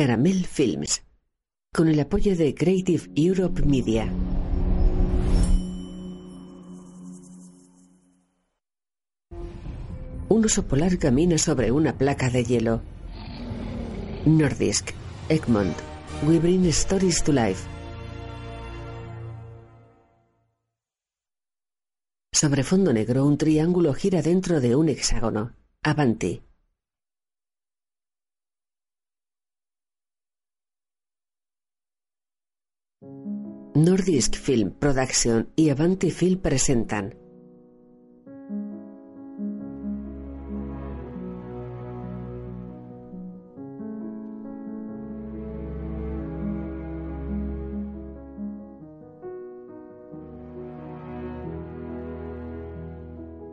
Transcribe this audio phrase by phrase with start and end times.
[0.00, 1.02] Caramel Films,
[1.74, 4.10] con el apoyo de Creative Europe Media.
[10.30, 12.80] Un oso polar camina sobre una placa de hielo.
[14.24, 14.92] Nordisk,
[15.28, 15.76] Egmont,
[16.26, 17.68] We Bring Stories to Life.
[22.32, 25.52] Sobre fondo negro, un triángulo gira dentro de un hexágono.
[25.82, 26.40] Avanti.
[33.74, 37.14] Nordisk Film Production y Avanti Film presentan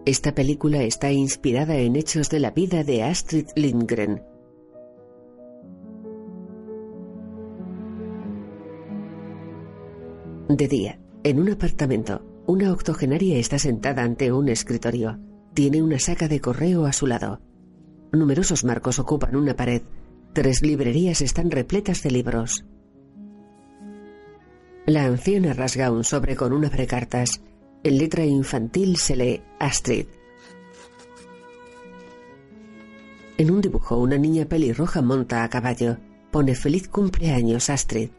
[0.07, 4.23] Esta película está inspirada en hechos de la vida de Astrid Lindgren.
[10.49, 15.19] De día, en un apartamento, una octogenaria está sentada ante un escritorio.
[15.53, 17.41] Tiene una saca de correo a su lado.
[18.13, 19.81] Numerosos marcos ocupan una pared.
[20.31, 22.65] Tres librerías están repletas de libros.
[24.85, 27.41] La anciana rasga un sobre con una precartas.
[27.83, 30.05] En letra infantil se lee Astrid.
[33.37, 35.97] En un dibujo, una niña pelirroja monta a caballo.
[36.31, 38.11] Pone feliz cumpleaños Astrid.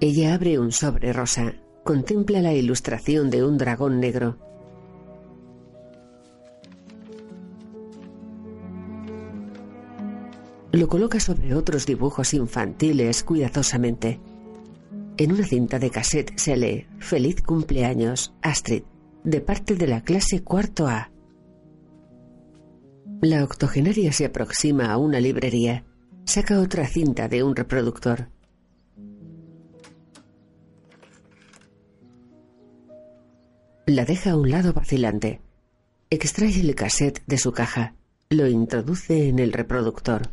[0.00, 1.54] Ella abre un sobre rosa.
[1.84, 4.38] Contempla la ilustración de un dragón negro.
[10.72, 14.20] Lo coloca sobre otros dibujos infantiles cuidadosamente.
[15.16, 18.82] En una cinta de cassette se lee Feliz cumpleaños, Astrid,
[19.22, 21.12] de parte de la clase cuarto A.
[23.20, 25.84] La octogenaria se aproxima a una librería.
[26.24, 28.33] Saca otra cinta de un reproductor.
[33.86, 35.42] La deja a un lado vacilante.
[36.08, 37.94] Extrae el cassette de su caja.
[38.30, 40.30] Lo introduce en el reproductor.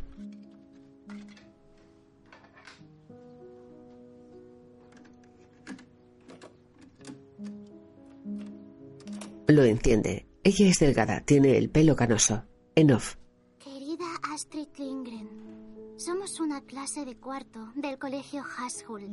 [9.47, 10.28] Lo enciende.
[10.45, 12.45] Ella es delgada, tiene el pelo canoso.
[12.75, 13.17] En off.
[13.59, 19.11] Querida Astrid Lindgren, somos una clase de cuarto del colegio Haskell.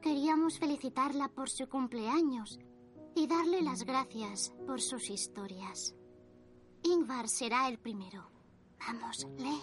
[0.00, 2.60] Queríamos felicitarla por su cumpleaños
[3.14, 5.94] y darle las gracias por sus historias.
[6.82, 8.30] Ingvar será el primero.
[8.86, 9.62] Vamos, lee.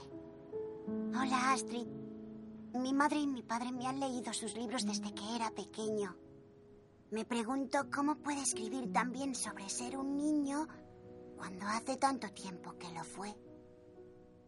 [1.10, 1.88] Hola, Astrid.
[2.76, 6.16] Mi madre y mi padre me han leído sus libros desde que era pequeño.
[7.10, 10.68] Me pregunto cómo puede escribir tan bien sobre ser un niño
[11.38, 13.34] cuando hace tanto tiempo que lo fue.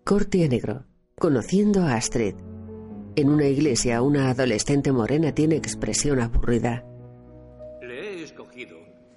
[0.03, 0.85] Corte a negro.
[1.17, 2.35] Conociendo a Astrid.
[3.15, 6.85] En una iglesia, una adolescente morena tiene expresión aburrida.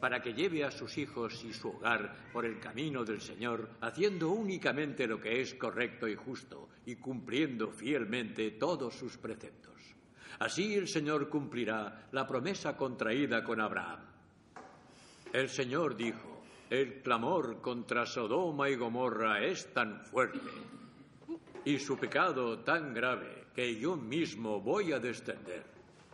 [0.02, 4.30] Para que lleve a sus hijos y su hogar por el camino del Señor, haciendo
[4.30, 9.80] únicamente lo que es correcto y justo y cumpliendo fielmente todos sus preceptos.
[10.40, 14.00] Así el Señor cumplirá la promesa contraída con Abraham.
[15.32, 20.40] El Señor dijo, el clamor contra Sodoma y Gomorra es tan fuerte
[21.64, 25.62] y su pecado tan grave que yo mismo voy a descender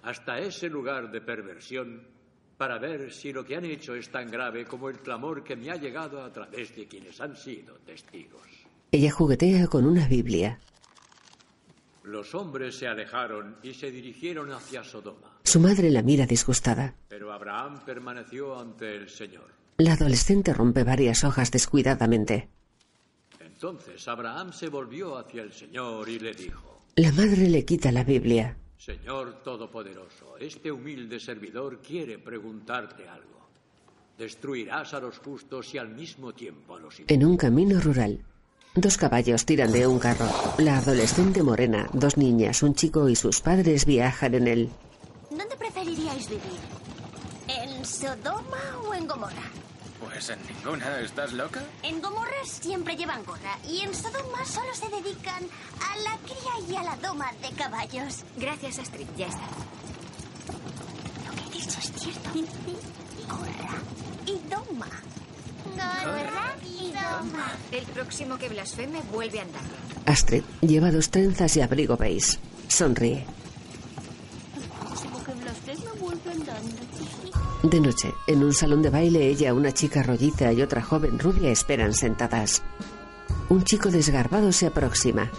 [0.03, 2.18] hasta ese lugar de perversión
[2.58, 5.70] para ver si lo que han hecho es tan grave como el clamor que me
[5.70, 8.42] ha llegado a través de quienes han sido testigos.
[8.91, 10.58] Ella juguetea con una Biblia.
[12.02, 15.38] Los hombres se alejaron y se dirigieron hacia Sodoma.
[15.44, 16.94] Su madre la mira disgustada.
[17.08, 19.52] Pero Abraham permaneció ante el Señor.
[19.76, 22.48] La adolescente rompe varias hojas descuidadamente.
[23.38, 28.02] Entonces Abraham se volvió hacia el Señor y le dijo, La madre le quita la
[28.02, 28.56] Biblia.
[28.78, 33.49] Señor Todopoderoso, este humilde servidor quiere preguntarte algo.
[34.16, 38.21] ¿Destruirás a los justos y al mismo tiempo a los En un camino rural,
[38.77, 40.27] dos caballos tiran de un carro.
[40.59, 44.69] La adolescente morena, dos niñas, un chico y sus padres viajan en él.
[45.29, 46.61] ¿Dónde preferiríais vivir?
[47.49, 49.68] ¿En Sodoma o en Gomorra?
[50.19, 51.62] Pues en ninguna, ¿estás loca?
[51.85, 55.44] En Gomorra siempre llevan gorra y en Sodoma solo se dedican
[55.81, 58.25] a la cría y a la doma de caballos.
[58.37, 59.47] Gracias, Astrid, ya está.
[61.25, 62.31] Lo que he dicho es cierto.
[63.29, 63.79] Gorra
[64.26, 64.88] y doma.
[65.76, 67.53] Gorra y doma.
[67.71, 69.62] El próximo que blasfeme vuelve a andar.
[70.06, 72.38] Astrid lleva dos trenzas y abrigo beige.
[72.67, 73.25] Sonríe.
[75.25, 77.38] que blasfema vuelve andando.
[77.62, 81.50] De noche, en un salón de baile, ella, una chica rolliza y otra joven rubia
[81.50, 82.62] esperan sentadas.
[83.49, 85.31] Un chico desgarbado se aproxima.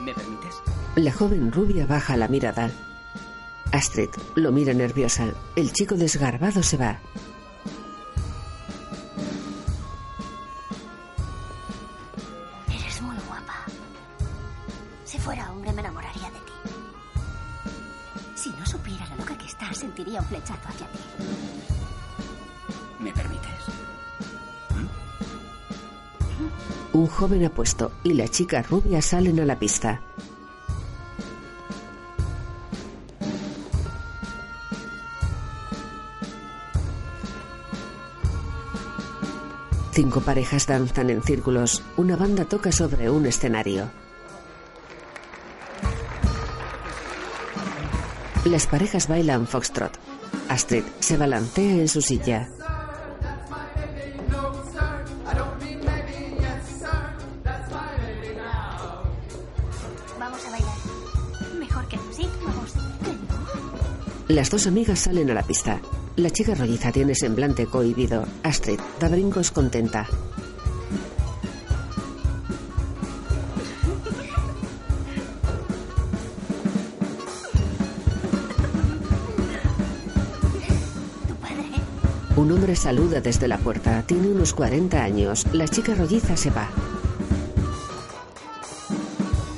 [0.00, 0.54] ¿Me permites?
[0.96, 2.70] La joven rubia baja la mirada.
[3.70, 5.26] Astrid lo mira nerviosa.
[5.56, 7.00] El chico desgarbado se va.
[20.20, 20.98] Un flechazo hacia ti.
[22.98, 23.50] ¿Me permites?
[26.92, 30.00] Un joven apuesto y la chica rubia salen a la pista.
[39.92, 41.82] Cinco parejas danzan en círculos.
[41.98, 44.01] Una banda toca sobre un escenario.
[48.44, 49.92] Las parejas bailan foxtrot.
[50.48, 52.48] Astrid se balancea en su silla.
[60.18, 60.74] Vamos a bailar.
[61.58, 61.96] Mejor que.
[62.44, 62.74] Vamos.
[64.28, 65.80] Las dos amigas salen a la pista.
[66.16, 68.24] La chica rolliza tiene semblante cohibido.
[68.42, 70.08] Astrid da brincos contenta.
[82.42, 84.02] Un hombre saluda desde la puerta.
[84.02, 85.46] Tiene unos 40 años.
[85.52, 86.68] La chica rolliza se va.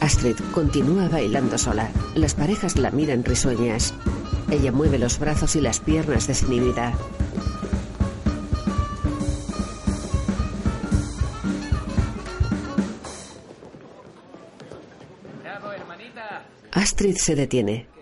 [0.01, 1.89] Astrid continúa bailando sola.
[2.15, 3.95] Las parejas la miran risueñas.
[4.51, 6.93] Ella mueve los brazos y las piernas desinhibida.
[16.71, 17.94] Astrid se detiene.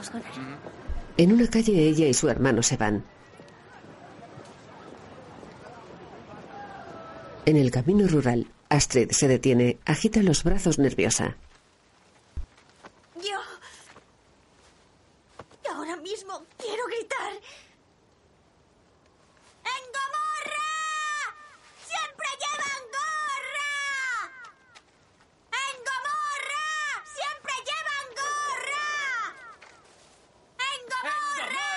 [0.00, 0.26] Vamos con él.
[1.18, 3.04] En una calle ella y su hermano se van.
[7.44, 11.36] En el camino rural, Astrid se detiene, agita los brazos nerviosa.
[13.16, 13.38] Yo.
[15.70, 17.32] Ahora mismo quiero gritar.
[19.64, 20.72] ¡En Gomorra!
[21.84, 23.72] ¡Siempre llevan gorra!
[25.52, 26.68] ¡En Gomorra!
[27.04, 28.88] ¡Siempre llevan gorra!
[30.70, 31.68] ¡En Gomorra!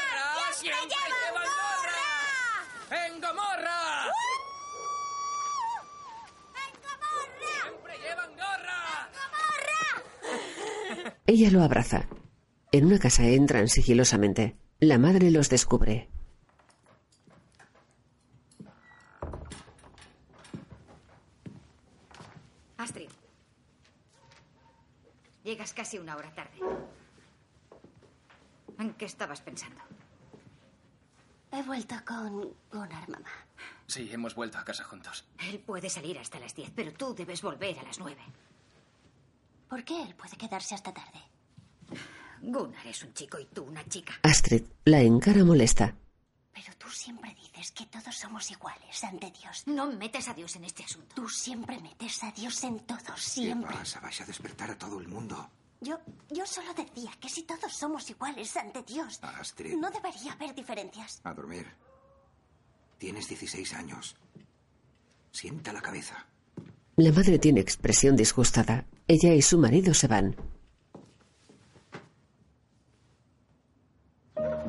[0.54, 2.06] ¡Siempre, llevan, gorra!
[3.06, 3.80] ¡En Gomorra!
[6.64, 7.54] ¡En Gomorra!
[7.64, 8.80] ¡Siempre llevan gorra!
[10.96, 11.14] ¡Gomorra!
[11.34, 12.08] Ella lo abraza.
[12.72, 14.56] En una casa entran sigilosamente.
[14.80, 16.08] La madre los descubre.
[22.78, 23.10] Astrid.
[25.44, 26.60] Llegas casi una hora tarde.
[28.78, 29.82] ¿En qué estabas pensando?
[31.52, 33.32] He vuelto con Gunnar, mamá.
[33.88, 35.28] Sí, hemos vuelto a casa juntos.
[35.50, 38.22] Él puede salir hasta las 10, pero tú debes volver a las 9.
[39.68, 41.23] ¿Por qué él puede quedarse hasta tarde?
[42.46, 44.14] Gunnar es un chico y tú una chica.
[44.22, 45.96] Astrid la encara molesta.
[46.54, 49.64] Pero tú siempre dices que todos somos iguales ante Dios.
[49.66, 51.16] No metas a Dios en este asunto.
[51.16, 53.74] Tú siempre metes a Dios en todo, ¿Qué siempre.
[53.74, 54.00] pasa?
[54.02, 55.50] Vais a despertar a todo el mundo.
[55.82, 56.00] Yo,
[56.30, 59.76] yo solo decía que si todos somos iguales ante Dios, Astrid.
[59.76, 61.22] no debería haber diferencias.
[61.24, 61.68] A dormir.
[62.98, 64.16] Tienes 16 años.
[65.32, 66.26] Sienta la cabeza.
[66.98, 68.86] La madre tiene expresión disgustada.
[69.08, 70.36] Ella y su marido se van.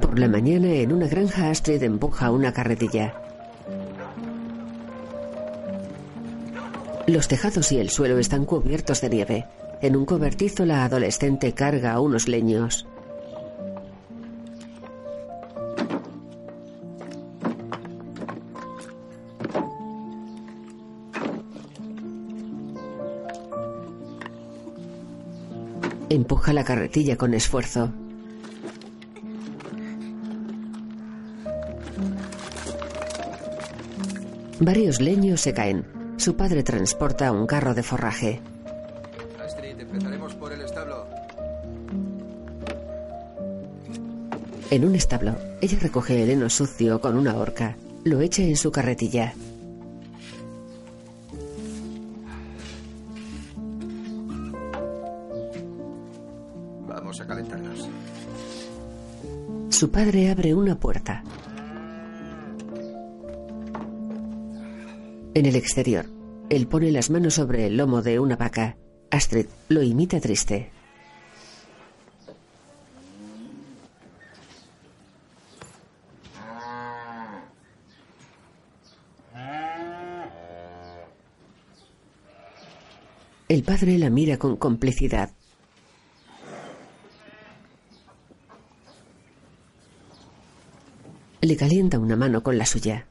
[0.04, 3.14] Por la mañana, en una granja, Astrid empuja una carretilla.
[7.06, 9.46] Los tejados y el suelo están cubiertos de nieve.
[9.80, 12.87] En un cobertizo, la adolescente carga unos leños.
[26.11, 27.90] Empuja la carretilla con esfuerzo.
[34.64, 35.85] Varios leños se caen.
[36.16, 38.40] Su padre transporta un carro de forraje.
[39.38, 41.06] Astrid, empezaremos por el establo.
[44.71, 47.76] En un establo, ella recoge el heno sucio con una horca.
[48.04, 49.35] Lo echa en su carretilla.
[56.88, 57.87] Vamos a calentarnos.
[59.68, 61.23] Su padre abre una puerta.
[65.37, 66.07] En el exterior,
[66.49, 68.76] él pone las manos sobre el lomo de una vaca.
[69.11, 70.71] Astrid lo imita triste.
[83.49, 85.31] El padre la mira con complicidad.
[91.41, 93.09] Le calienta una mano con la suya.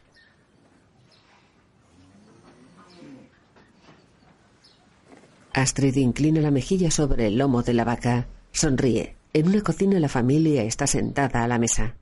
[5.64, 8.28] Astrid inclina la mejilla sobre el lomo de la vaca.
[8.52, 9.16] Sonríe.
[9.32, 11.96] En una cocina la familia está sentada a la mesa.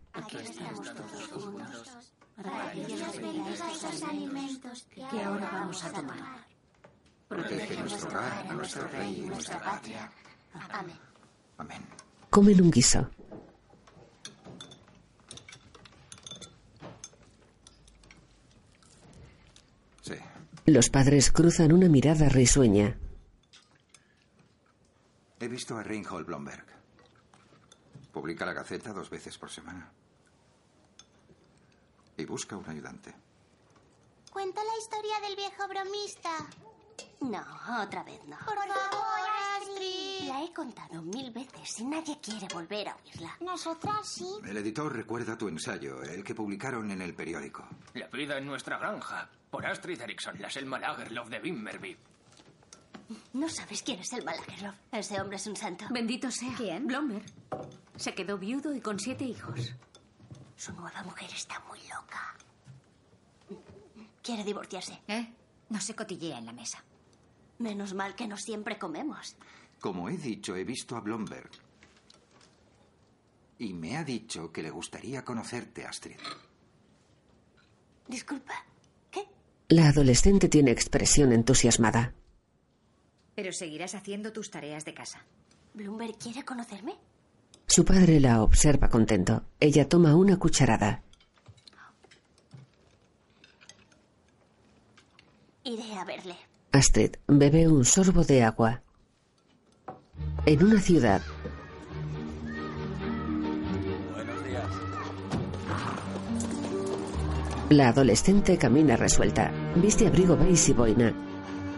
[4.96, 6.18] ¿Qué ahora vamos a tomar?
[7.27, 10.12] Protege nuestro hogar, a nuestro rey y nuestra patria.
[10.72, 10.96] Amén.
[11.60, 11.82] Amén.
[12.32, 13.10] Comen un guiso.
[20.01, 20.15] Sí.
[20.65, 22.98] Los padres cruzan una mirada risueña.
[25.41, 26.65] He visto a Reinhold Blomberg.
[28.13, 29.91] Publica la Gaceta dos veces por semana.
[32.15, 33.12] Y busca un ayudante.
[34.31, 36.29] Cuenta la historia del viejo bromista.
[37.21, 37.43] No,
[37.81, 38.38] otra vez no.
[38.38, 39.29] Por favor,
[39.60, 40.27] Astrid.
[40.27, 43.36] La he contado mil veces y nadie quiere volver a oírla.
[43.39, 44.27] Nosotras sí.
[44.45, 47.67] El editor recuerda tu ensayo, el que publicaron en el periódico.
[47.95, 49.27] La vida en nuestra granja.
[49.50, 51.98] Por Astrid Erickson, la Selma Lagerlof de Wimmerby.
[53.34, 54.75] No sabes quién es el Malagerlof.
[54.91, 55.86] Ese hombre es un santo.
[55.89, 56.53] Bendito sea.
[56.58, 56.88] ¿Quién?
[56.88, 57.25] Blomberg.
[57.96, 59.74] Se quedó viudo y con siete hijos.
[60.56, 62.36] Su nueva mujer está muy loca.
[64.24, 65.01] Quiere divorciarse.
[65.08, 65.34] ¿Eh?
[65.70, 66.84] No se cotillea en la mesa.
[67.60, 69.36] Menos mal que no siempre comemos.
[69.80, 71.50] Como he dicho, he visto a Blomberg.
[73.60, 76.18] Y me ha dicho que le gustaría conocerte, Astrid.
[78.08, 78.53] Disculpa.
[79.10, 79.27] ¿Qué?
[79.70, 82.13] La adolescente tiene expresión entusiasmada.
[83.35, 85.25] Pero seguirás haciendo tus tareas de casa.
[85.73, 86.95] ¿Bloomberg quiere conocerme?
[87.67, 89.43] Su padre la observa contento.
[89.59, 91.01] Ella toma una cucharada.
[95.63, 96.35] Iré a verle.
[96.71, 98.81] Astrid bebe un sorbo de agua.
[100.45, 101.21] En una ciudad,
[104.11, 104.65] Buenos días.
[107.69, 109.51] la adolescente camina resuelta.
[109.75, 111.13] Viste abrigo beige y boina.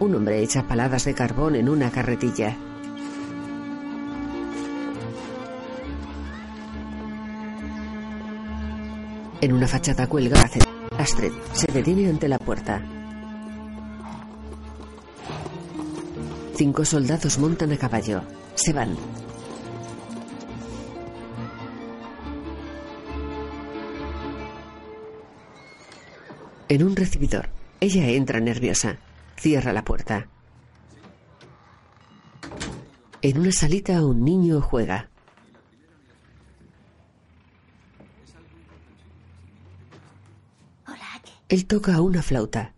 [0.00, 2.56] Un hombre echa paladas de carbón en una carretilla.
[9.40, 10.42] En una fachada cuelga
[10.98, 12.82] Astrid se detiene ante la puerta.
[16.56, 18.22] Cinco soldados montan a caballo.
[18.54, 18.96] Se van.
[26.68, 27.48] En un recibidor,
[27.80, 28.98] ella entra nerviosa.
[29.44, 30.26] Cierra la puerta.
[33.20, 35.10] En una salita un niño juega.
[40.86, 41.30] Hola, ¿qué?
[41.50, 42.72] Él toca una flauta.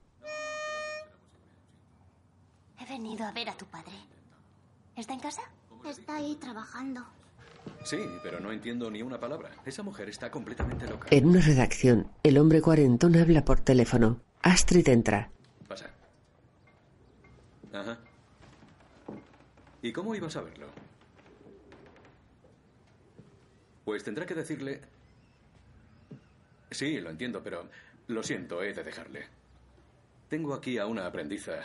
[2.80, 3.94] He venido a ver a tu padre.
[4.96, 5.42] ¿Está en casa?
[5.88, 7.06] Está ahí trabajando.
[7.84, 9.52] Sí, pero no entiendo ni una palabra.
[9.64, 11.06] Esa mujer está completamente loca.
[11.12, 14.20] En una redacción, el hombre cuarentón habla por teléfono.
[14.42, 15.30] Astrid entra.
[15.68, 15.95] Pasa.
[17.76, 17.98] Ajá.
[19.82, 20.66] ¿Y cómo ibas a verlo?
[23.84, 24.80] Pues tendrá que decirle...
[26.70, 27.68] Sí, lo entiendo, pero
[28.08, 29.26] lo siento, he de dejarle.
[30.28, 31.60] Tengo aquí a una aprendiza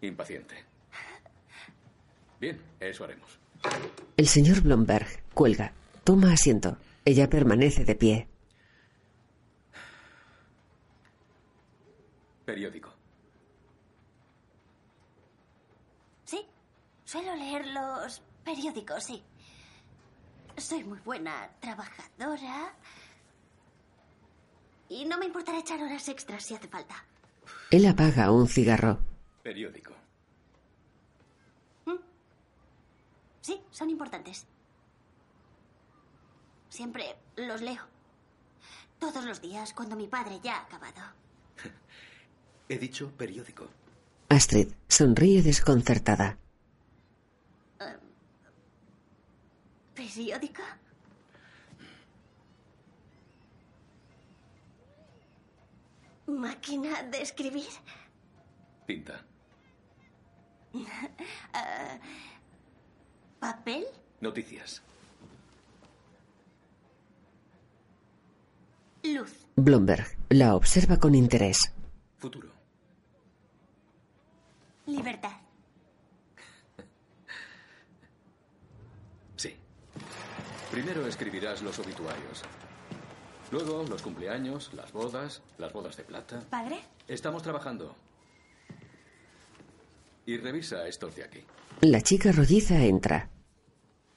[0.00, 0.64] impaciente.
[2.40, 3.38] Bien, eso haremos.
[4.16, 5.72] El señor Blomberg cuelga.
[6.04, 6.76] Toma asiento.
[7.04, 8.28] Ella permanece de pie.
[12.44, 12.92] Periódico.
[16.24, 16.46] Sí.
[17.04, 19.22] Suelo leer los periódicos, sí.
[20.56, 22.74] Soy muy buena trabajadora.
[24.88, 27.04] Y no me importará echar horas extras si hace falta.
[27.70, 28.98] Él apaga un cigarro.
[29.42, 29.92] Periódico.
[33.44, 34.46] Sí, son importantes.
[36.70, 37.82] Siempre los leo.
[38.98, 41.02] Todos los días cuando mi padre ya ha acabado.
[42.70, 43.68] He dicho periódico.
[44.30, 46.38] Astrid sonríe desconcertada.
[49.94, 50.62] ¿Periódico?
[56.26, 57.68] ¿Máquina de escribir?
[58.86, 59.24] Tinta.
[61.52, 61.98] Ah,
[63.38, 63.84] ¿Papel?
[64.20, 64.82] Noticias.
[69.04, 69.46] Luz.
[69.54, 71.72] Blomberg la observa con interés.
[72.18, 72.50] Futuro.
[74.86, 75.33] Libertad.
[80.74, 82.42] Primero escribirás los obituarios.
[83.52, 86.42] Luego los cumpleaños, las bodas, las bodas de plata.
[86.50, 86.80] ¿Padre?
[87.06, 87.94] Estamos trabajando.
[90.26, 91.44] Y revisa estos de aquí.
[91.82, 93.30] La chica rolliza entra.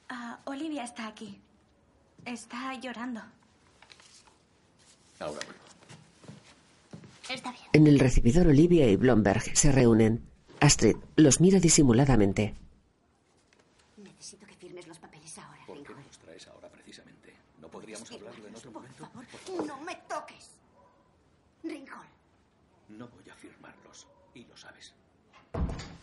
[0.08, 1.40] Ah, Olivia está aquí.
[2.24, 3.20] Está llorando.
[5.20, 5.52] Ahora vuelvo.
[7.30, 7.66] Está bien.
[7.72, 10.24] En el recibidor Olivia y Blomberg se reúnen.
[10.58, 12.56] Astrid los mira disimuladamente.
[13.96, 15.58] Necesito que firmes los papeles ahora.
[15.66, 17.34] ¿Por qué los traes ahora precisamente?
[17.60, 19.10] ¿No podríamos hablarlo en otro momento?
[19.10, 20.50] Por favor, no me toques.
[21.62, 22.08] Ringhold.
[22.88, 24.06] No voy a firmarlos.
[24.34, 24.94] Y lo sabes.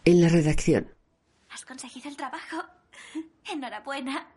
[0.03, 0.91] En la redacción,
[1.51, 2.65] Has conseguido el trabajo.
[3.45, 4.27] Enhorabuena.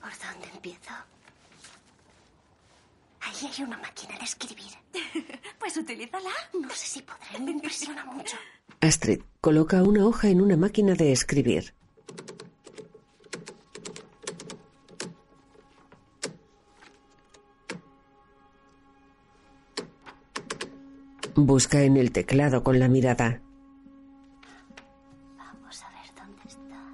[0.00, 0.94] ¿Por dónde empiezo?
[3.20, 4.72] Ahí hay una máquina de escribir.
[5.58, 6.30] Pues utilízala.
[6.54, 8.36] No sé si podré, me impresiona mucho.
[8.80, 11.74] Astrid coloca una hoja en una máquina de escribir.
[21.34, 23.42] Busca en el teclado con la mirada.
[25.36, 26.84] Vamos a ver dónde está.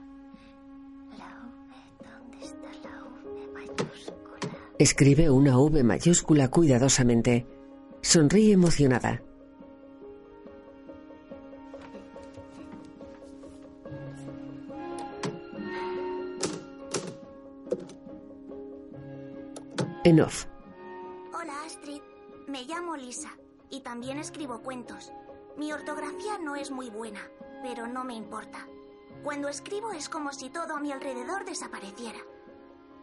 [1.19, 1.75] La V,
[2.09, 4.59] ¿dónde está la V mayúscula?
[4.79, 7.47] Escribe una V mayúscula cuidadosamente.
[8.01, 9.23] Sonríe emocionada.
[20.11, 20.47] En off.
[21.33, 22.03] Hola Astrid,
[22.49, 23.31] me llamo Lisa
[23.71, 25.13] y también escribo cuentos.
[25.57, 27.21] Mi ortografía no es muy buena,
[27.63, 28.67] pero no me importa.
[29.23, 32.19] Cuando escribo es como si todo a mi alrededor desapareciera,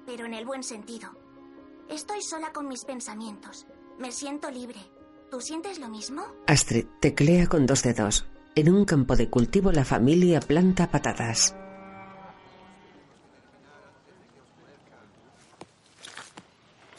[0.05, 1.11] pero en el buen sentido.
[1.87, 3.67] Estoy sola con mis pensamientos.
[3.97, 4.81] Me siento libre.
[5.31, 6.25] ¿Tú sientes lo mismo?
[6.45, 8.25] Astrid teclea con dos dedos.
[8.53, 11.55] En un campo de cultivo la familia planta patatas.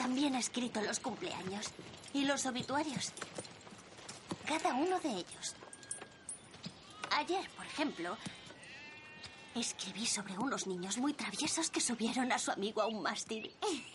[0.09, 1.67] También he escrito los cumpleaños
[2.13, 3.13] y los obituarios.
[4.47, 5.55] Cada uno de ellos.
[7.11, 8.17] Ayer, por ejemplo,
[9.55, 13.51] escribí sobre unos niños muy traviesos que subieron a su amigo a un mástil.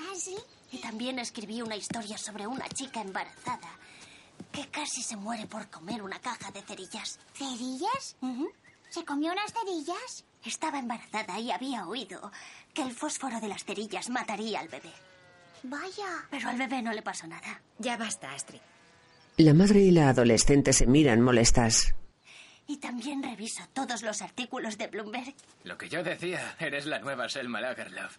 [0.00, 0.36] ¿Ah, sí?
[0.72, 3.70] Y también escribí una historia sobre una chica embarazada
[4.52, 7.18] que casi se muere por comer una caja de cerillas.
[7.34, 8.16] ¿Cerillas?
[8.90, 10.24] ¿Se comió unas cerillas?
[10.44, 12.30] Estaba embarazada y había oído
[12.72, 14.92] que el fósforo de las cerillas mataría al bebé.
[15.62, 16.26] Vaya.
[16.30, 17.60] Pero al bebé no le pasó nada.
[17.78, 18.60] Ya basta, Astrid.
[19.38, 21.94] La madre y la adolescente se miran molestas.
[22.66, 25.34] Y también reviso todos los artículos de Bloomberg.
[25.64, 28.16] Lo que yo decía, eres la nueva Selma Lagerlöf.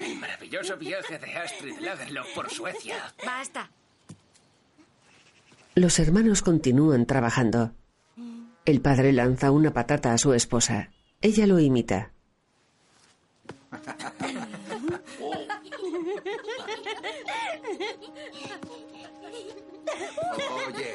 [0.00, 2.96] El maravilloso viaje de Astrid Lagerlöf por Suecia.
[3.24, 3.70] Basta.
[5.74, 7.72] Los hermanos continúan trabajando.
[8.64, 10.90] El padre lanza una patata a su esposa.
[11.20, 12.12] Ella lo imita.
[20.66, 20.94] Oye,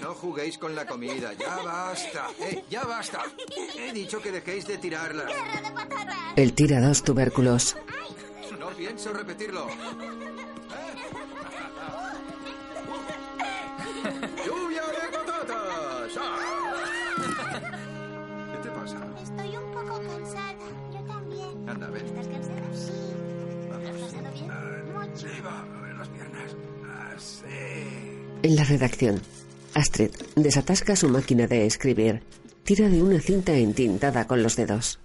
[0.00, 1.32] no juguéis con la comida.
[1.34, 2.28] Ya basta.
[2.40, 3.22] Eh, ya basta.
[3.76, 5.26] He dicho que dejéis de tirarla.
[6.36, 7.76] Él tira dos tubérculos.
[8.58, 9.68] No pienso repetirlo.
[9.68, 11.31] ¡Lluvia
[28.42, 29.22] En la redacción,
[29.74, 32.24] Astrid desatasca su máquina de escribir.
[32.64, 34.98] Tira de una cinta entintada con los dedos.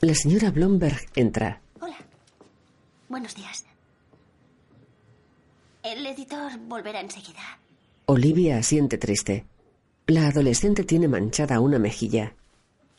[0.00, 1.60] La señora Blomberg entra.
[1.80, 1.96] Hola.
[3.08, 3.64] Buenos días.
[5.82, 7.58] El editor volverá enseguida.
[8.06, 9.46] Olivia asiente triste.
[10.06, 12.34] La adolescente tiene manchada una mejilla.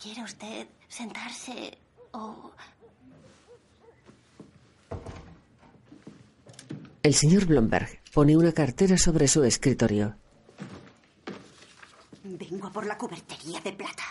[0.01, 1.77] ¿Quiere usted sentarse
[2.11, 2.51] o...?
[7.01, 10.15] El señor Blomberg pone una cartera sobre su escritorio.
[12.23, 14.03] Vengo a por la cubertería de plata.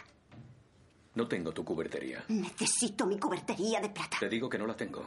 [1.14, 2.24] No tengo tu cubertería.
[2.28, 4.16] Necesito mi cubertería de plata.
[4.20, 5.04] Te digo que no la tengo.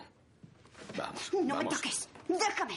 [0.97, 2.07] Vamos, No me toques.
[2.27, 2.75] Déjame.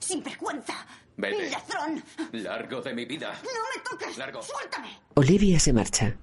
[0.00, 0.74] Sin vergüenza.
[1.16, 1.50] Vete.
[1.50, 2.02] Ladrón.
[2.32, 3.32] Largo de mi vida.
[3.42, 4.18] No me toques.
[4.18, 4.42] Largo.
[4.42, 4.88] Suéltame.
[5.14, 6.16] Olivia se marcha.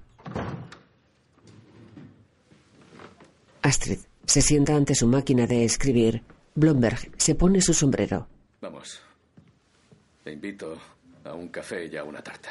[3.62, 6.22] Astrid se sienta ante su máquina de escribir.
[6.54, 8.26] Blomberg se pone su sombrero.
[8.60, 9.00] Vamos.
[10.22, 10.78] Te invito
[11.24, 12.50] a un café y a una tarta.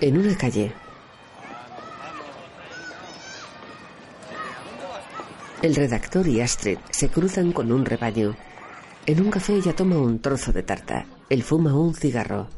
[0.00, 0.72] En una calle.
[5.62, 8.36] El redactor y Astrid se cruzan con un rebaño.
[9.06, 11.06] En un café ella toma un trozo de tarta.
[11.28, 12.48] Él fuma un cigarro.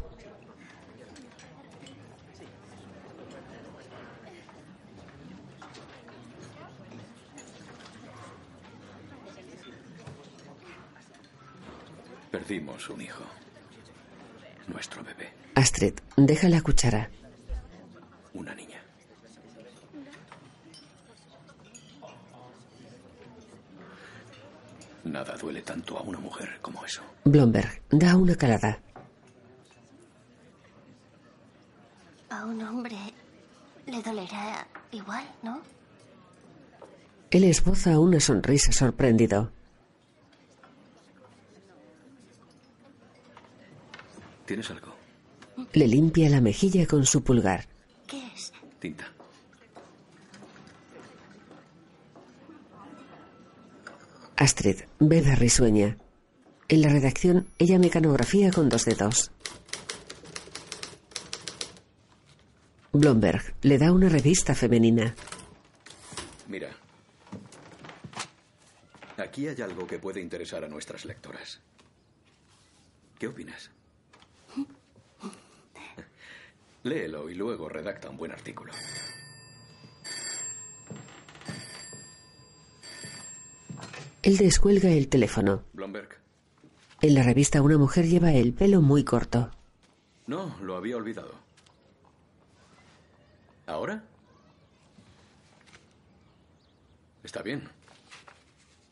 [12.37, 13.25] Perdimos un hijo.
[14.69, 15.33] Nuestro bebé.
[15.55, 17.09] Astrid, deja la cuchara.
[18.35, 18.79] Una niña.
[25.05, 27.01] Nada duele tanto a una mujer como eso.
[27.25, 28.81] Blomberg da una calada.
[32.29, 32.99] A un hombre
[33.87, 35.63] le dolerá igual, ¿no?
[37.31, 39.56] Él esboza una sonrisa sorprendido.
[44.47, 44.95] ¿Tienes algo?
[45.73, 47.67] Le limpia la mejilla con su pulgar.
[48.07, 48.53] ¿Qué es?
[48.79, 49.13] Tinta.
[54.37, 55.99] Astrid bebe risueña.
[56.69, 59.33] En la redacción, ella mecanografía con dos dedos.
[62.93, 65.15] Blomberg le da una revista femenina.
[66.49, 66.71] Mira.
[69.17, 71.61] Aquí hay algo que puede interesar a nuestras lectoras.
[73.19, 73.71] ¿Qué opinas?
[76.87, 78.73] Léelo y luego redacta un buen artículo.
[84.23, 85.65] Él descuelga el teléfono.
[85.73, 86.11] Blomberg.
[87.01, 89.51] En la revista una mujer lleva el pelo muy corto.
[90.29, 91.35] No, lo había olvidado.
[93.67, 94.05] ¿Ahora?
[97.25, 97.69] Está bien.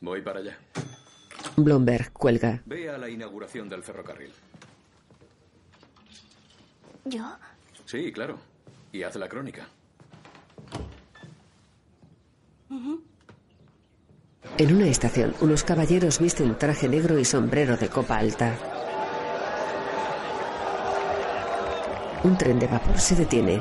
[0.00, 0.58] Voy para allá.
[1.56, 2.60] Blomberg cuelga.
[2.66, 4.32] Ve a la inauguración del ferrocarril.
[7.04, 7.24] ¿Yo?
[7.86, 8.38] Sí, claro.
[8.92, 9.68] Y haz la crónica.
[14.56, 18.56] En una estación, unos caballeros visten traje negro y sombrero de copa alta.
[22.22, 23.60] Un tren de vapor se detiene.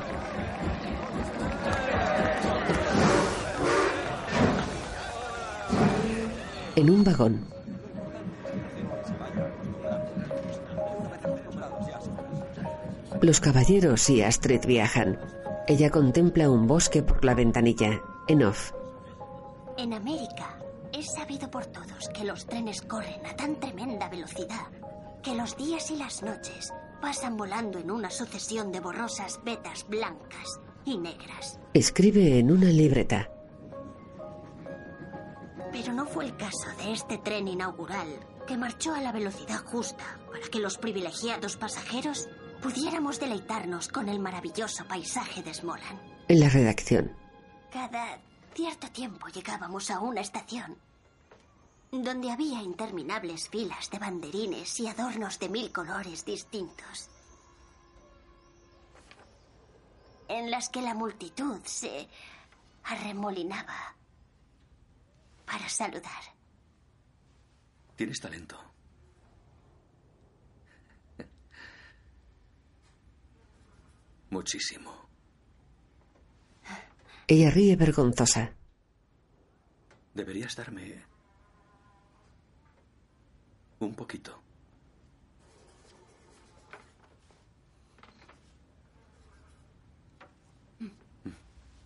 [6.75, 7.39] En un vagón.
[13.23, 15.17] Los caballeros y Astrid viajan.
[15.65, 18.01] Ella contempla un bosque por la ventanilla.
[18.27, 18.73] En off.
[19.77, 20.59] En América
[20.91, 24.67] es sabido por todos que los trenes corren a tan tremenda velocidad
[25.23, 30.59] que los días y las noches pasan volando en una sucesión de borrosas vetas blancas
[30.83, 31.61] y negras.
[31.73, 33.29] Escribe en una libreta.
[35.71, 38.09] Pero no fue el caso de este tren inaugural
[38.45, 42.27] que marchó a la velocidad justa para que los privilegiados pasajeros
[42.63, 45.99] pudiéramos deleitarnos con el maravilloso paisaje de Smolan.
[46.29, 47.11] En la redacción.
[47.71, 48.17] Cada
[48.53, 50.77] cierto tiempo llegábamos a una estación
[51.91, 57.09] donde había interminables filas de banderines y adornos de mil colores distintos,
[60.29, 62.07] en las que la multitud se
[62.85, 63.95] arremolinaba
[65.45, 66.23] para saludar.
[67.95, 68.72] Tienes talento.
[74.33, 74.91] Muchísimo.
[77.27, 78.51] Ella ríe vergonzosa.
[80.15, 81.05] Deberías darme
[83.79, 84.41] un poquito.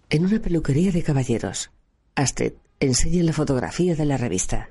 [0.09, 1.69] En una peluquería de caballeros,
[2.15, 4.69] Astrid enseña la fotografía de la revista.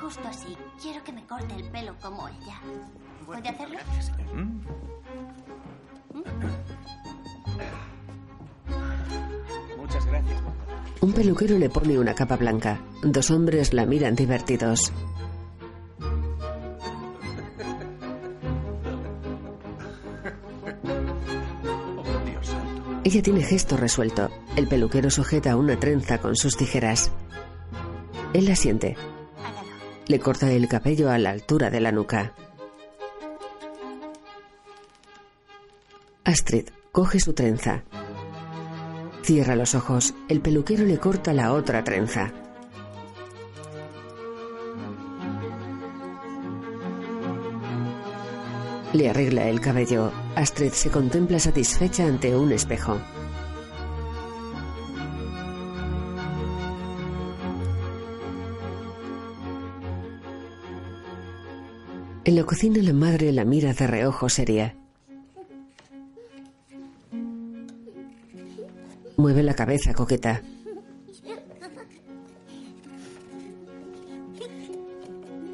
[0.00, 0.56] Justo así.
[0.80, 2.62] Quiero que me corte el pelo como ella.
[3.28, 3.78] ¿Puede hacerlo?
[9.76, 10.40] Muchas gracias.
[11.02, 12.80] Un peluquero le pone una capa blanca.
[13.02, 14.92] Dos hombres la miran divertidos.
[21.96, 22.04] Oh.
[23.04, 24.30] Ella tiene gesto resuelto.
[24.56, 27.10] El peluquero sujeta una trenza con sus tijeras.
[28.32, 28.96] Él la siente.
[30.06, 32.32] Le corta el cabello a la altura de la nuca.
[36.28, 37.84] Astrid coge su trenza.
[39.22, 40.12] Cierra los ojos.
[40.28, 42.30] El peluquero le corta la otra trenza.
[48.92, 50.12] Le arregla el cabello.
[50.34, 52.98] Astrid se contempla satisfecha ante un espejo.
[62.26, 64.74] En la cocina la madre la mira de reojo seria.
[69.18, 70.42] Mueve la cabeza coqueta.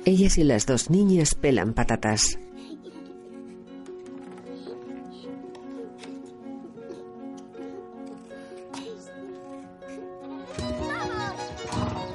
[0.05, 2.39] Ellas y las dos niñas pelan patatas.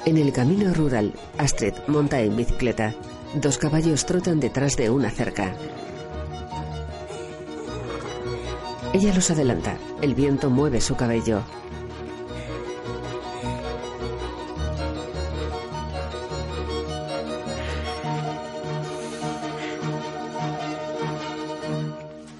[0.06, 2.94] En el camino rural, Astrid monta en bicicleta.
[3.34, 5.52] Dos caballos trotan detrás de una cerca.
[8.92, 9.78] Ella los adelanta.
[10.02, 11.42] El viento mueve su cabello.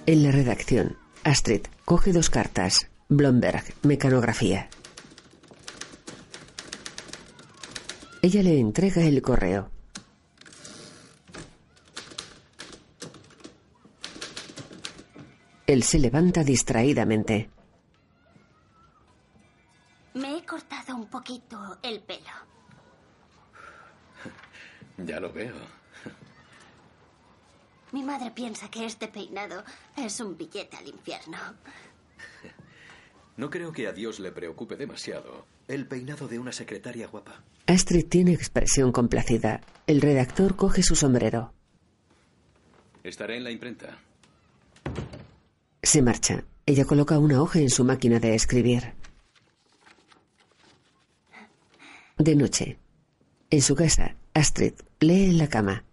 [0.07, 2.89] En la redacción, Astrid coge dos cartas.
[3.09, 4.69] Blomberg, mecanografía.
[8.23, 9.71] Ella le entrega el correo.
[15.71, 17.49] Él se levanta distraídamente.
[20.15, 22.35] Me he cortado un poquito el pelo.
[24.99, 25.55] Ya lo veo.
[27.93, 29.63] Mi madre piensa que este peinado
[29.97, 31.39] es un billete al infierno.
[33.37, 37.45] No creo que a Dios le preocupe demasiado el peinado de una secretaria guapa.
[37.69, 39.61] Astrid tiene expresión complacida.
[39.87, 41.55] El redactor coge su sombrero.
[43.05, 43.99] Estaré en la imprenta.
[45.83, 46.45] Se marcha.
[46.67, 48.95] Ella coloca una hoja en su máquina de escribir.
[52.19, 52.79] De noche.
[53.49, 55.85] En su casa, Astrid lee en la cama.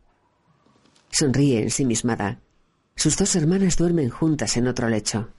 [1.09, 2.41] Sonríe ensimismada.
[2.95, 5.29] Sus dos hermanas duermen juntas en otro lecho.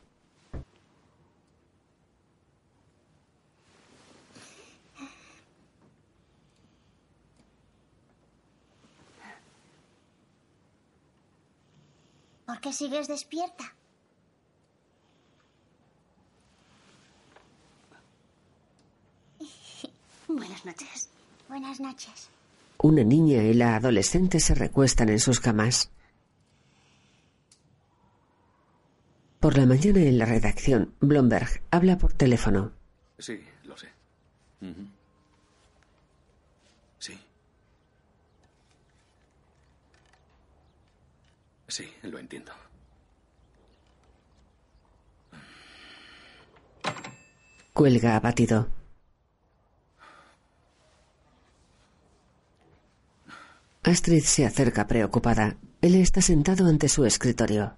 [12.47, 13.75] ¿Por qué sigues despierta?
[20.29, 21.09] Buenas noches.
[21.49, 22.29] Buenas noches.
[22.79, 25.91] Una niña y la adolescente se recuestan en sus camas.
[29.41, 32.73] Por la mañana en la redacción, Blomberg habla por teléfono.
[33.19, 33.88] Sí, lo sé.
[36.99, 37.19] Sí.
[41.69, 42.53] Sí, lo entiendo.
[47.73, 48.78] Cuelga abatido.
[53.83, 55.57] Astrid se acerca preocupada.
[55.81, 57.77] Él está sentado ante su escritorio.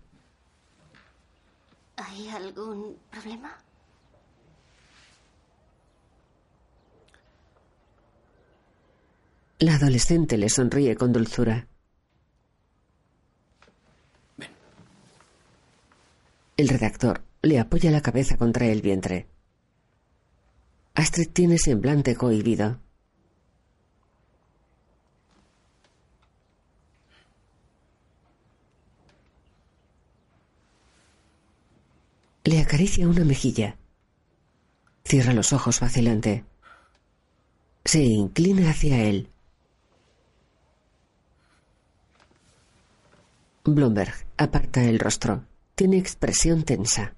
[1.96, 3.56] ¿Hay algún problema?
[9.58, 11.68] La adolescente le sonríe con dulzura.
[16.56, 19.26] El redactor le apoya la cabeza contra el vientre.
[20.94, 22.80] Astrid tiene semblante cohibido.
[32.44, 33.76] Le acaricia una mejilla.
[35.05, 36.44] Cierra los ojos vacilante.
[37.85, 39.31] Se inclina hacia él.
[43.64, 45.44] Blomberg aparta el rostro.
[45.74, 47.14] Tiene expresión tensa.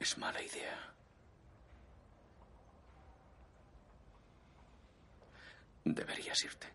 [0.00, 0.94] Es mala idea.
[5.84, 6.66] Deberías irte.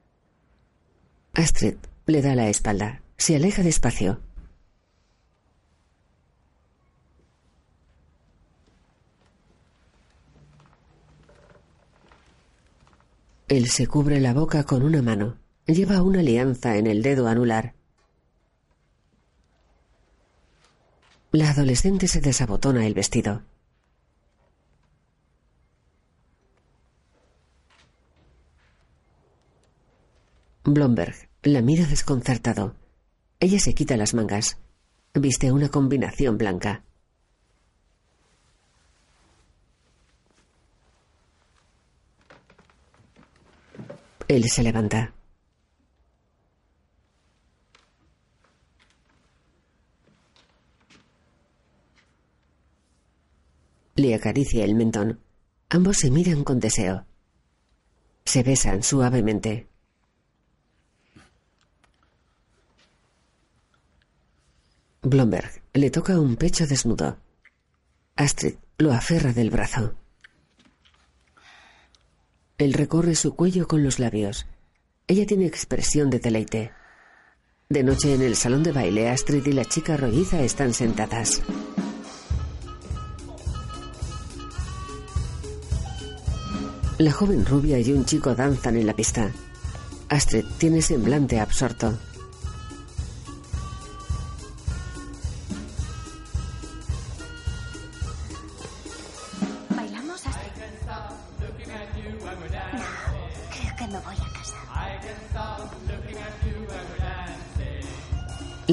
[1.33, 3.01] Astrid le da la espalda.
[3.17, 4.21] Se aleja despacio.
[13.55, 15.37] Él se cubre la boca con una mano.
[15.67, 17.75] Lleva una alianza en el dedo anular.
[21.31, 23.43] La adolescente se desabotona el vestido.
[30.63, 31.13] Blomberg
[31.43, 32.75] la mira desconcertado.
[33.39, 34.57] Ella se quita las mangas.
[35.13, 36.83] Viste una combinación blanca.
[44.27, 45.13] Él se levanta.
[53.95, 55.19] Le acaricia el mentón.
[55.69, 57.05] Ambos se miran con deseo.
[58.25, 59.67] Se besan suavemente.
[65.01, 67.17] Blomberg le toca un pecho desnudo.
[68.15, 69.95] Astrid lo aferra del brazo.
[72.63, 74.45] Él recorre su cuello con los labios.
[75.05, 76.71] Ella tiene expresión de deleite.
[77.67, 81.41] De noche en el salón de baile, Astrid y la chica rolliza están sentadas.
[86.99, 89.29] La joven rubia y un chico danzan en la pista.
[90.07, 91.99] Astrid tiene semblante absorto.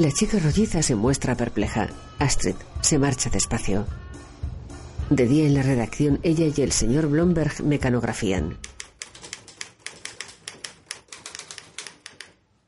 [0.01, 1.87] La chica rolliza se muestra perpleja.
[2.17, 3.85] Astrid se marcha despacio.
[5.11, 8.57] De día en la redacción, ella y el señor Blomberg mecanografían.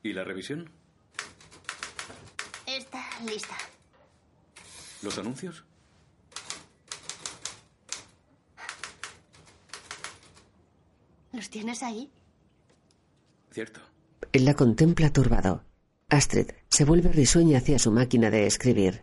[0.04, 0.70] ¿Y la revisión?
[2.66, 3.56] Está lista.
[5.02, 5.64] ¿Los anuncios?
[11.32, 12.12] ¿Los tienes ahí?
[13.50, 13.80] Cierto.
[14.30, 15.64] Él la contempla turbado.
[16.14, 19.02] Astrid se vuelve risueña hacia su máquina de escribir.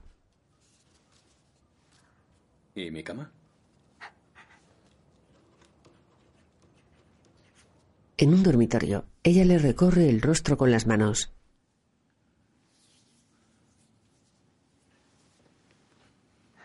[2.74, 3.32] ¿Y mi cama?
[8.17, 11.34] En un dormitorio, ella le recorre el rostro con las manos.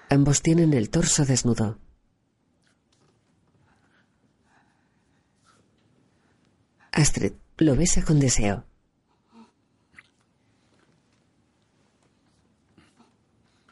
[0.09, 1.80] Ambos tienen el torso desnudo.
[6.92, 8.64] Astrid lo besa con deseo.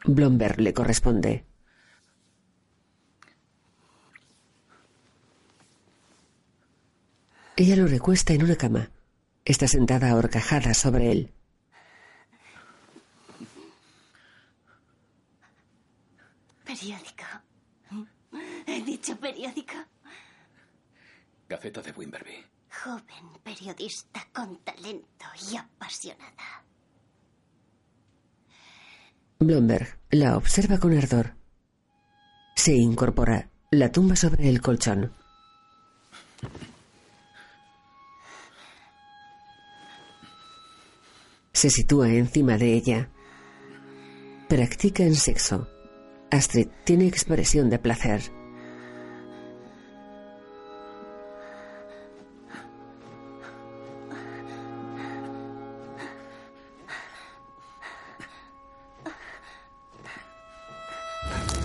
[0.07, 1.45] Blomberg le corresponde.
[7.57, 8.91] Ella lo recuesta en una cama.
[9.45, 11.33] Está sentada ahorcajada sobre él.
[16.65, 17.23] Periódico.
[18.67, 19.75] He dicho periódico.
[21.47, 22.43] Gaceta de Wimberby.
[22.83, 26.65] Joven periodista con talento y apasionada.
[29.39, 31.35] Blomberg la observa con ardor.
[32.55, 35.11] Se incorpora, la tumba sobre el colchón.
[41.51, 43.09] Se sitúa encima de ella.
[44.47, 45.67] Practican sexo.
[46.31, 48.21] Astrid tiene expresión de placer.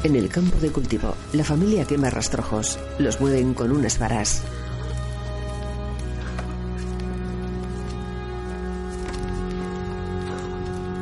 [0.03, 2.79] En el campo de cultivo, la familia quema rastrojos.
[2.99, 4.43] Los mueven con unas varas.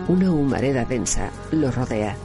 [0.09, 2.17] Una humareda densa lo rodea.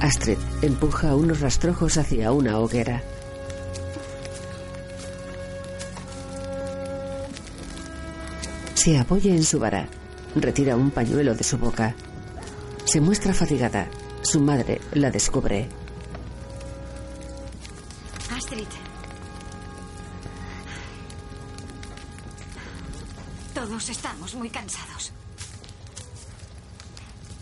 [0.00, 3.02] Astrid empuja unos rastrojos hacia una hoguera.
[8.84, 9.88] Se apoya en su vara.
[10.36, 11.94] Retira un pañuelo de su boca.
[12.84, 13.88] Se muestra fatigada.
[14.20, 15.70] Su madre la descubre.
[18.30, 18.66] Astrid.
[23.54, 25.12] Todos estamos muy cansados.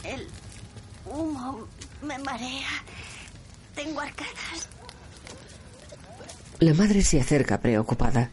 [0.05, 0.28] El
[1.07, 1.66] humo
[2.02, 2.70] me marea.
[3.74, 4.68] Tengo arcadas.
[6.61, 8.31] La madre se acerca preocupada.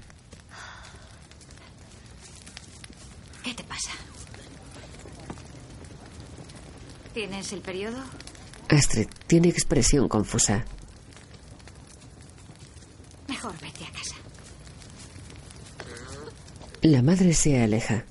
[3.50, 3.90] ¿Qué te pasa?
[7.20, 7.98] ¿Tienes el periodo?
[8.70, 10.64] Astrid tiene expresión confusa.
[13.28, 14.16] Mejor vete a casa.
[16.82, 18.06] La madre se aleja.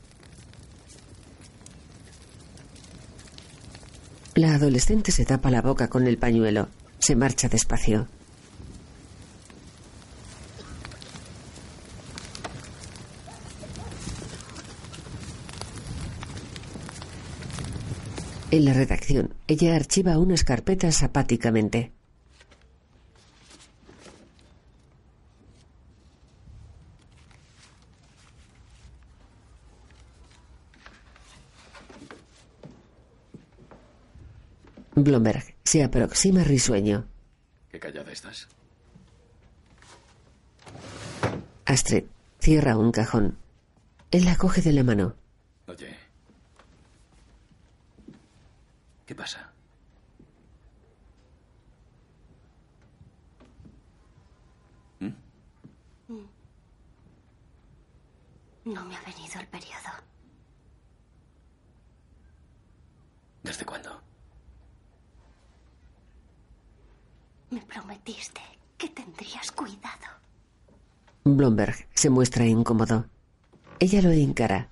[4.35, 6.69] La adolescente se tapa la boca con el pañuelo.
[6.99, 8.09] Se marcha despacio.
[18.51, 21.93] En la redacción, ella archiva unas carpetas apáticamente.
[34.95, 37.07] Blomberg se aproxima risueño.
[37.71, 38.49] ¿Qué callada estás?
[41.67, 42.05] Astrid
[42.41, 43.37] cierra un cajón.
[44.11, 45.15] Él la coge de la mano.
[45.67, 46.08] Oye.
[49.09, 49.51] ¿Qué pasa?
[58.67, 59.93] No me ha venido el periodo.
[63.43, 63.99] ¿Desde cuándo?
[67.49, 68.43] Me prometiste
[68.77, 70.21] que tendrías cuidado.
[71.25, 73.07] Blomberg se muestra incómodo.
[73.79, 74.69] Ella lo encara.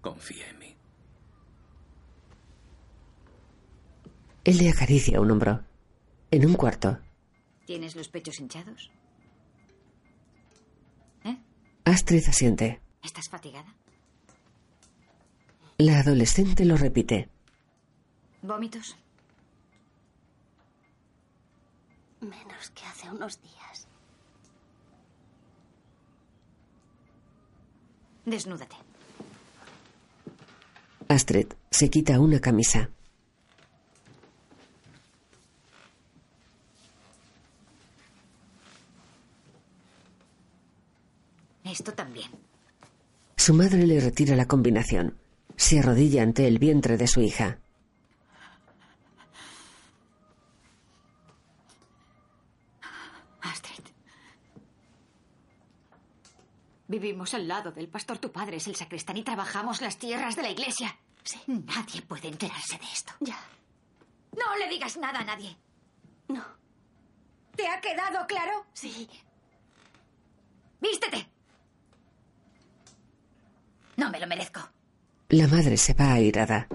[0.00, 0.61] Confía en mí.
[4.44, 5.64] Él le acaricia un hombro.
[6.30, 6.98] En un cuarto,
[7.66, 8.90] ¿Tienes los pechos hinchados?
[11.84, 12.80] Astrid asiente.
[13.02, 13.74] ¿Estás fatigada?
[15.78, 17.28] La adolescente lo repite.
[18.40, 18.96] ¿Vómitos?
[22.20, 23.88] Menos que hace unos días.
[28.24, 28.76] Desnúdate.
[31.08, 32.90] Astrid se quita una camisa.
[41.72, 42.30] Esto también.
[43.34, 45.18] Su madre le retira la combinación.
[45.56, 47.60] Se arrodilla ante el vientre de su hija.
[53.40, 53.86] Astrid.
[56.88, 58.18] Vivimos al lado del pastor.
[58.18, 60.94] Tu padre es el sacristán y trabajamos las tierras de la iglesia.
[61.24, 61.40] Sí.
[61.46, 63.14] Nadie puede enterarse de esto.
[63.20, 63.38] Ya.
[64.36, 65.56] No le digas nada a nadie.
[66.28, 66.44] No.
[67.56, 68.66] ¿Te ha quedado claro?
[68.74, 69.08] Sí.
[70.80, 71.32] Vístete.
[74.02, 74.60] No me lo merezco.
[75.28, 76.66] La madre se va airada.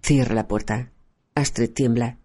[0.00, 0.92] Cierra la puerta.
[1.34, 2.16] Astrid tiembla.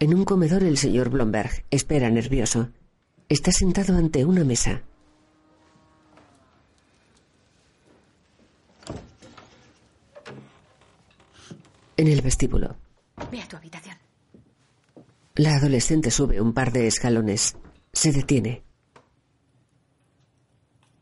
[0.00, 2.70] En un comedor el señor Blomberg espera nervioso.
[3.28, 4.82] Está sentado ante una mesa.
[11.96, 12.76] En el vestíbulo,
[13.30, 13.96] Ve a tu habitación.
[15.36, 17.56] la adolescente sube un par de escalones.
[17.92, 18.64] Se detiene.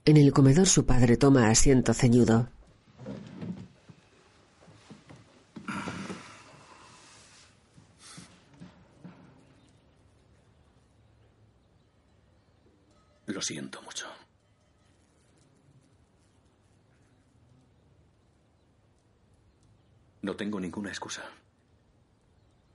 [0.04, 2.48] En el comedor su padre toma asiento ceñudo.
[13.26, 14.08] Lo siento mucho.
[20.22, 21.22] No tengo ninguna excusa.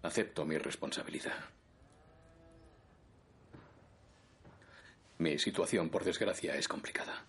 [0.02, 1.57] Acepto mi responsabilidad.
[5.20, 7.24] Mi situación, por desgracia, es complicada.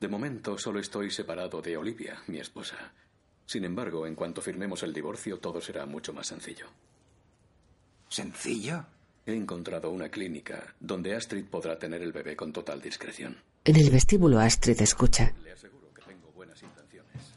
[0.00, 2.92] De momento solo estoy separado de Olivia, mi esposa.
[3.46, 6.66] Sin embargo, en cuanto firmemos el divorcio, todo será mucho más sencillo.
[8.08, 8.84] ¿Sencillo?
[9.26, 13.36] He encontrado una clínica donde Astrid podrá tener el bebé con total discreción.
[13.64, 15.32] En el vestíbulo Astrid escucha.
[15.42, 17.32] Le aseguro que tengo buenas intenciones.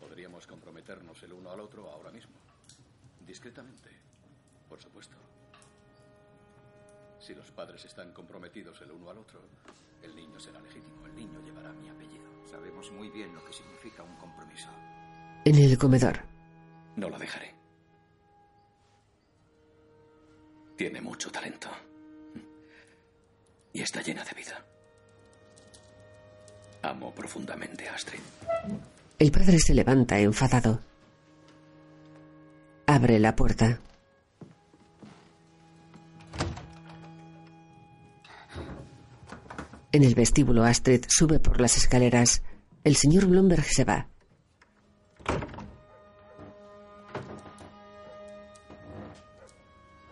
[0.00, 2.32] Podríamos comprometernos el uno al otro ahora mismo.
[3.24, 3.90] Discretamente,
[4.68, 5.14] por supuesto.
[7.30, 9.40] Si los padres están comprometidos el uno al otro,
[10.02, 11.06] el niño será legítimo.
[11.06, 12.24] El niño llevará mi apellido.
[12.44, 14.68] Sabemos muy bien lo que significa un compromiso.
[15.44, 16.24] En el comedor,
[16.96, 17.54] No la dejaré.
[20.76, 21.68] Tiene mucho talento.
[23.74, 24.64] Y está llena de vida.
[26.82, 28.18] Amo profundamente a Astrid.
[29.20, 30.80] el padre se levanta enfadado.
[32.88, 33.78] Abre la puerta.
[39.92, 42.42] En el vestíbulo Astrid sube por las escaleras.
[42.84, 44.06] El señor Blomberg se va.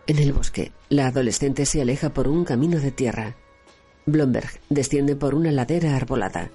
[0.05, 3.35] En el bosque, la adolescente se aleja por un camino de tierra.
[4.05, 6.49] Blomberg desciende por una ladera arbolada.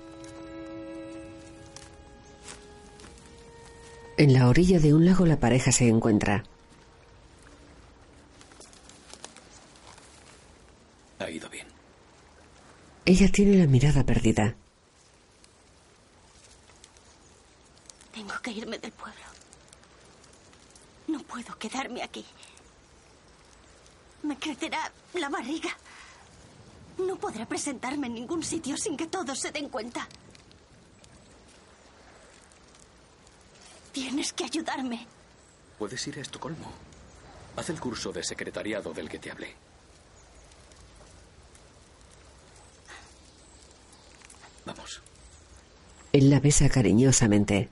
[4.17, 6.45] En la orilla de un lago la pareja se encuentra.
[11.21, 11.64] Ha ido bien.
[13.07, 14.55] Ella tiene la mirada perdida.
[18.13, 19.21] Tengo que irme del pueblo.
[21.09, 22.25] No puedo quedarme aquí.
[24.23, 25.71] Me crecerá la barriga.
[26.97, 30.09] No podré presentarme en ningún sitio sin que todos se den cuenta.
[33.93, 35.07] Tienes que ayudarme.
[35.79, 36.73] Puedes ir a Estocolmo.
[37.57, 39.64] Haz el curso de secretariado del que te hablé.
[44.67, 45.03] Vamos.
[46.13, 47.69] Él la besa cariñosamente.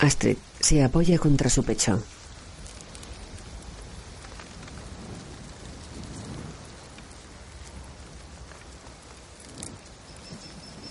[0.00, 2.02] Astrid se apoya contra su pecho.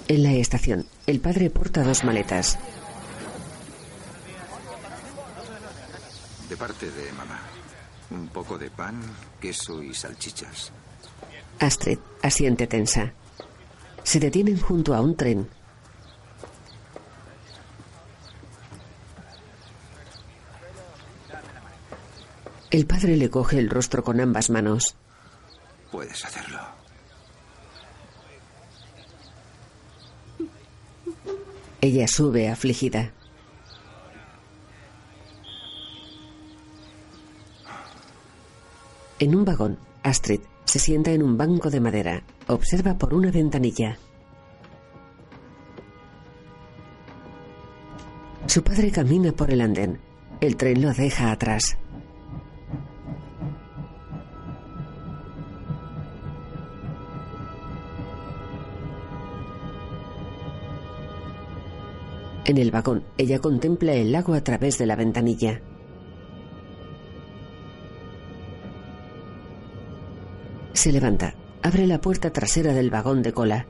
[0.07, 2.57] En la estación, el padre porta dos maletas.
[6.49, 7.60] De parte de mamá.
[8.11, 9.01] Un poco de pan,
[9.39, 10.71] queso y salchichas.
[11.59, 13.13] Astrid asiente tensa.
[14.03, 15.47] Se detienen junto a un tren.
[22.69, 24.95] El padre le coge el rostro con ambas manos.
[25.91, 26.59] Puedes hacerlo.
[31.81, 33.11] Ella sube afligida.
[39.21, 42.23] En un vagón, Astrid se sienta en un banco de madera.
[42.47, 43.99] Observa por una ventanilla.
[48.47, 49.99] Su padre camina por el andén.
[50.39, 51.77] El tren lo deja atrás.
[62.45, 65.61] En el vagón, ella contempla el lago a través de la ventanilla.
[70.81, 73.67] Se levanta, abre la puerta trasera del vagón de cola.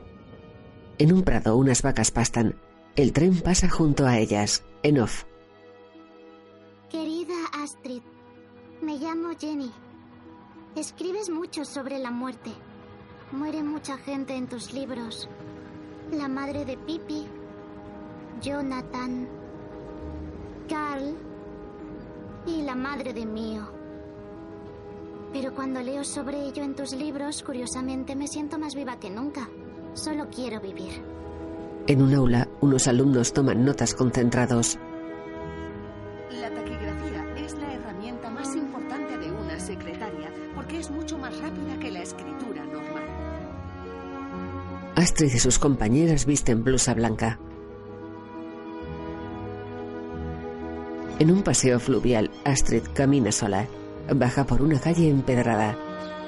[0.96, 2.58] En un prado unas vacas pastan.
[2.96, 5.24] El tren pasa junto a ellas, en off.
[6.88, 8.00] Querida Astrid,
[8.80, 9.70] me llamo Jenny.
[10.74, 12.50] Escribes mucho sobre la muerte.
[13.30, 15.28] Muere mucha gente en tus libros.
[16.12, 17.26] La madre de Pippi,
[18.40, 19.28] Jonathan,
[20.66, 21.14] Carl
[22.46, 23.81] y la madre de Mío.
[25.32, 29.48] Pero cuando leo sobre ello en tus libros, curiosamente me siento más viva que nunca.
[29.94, 31.02] Solo quiero vivir.
[31.86, 34.78] En un aula, unos alumnos toman notas concentrados.
[36.30, 41.78] La taquigrafía es la herramienta más importante de una secretaria porque es mucho más rápida
[41.78, 43.04] que la escritura normal.
[44.96, 47.38] Astrid y sus compañeras visten blusa blanca.
[51.18, 53.66] En un paseo fluvial, Astrid camina sola.
[54.14, 55.76] Baja por una calle empedrada.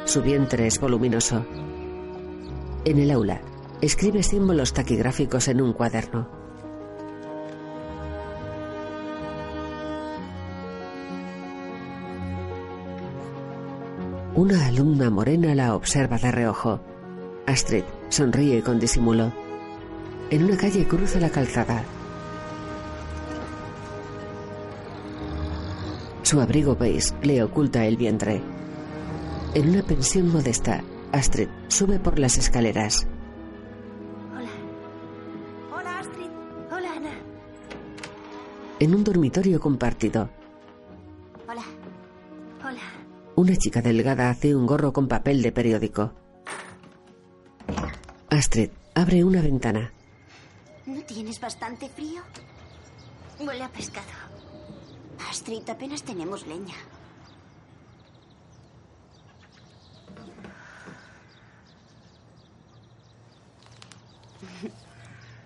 [0.04, 1.44] Su vientre es voluminoso.
[2.84, 3.40] En el aula,
[3.80, 6.28] escribe símbolos taquigráficos en un cuaderno.
[14.34, 16.80] Una alumna morena la observa de reojo.
[17.46, 19.32] Astrid sonríe con disimulo.
[20.30, 21.84] En una calle cruza la calzada.
[26.34, 28.42] Su abrigo beige le oculta el vientre.
[29.54, 30.82] En una pensión modesta,
[31.12, 33.06] Astrid sube por las escaleras.
[35.72, 36.30] Hola, Astrid.
[36.72, 37.12] Hola, Ana.
[38.80, 40.28] En un dormitorio compartido,
[41.48, 41.62] Hola.
[42.64, 42.82] Hola.
[43.36, 46.14] una chica delgada hace un gorro con papel de periódico.
[48.28, 49.92] Astrid abre una ventana.
[50.84, 52.22] ¿No tienes bastante frío?
[53.38, 54.33] Huele a pescado.
[55.28, 56.74] Astrid, apenas tenemos leña.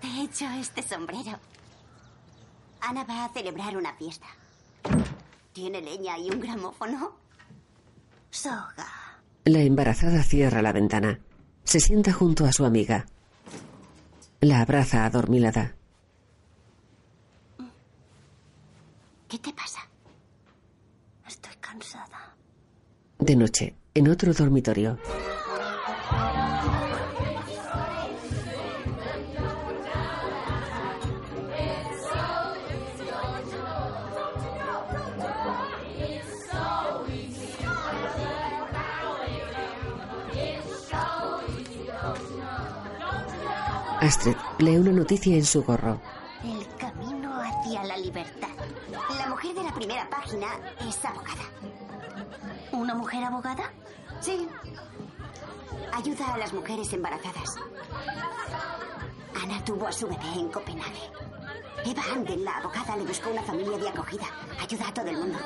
[0.00, 1.38] Te he hecho este sombrero.
[2.80, 4.26] Ana va a celebrar una fiesta.
[5.52, 7.12] ¿Tiene leña y un gramófono?
[8.30, 8.86] Soga.
[9.44, 11.20] La embarazada cierra la ventana.
[11.64, 13.06] Se sienta junto a su amiga.
[14.40, 15.77] La abraza adormilada.
[19.28, 19.80] ¿Qué te pasa?
[21.26, 22.34] Estoy cansada.
[23.18, 24.98] De noche, en otro dormitorio.
[44.00, 46.00] Astrid lee una noticia en su gorro.
[50.38, 51.44] Página es abogada.
[52.72, 53.70] ¿Una mujer abogada?
[54.20, 54.48] Sí.
[55.92, 57.56] Ayuda a las mujeres embarazadas.
[59.42, 61.10] Ana tuvo a su bebé en Copenhague.
[61.84, 64.26] Eva Anden, la abogada, le buscó una familia de acogida.
[64.60, 65.38] Ayuda a todo el mundo.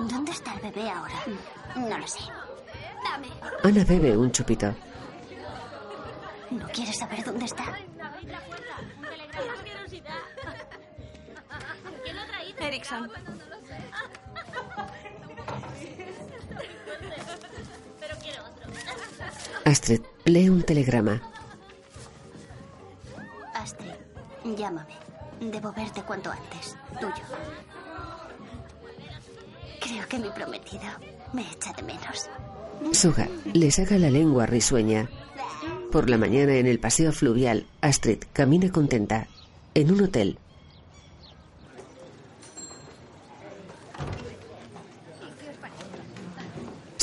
[0.00, 1.16] ¿Dónde está el bebé ahora?
[1.76, 2.20] No lo sé.
[3.04, 3.28] Dame.
[3.64, 4.74] Ana bebe un chupito.
[6.50, 7.64] ¿No quieres saber dónde está?
[12.60, 13.10] Erickson.
[19.64, 21.20] Astrid lee un telegrama.
[23.54, 23.92] Astrid,
[24.56, 24.94] llámame.
[25.40, 26.74] Debo verte cuanto antes.
[26.98, 27.12] Tuyo.
[29.78, 30.84] Creo que mi prometido
[31.34, 32.30] me echa de menos.
[32.92, 35.10] Suga le saca la lengua risueña.
[35.92, 39.26] Por la mañana en el paseo fluvial, Astrid camina contenta.
[39.74, 40.38] En un hotel,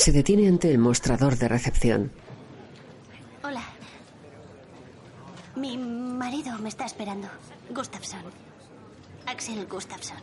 [0.06, 2.12] se detiene ante el mostrador de recepción.
[3.42, 3.64] Hola.
[5.56, 7.26] Mi marido me está esperando.
[7.74, 8.20] Gustafsson.
[9.26, 10.18] Axel Gustafsson.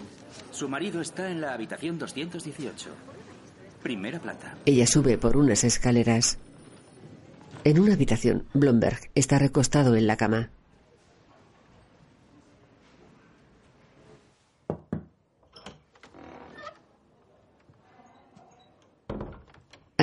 [0.52, 2.92] Su marido está en la habitación 218.
[3.82, 4.56] Primera planta.
[4.66, 6.38] Ella sube por unas escaleras.
[7.66, 10.50] En una habitación, Blomberg está recostado en la cama.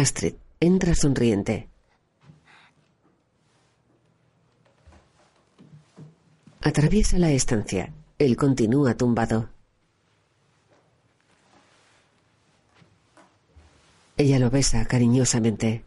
[0.01, 1.71] Astrid entra sonriente.
[6.61, 7.95] Atraviesa la estancia.
[8.19, 9.49] Él continúa tumbado.
[14.19, 15.87] Ella lo besa cariñosamente.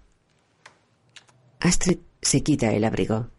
[1.59, 3.29] Astrid se quita el abrigo.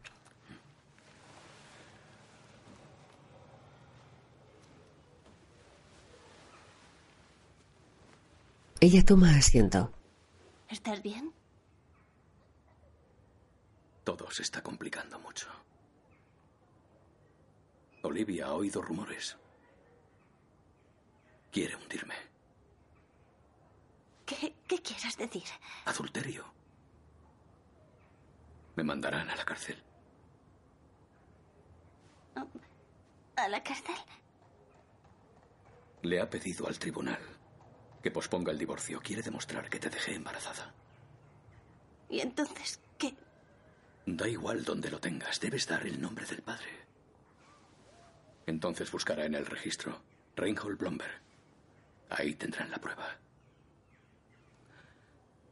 [8.78, 9.90] Ella toma asiento.
[10.74, 11.32] ¿Estás bien?
[14.02, 15.48] Todo se está complicando mucho.
[18.02, 19.36] Olivia ha oído rumores.
[21.52, 22.16] Quiere hundirme.
[24.26, 25.44] ¿Qué, qué quieres decir?
[25.84, 26.44] Adulterio.
[28.74, 29.80] Me mandarán a la cárcel.
[33.36, 33.94] ¿A la cárcel?
[36.02, 37.43] Le ha pedido al tribunal
[38.04, 39.00] que posponga el divorcio.
[39.00, 40.74] Quiere demostrar que te dejé embarazada.
[42.10, 43.14] ¿Y entonces qué?
[44.04, 45.40] Da igual donde lo tengas.
[45.40, 46.68] Debes dar el nombre del padre.
[48.44, 50.02] Entonces buscará en el registro
[50.36, 51.18] Reinhold Blomberg.
[52.10, 53.08] Ahí tendrán la prueba.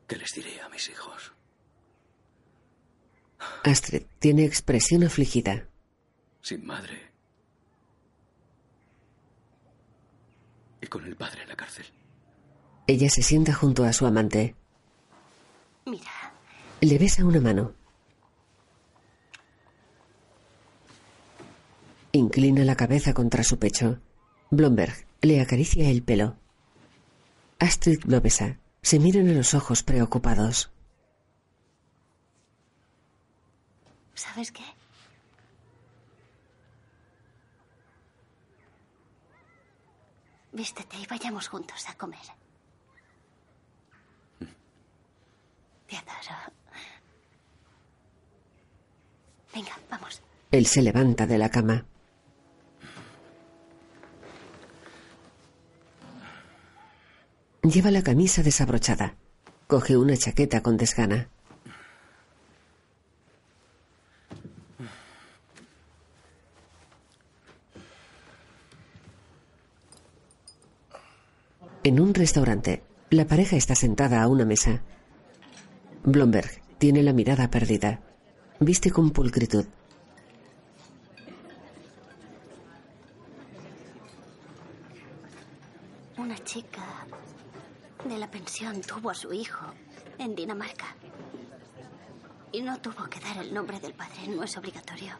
[0.07, 1.33] ¿Qué les diré a mis hijos?
[3.65, 5.67] Astrid tiene expresión afligida.
[6.43, 7.11] Sin madre.
[10.83, 11.87] Y con el padre en la cárcel.
[12.87, 14.57] Ella se sienta junto a su amante.
[15.87, 16.11] Mira.
[16.81, 17.75] Le besa una mano.
[22.11, 24.01] Inclina la cabeza contra su pecho.
[24.51, 26.37] Blomberg le acaricia el pelo.
[27.59, 28.59] Astrid lo besa.
[28.83, 30.73] Se miran a los ojos preocupados.
[34.15, 34.65] ¿Sabes qué?
[40.53, 42.42] Vístete y vayamos juntos a comer.
[49.55, 50.23] Venga, vamos.
[50.51, 51.85] Él se levanta de la cama.
[57.63, 59.15] Lleva la camisa desabrochada.
[59.67, 61.29] Coge una chaqueta con desgana.
[71.85, 74.83] En un restaurante, la pareja está sentada a una mesa.
[76.05, 78.01] Blomberg tiene la mirada perdida.
[78.59, 79.67] Viste con pulcritud.
[86.17, 86.83] Una chica
[88.09, 89.67] de la pensión tuvo a su hijo
[90.19, 90.97] en Dinamarca.
[92.51, 95.13] Y no tuvo que dar el nombre del padre, no es obligatorio.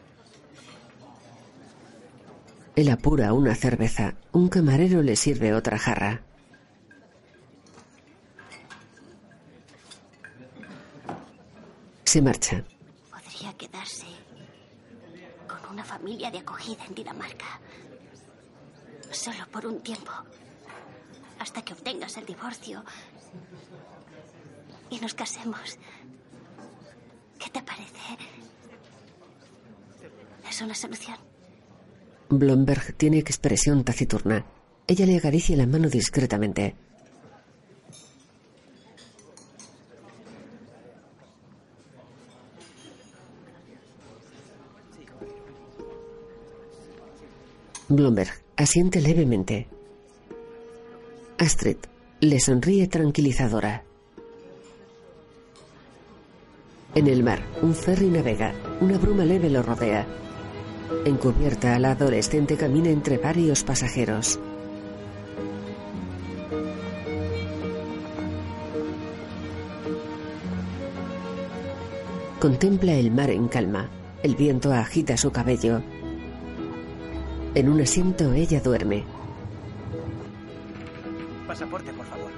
[2.75, 4.15] Él apura una cerveza.
[4.33, 6.23] Un camarero le sirve otra jarra.
[12.13, 12.63] Se marcha.
[13.09, 14.05] Podría quedarse
[15.47, 17.59] con una familia de acogida en Dinamarca.
[19.09, 20.11] Solo por un tiempo.
[21.39, 22.83] Hasta que obtengas el divorcio.
[24.91, 25.79] Y nos casemos.
[27.39, 28.05] ¿Qué te parece?
[30.47, 31.17] ¿Es una solución?
[32.29, 34.45] Blomberg tiene expresión taciturna.
[34.85, 36.75] Ella le acaricia la mano discretamente.
[47.95, 49.67] Blomberg asiente levemente.
[51.37, 51.77] Astrid
[52.19, 53.83] le sonríe tranquilizadora.
[56.95, 58.53] En el mar, un ferry navega.
[58.79, 60.05] Una bruma leve lo rodea.
[61.05, 64.39] Encubierta, la adolescente camina entre varios pasajeros.
[72.39, 73.89] Contempla el mar en calma.
[74.21, 75.81] El viento agita su cabello.
[77.55, 79.03] En un asiento ella duerme.
[81.47, 82.31] Pasaporte, por favor.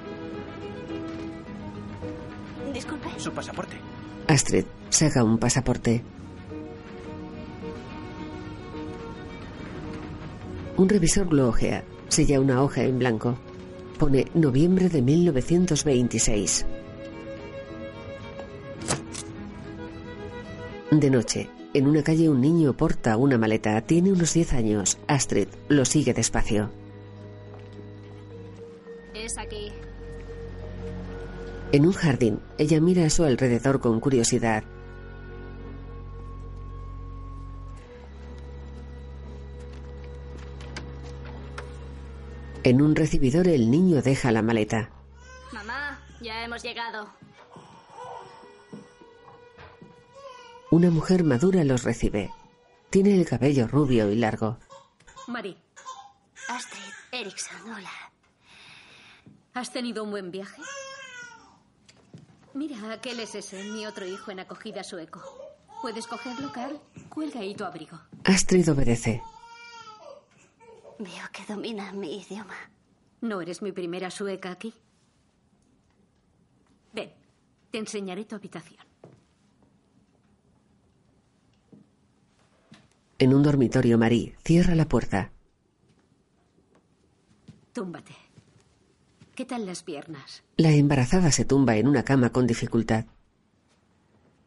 [2.74, 3.08] Disculpe.
[3.16, 3.76] Su pasaporte.
[4.28, 6.02] Astrid saca un pasaporte.
[10.76, 11.82] Un revisor lo ojea.
[12.08, 13.38] Sella una hoja en blanco.
[13.98, 16.66] Pone noviembre de 1926.
[20.90, 23.78] De noche, en una calle un niño porta una maleta.
[23.82, 24.98] Tiene unos 10 años.
[25.08, 26.70] Astrid lo sigue despacio.
[29.12, 29.70] Es aquí.
[31.72, 34.64] En un jardín, ella mira a su alrededor con curiosidad.
[42.62, 44.88] En un recibidor el niño deja la maleta.
[45.52, 47.06] Mamá, ya hemos llegado.
[50.76, 52.30] Una mujer madura los recibe.
[52.90, 54.58] Tiene el cabello rubio y largo.
[55.26, 55.56] Marie,
[56.50, 57.90] Astrid Erickson, hola.
[59.54, 60.60] ¿has tenido un buen viaje?
[62.52, 65.22] Mira, aquel es ese, mi otro hijo en acogida sueco.
[65.80, 66.78] ¿Puedes cogerlo, Carl?
[67.08, 67.98] Cuelga ahí tu abrigo.
[68.24, 69.22] Astrid obedece.
[70.98, 72.70] Veo que domina mi idioma.
[73.22, 74.74] ¿No eres mi primera sueca aquí?
[76.92, 77.14] Ven,
[77.70, 78.85] te enseñaré tu habitación.
[83.18, 85.32] En un dormitorio, Marie cierra la puerta.
[87.72, 88.14] Túmbate.
[89.34, 90.42] ¿Qué tal las piernas?
[90.56, 93.06] La embarazada se tumba en una cama con dificultad.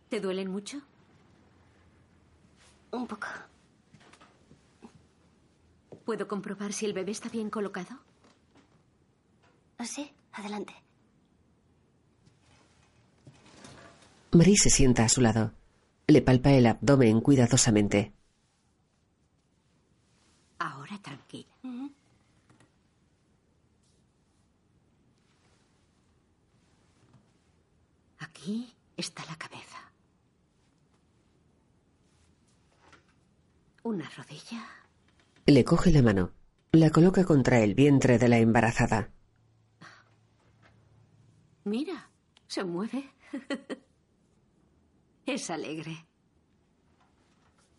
[0.10, 0.82] ¿Te duelen mucho?
[2.92, 3.28] Un poco.
[6.06, 8.00] ¿Puedo comprobar si el bebé está bien colocado?
[9.84, 10.74] Sí, adelante.
[14.32, 15.54] Marie se sienta a su lado.
[16.08, 18.14] Le palpa el abdomen cuidadosamente.
[21.02, 21.48] Tranquila.
[28.20, 29.78] Aquí está la cabeza.
[33.84, 34.66] Una rodilla.
[35.46, 36.32] Le coge la mano.
[36.72, 39.10] La coloca contra el vientre de la embarazada.
[41.64, 42.12] Mira,
[42.48, 43.12] se mueve.
[45.26, 46.06] es alegre.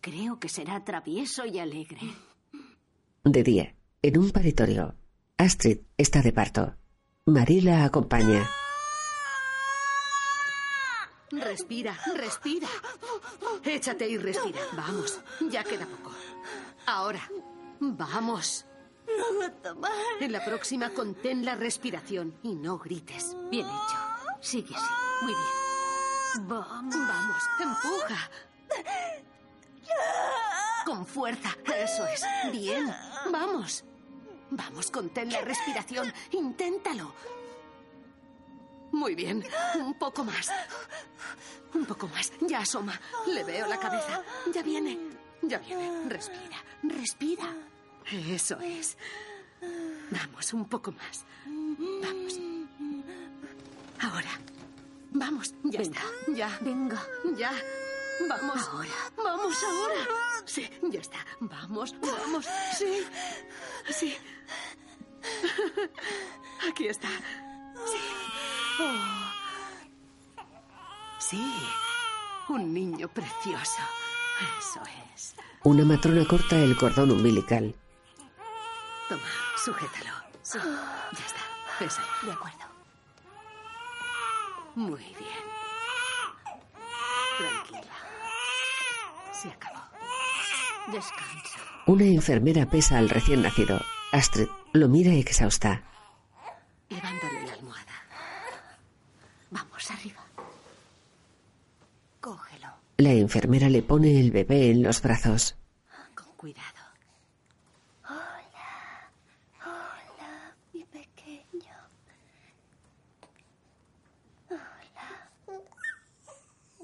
[0.01, 2.01] Creo que será travieso y alegre.
[3.23, 4.95] De día, en un paritorio,
[5.37, 6.75] Astrid está de parto.
[7.25, 8.49] Marie la acompaña.
[11.29, 12.67] Respira, respira.
[13.63, 14.59] Échate y respira.
[14.73, 15.19] Vamos,
[15.51, 16.11] ya queda poco.
[16.87, 17.21] Ahora,
[17.79, 18.65] vamos.
[20.19, 23.37] En la próxima contén la respiración y no grites.
[23.51, 23.97] Bien hecho.
[24.41, 24.93] Sigue así.
[25.21, 26.47] Muy bien.
[26.47, 28.31] Vamos, vamos, empuja.
[30.85, 32.23] Con fuerza, eso es.
[32.51, 32.91] Bien,
[33.31, 33.83] vamos.
[34.51, 36.11] Vamos, contén la respiración.
[36.31, 37.13] Inténtalo.
[38.91, 39.43] Muy bien,
[39.75, 40.51] un poco más.
[41.73, 42.31] Un poco más.
[42.41, 42.99] Ya asoma.
[43.27, 44.21] Le veo la cabeza.
[44.53, 44.99] Ya viene.
[45.41, 46.09] Ya viene.
[46.09, 47.55] Respira, respira.
[48.11, 48.97] Eso es.
[50.11, 51.25] Vamos, un poco más.
[51.45, 52.39] Vamos.
[53.99, 54.31] Ahora.
[55.13, 56.01] Vamos, ya está.
[56.29, 56.57] Ya.
[56.61, 57.01] Venga.
[57.37, 57.51] Ya.
[58.29, 58.67] Vamos.
[58.67, 58.89] Ahora.
[59.17, 60.05] Vamos ahora.
[60.45, 61.25] Sí, ya está.
[61.39, 62.45] Vamos, vamos.
[62.77, 63.05] Sí.
[63.89, 64.17] Sí.
[66.69, 67.09] Aquí está.
[67.85, 67.99] Sí.
[68.79, 69.31] Oh.
[71.19, 71.53] Sí.
[72.49, 73.81] Un niño precioso.
[74.59, 74.81] Eso
[75.13, 75.35] es.
[75.63, 77.75] Una matrona corta el cordón umbilical.
[79.07, 79.21] Toma,
[79.63, 80.13] sujétalo.
[80.41, 80.57] Sí.
[80.57, 81.41] Ya está.
[81.79, 82.07] Pésalo.
[82.23, 82.57] De acuerdo.
[84.75, 85.45] Muy bien.
[87.37, 87.93] Tranquila.
[89.41, 89.79] Se acabó.
[90.91, 91.59] Descansa.
[91.87, 93.79] Una enfermera pesa al recién nacido.
[94.11, 95.83] Astrid lo mira exhausta.
[96.89, 97.93] Levántale la almohada.
[99.49, 100.21] Vamos arriba.
[102.19, 102.67] Cógelo.
[102.97, 105.55] La enfermera le pone el bebé en los brazos.
[106.13, 106.83] Con cuidado.
[108.07, 109.09] Hola.
[109.65, 111.75] Hola, mi pequeño.
[114.49, 115.61] Hola.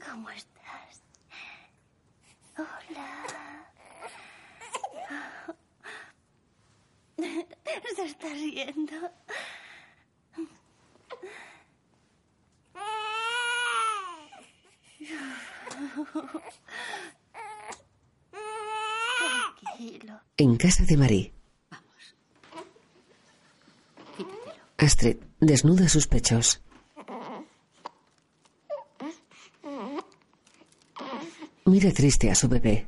[0.03, 1.03] ¿Cómo estás?
[2.57, 3.27] Hola.
[7.95, 8.93] Se está riendo.
[19.77, 20.21] Tranquilo.
[20.37, 21.33] En casa de Marie,
[24.77, 26.61] Astrid desnuda sus pechos.
[31.65, 32.87] Mira triste a su bebé.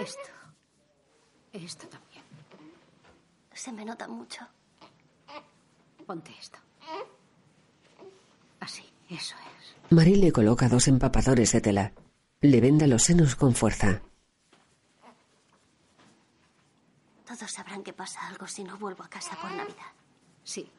[0.00, 0.30] Esto.
[1.52, 1.97] Esto.
[3.58, 4.46] Se me nota mucho.
[6.06, 6.58] Ponte esto.
[8.60, 9.92] Así, eso es.
[9.92, 11.92] Marie le coloca dos empapadores de tela.
[12.40, 14.00] Le venda los senos con fuerza.
[17.26, 19.92] Todos sabrán que pasa algo si no vuelvo a casa por Navidad.
[20.44, 20.70] Sí.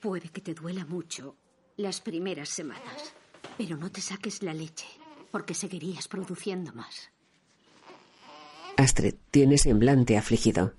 [0.00, 1.36] Puede que te duela mucho
[1.76, 3.14] las primeras semanas,
[3.56, 4.88] pero no te saques la leche,
[5.30, 7.13] porque seguirías produciendo más.
[8.76, 10.74] Astrid tiene semblante afligido.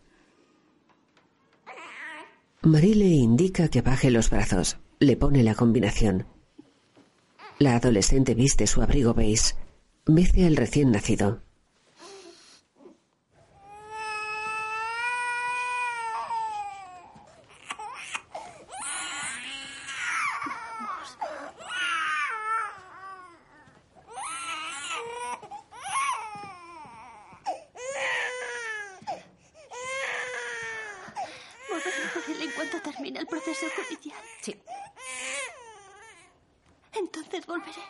[2.62, 4.78] Marie le indica que baje los brazos.
[5.00, 6.26] Le pone la combinación.
[7.60, 9.56] La adolescente viste su abrigo beige.
[10.08, 11.42] Mece al recién nacido.
[32.56, 34.18] Cuanto termine el proceso judicial.
[34.42, 34.56] Sí.
[36.94, 37.82] Entonces volveré.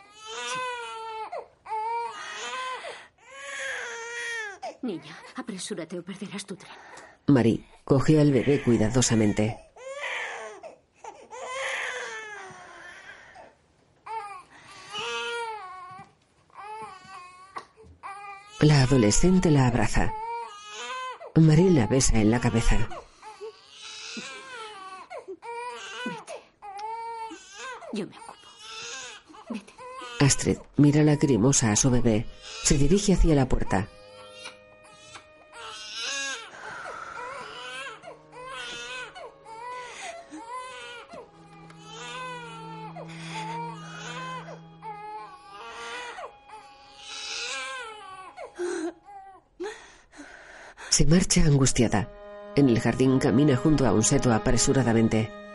[4.82, 6.72] Niña, apresúrate o perderás tu tren.
[7.26, 9.58] Marie coge al bebé cuidadosamente.
[18.60, 20.12] La adolescente la abraza.
[21.34, 22.88] Marie la besa en la cabeza.
[27.96, 29.62] Yo me ocupo.
[30.20, 32.26] Astrid mira lacrimosa a su bebé.
[32.62, 33.88] Se dirige hacia la puerta.
[50.90, 52.10] Se marcha angustiada.
[52.56, 55.45] En el jardín camina junto a un seto apresuradamente.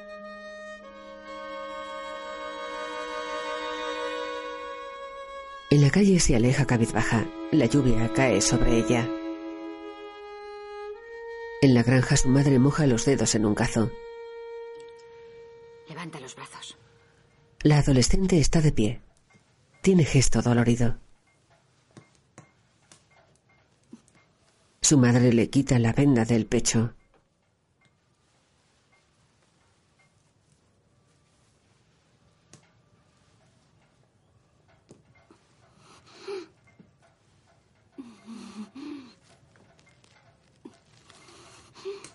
[5.71, 7.25] En la calle se aleja cabizbaja.
[7.53, 9.09] La lluvia cae sobre ella.
[11.61, 13.89] En la granja su madre moja los dedos en un cazo.
[15.87, 16.77] Levanta los brazos.
[17.63, 19.01] La adolescente está de pie.
[19.81, 20.97] Tiene gesto dolorido.
[24.81, 26.95] Su madre le quita la venda del pecho.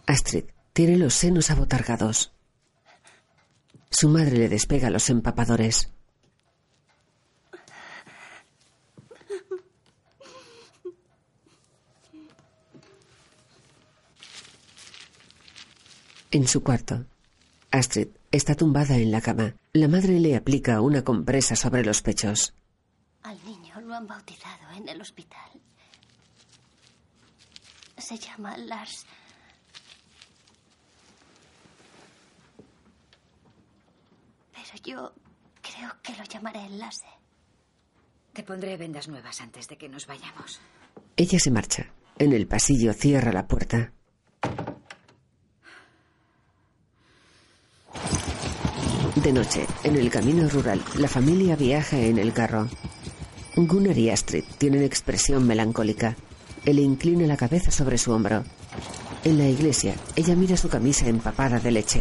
[0.07, 0.45] Astrid
[0.77, 2.33] tiene los senos abotargados.
[3.91, 5.91] Su madre le despega los empapadores.
[16.31, 17.07] En su cuarto,
[17.70, 19.55] Astrid está tumbada en la cama.
[19.72, 22.53] La madre le aplica una compresa sobre los pechos.
[23.22, 25.53] Al niño lo han bautizado en el hospital.
[27.97, 29.07] Se llama Lars.
[34.67, 35.12] Pero yo
[35.62, 37.07] creo que lo llamaré Lasse.
[38.33, 40.61] Te pondré vendas nuevas antes de que nos vayamos.
[41.17, 41.93] Ella se marcha.
[42.19, 43.93] En el pasillo cierra la puerta.
[49.14, 52.69] De noche, en el camino rural, la familia viaja en el carro.
[53.57, 56.17] Gunnar y Astrid tienen expresión melancólica.
[56.64, 58.45] Él inclina la cabeza sobre su hombro.
[59.25, 62.01] En la iglesia, ella mira su camisa empapada de leche.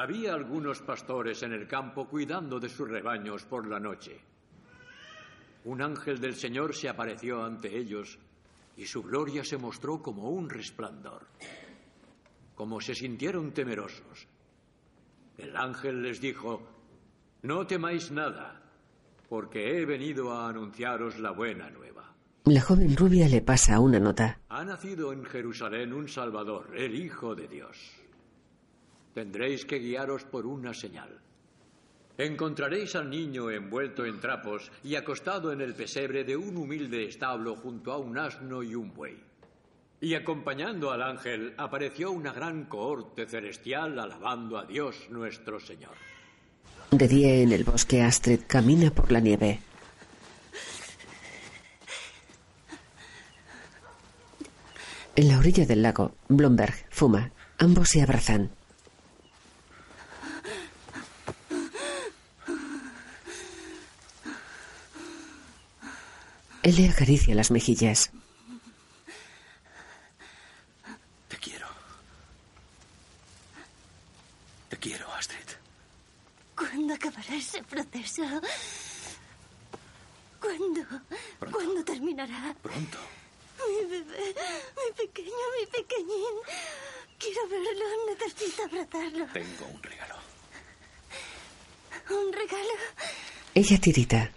[0.00, 4.18] Había algunos pastores en el campo cuidando de sus rebaños por la noche.
[5.66, 8.18] Un ángel del Señor se apareció ante ellos
[8.78, 11.26] y su gloria se mostró como un resplandor.
[12.54, 14.26] Como se sintieron temerosos,
[15.36, 16.66] el ángel les dijo,
[17.42, 18.58] no temáis nada,
[19.28, 22.10] porque he venido a anunciaros la buena nueva.
[22.46, 24.40] La joven rubia le pasa una nota.
[24.48, 27.99] Ha nacido en Jerusalén un Salvador, el Hijo de Dios.
[29.14, 31.20] Tendréis que guiaros por una señal.
[32.18, 37.56] Encontraréis al niño envuelto en trapos y acostado en el pesebre de un humilde establo
[37.56, 39.18] junto a un asno y un buey.
[40.02, 45.94] Y acompañando al ángel apareció una gran cohorte celestial alabando a Dios nuestro Señor.
[46.90, 49.60] De día en el bosque, Astrid camina por la nieve.
[55.16, 57.30] En la orilla del lago, Blomberg fuma.
[57.58, 58.50] Ambos se abrazan.
[66.62, 68.10] Él le acaricia las mejillas.
[71.28, 71.66] Te quiero.
[74.68, 75.38] Te quiero, Astrid.
[76.54, 78.22] ¿Cuándo acabará ese proceso?
[80.40, 80.82] ¿Cuándo?
[81.50, 82.54] ¿Cuándo terminará?
[82.62, 82.98] Pronto.
[83.66, 84.34] Mi bebé,
[84.76, 86.36] mi pequeño, mi pequeñín.
[87.18, 89.26] Quiero verlo, necesito abrazarlo.
[89.32, 90.14] Tengo un regalo.
[92.10, 92.74] ¿Un regalo?
[93.54, 94.30] Ella tirita.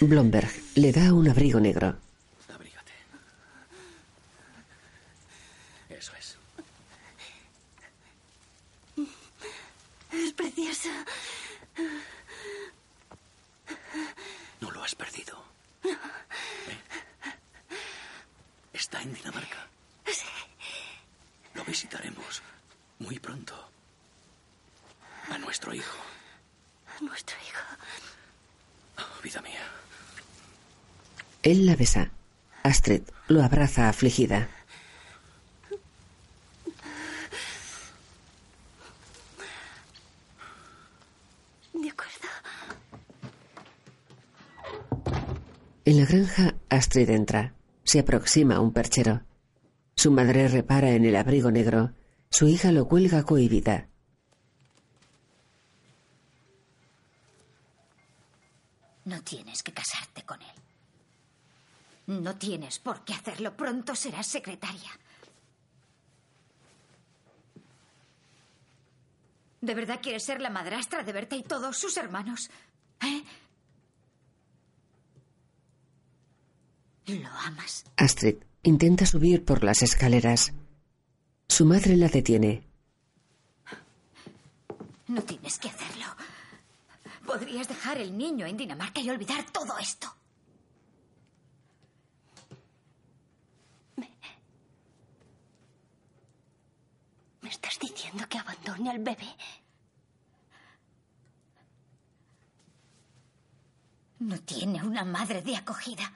[0.00, 1.96] Blomberg le da un abrigo negro.
[5.88, 6.36] Eso es.
[10.12, 10.88] Es precioso.
[14.60, 15.42] No lo has perdido.
[18.72, 19.66] Está en Dinamarca.
[20.06, 20.26] Sí.
[21.54, 22.42] Lo visitaremos
[23.00, 23.54] muy pronto.
[25.30, 25.98] A nuestro hijo.
[27.00, 27.64] Nuestro hijo.
[28.98, 29.66] Oh, vida mía.
[31.42, 32.10] Él la besa.
[32.88, 34.48] Astrid lo abraza afligida.
[41.74, 42.28] De acuerdo.
[45.84, 47.52] En la granja, Astrid entra.
[47.84, 49.20] Se aproxima a un perchero.
[49.94, 51.92] Su madre repara en el abrigo negro.
[52.30, 53.88] Su hija lo cuelga cohibida.
[59.04, 60.58] No tienes que casarte con él.
[62.08, 63.54] No tienes por qué hacerlo.
[63.54, 64.90] Pronto serás secretaria.
[69.60, 72.48] ¿De verdad quieres ser la madrastra de Berta y todos sus hermanos?
[73.02, 73.22] ¿Eh?
[77.08, 77.84] ¿Lo amas?
[77.98, 80.54] Astrid intenta subir por las escaleras.
[81.48, 82.66] Su madre la detiene.
[85.06, 86.06] No tienes que hacerlo.
[87.26, 90.14] Podrías dejar el niño en Dinamarca y olvidar todo esto.
[97.48, 99.26] ¿Me estás diciendo que abandone al bebé?
[104.18, 106.12] No tiene una madre de acogida.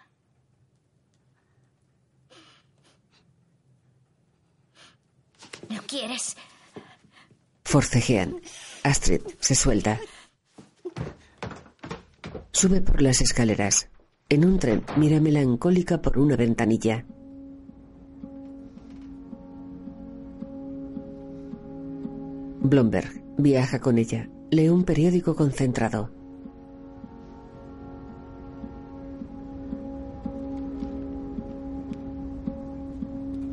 [5.70, 6.36] ¿No quieres?
[7.64, 8.36] Forcejean.
[8.82, 9.98] Astrid se suelta.
[12.50, 13.88] Sube por las escaleras.
[14.28, 17.06] En un tren mira melancólica por una ventanilla.
[22.64, 24.28] Blomberg viaja con ella.
[24.50, 26.10] Lee un periódico concentrado.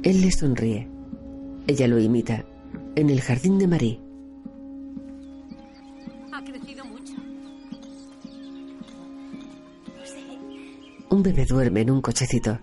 [0.04, 0.88] Él le sonríe.
[1.68, 2.46] Ella lo imita.
[2.96, 4.00] En el jardín de Marie.
[6.32, 7.14] Ha crecido mucho.
[11.10, 12.60] Un bebé duerme en un cochecito.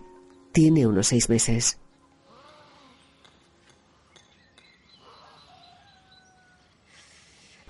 [0.53, 1.79] Tiene unos seis meses.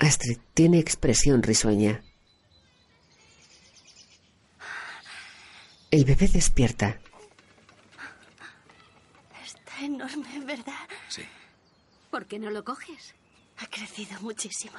[0.06, 2.00] Astrid tiene expresión risueña.
[5.90, 7.00] El bebé despierta.
[9.44, 10.86] Está enorme, ¿verdad?
[11.08, 11.22] Sí.
[12.08, 13.16] ¿Por qué no lo coges?
[13.58, 14.78] Ha crecido muchísimo.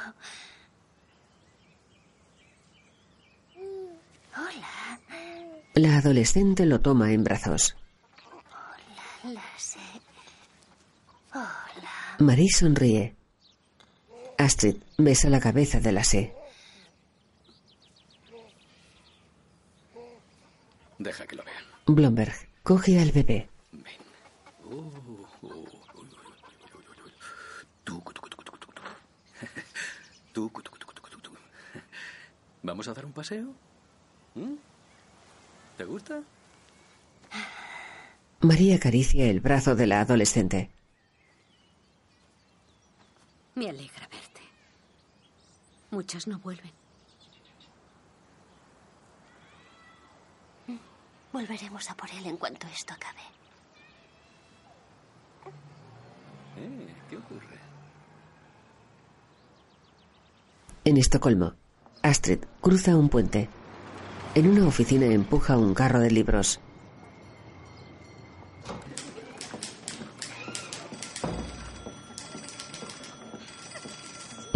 [4.34, 5.00] Hola.
[5.74, 7.76] La adolescente lo toma en brazos.
[9.24, 9.80] La sé.
[11.34, 12.16] Hola.
[12.20, 13.17] Marie sonríe.
[14.38, 16.34] Astrid besa la cabeza de la sé.
[21.00, 21.64] Deja que lo vean.
[21.86, 22.34] Blomberg
[22.64, 23.50] coge al bebé.
[30.34, 30.52] Tu.
[32.64, 33.54] ¿Vamos a dar un paseo?
[34.36, 34.56] ¿Mm?
[35.78, 36.22] ¿Te gusta?
[38.42, 40.70] María acaricia el brazo de la adolescente.
[43.56, 44.27] Me alegra verte.
[45.92, 46.72] Muchas no vuelven.
[51.32, 53.22] Volveremos a por él en cuanto esto acabe.
[56.58, 57.58] Eh, ¿Qué ocurre?
[60.84, 61.54] En Estocolmo,
[62.02, 63.50] Astrid cruza un puente.
[64.36, 66.60] En una oficina empuja un carro de libros.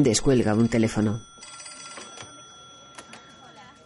[0.03, 1.21] Descuelga un teléfono.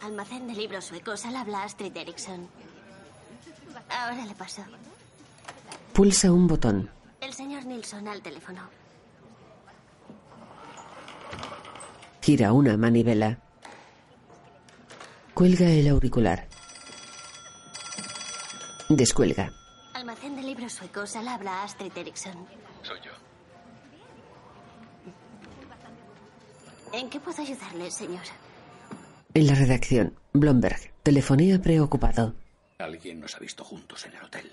[0.02, 2.48] Almacén de libros suecos al habla Astrid Erickson.
[3.90, 4.64] Ahora le paso.
[5.92, 6.90] Pulsa un botón.
[7.20, 8.62] El señor Nilsson al teléfono.
[12.22, 13.40] Gira una manivela.
[15.34, 16.48] Cuelga el auricular.
[18.88, 19.52] Descuelga.
[19.94, 22.48] Almacén de libros suecos al habla Astrid Erickson.
[22.84, 23.12] Soy yo.
[26.96, 28.24] ¿En qué puedo ayudarle, señor?
[29.34, 32.34] En la redacción, Blomberg telefonea preocupado.
[32.78, 34.50] Alguien nos ha visto juntos en el hotel.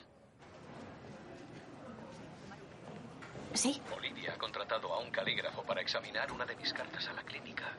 [3.54, 3.80] Sí.
[3.96, 7.76] Olivia ha contratado a un calígrafo para examinar una de mis cartas a la clínica.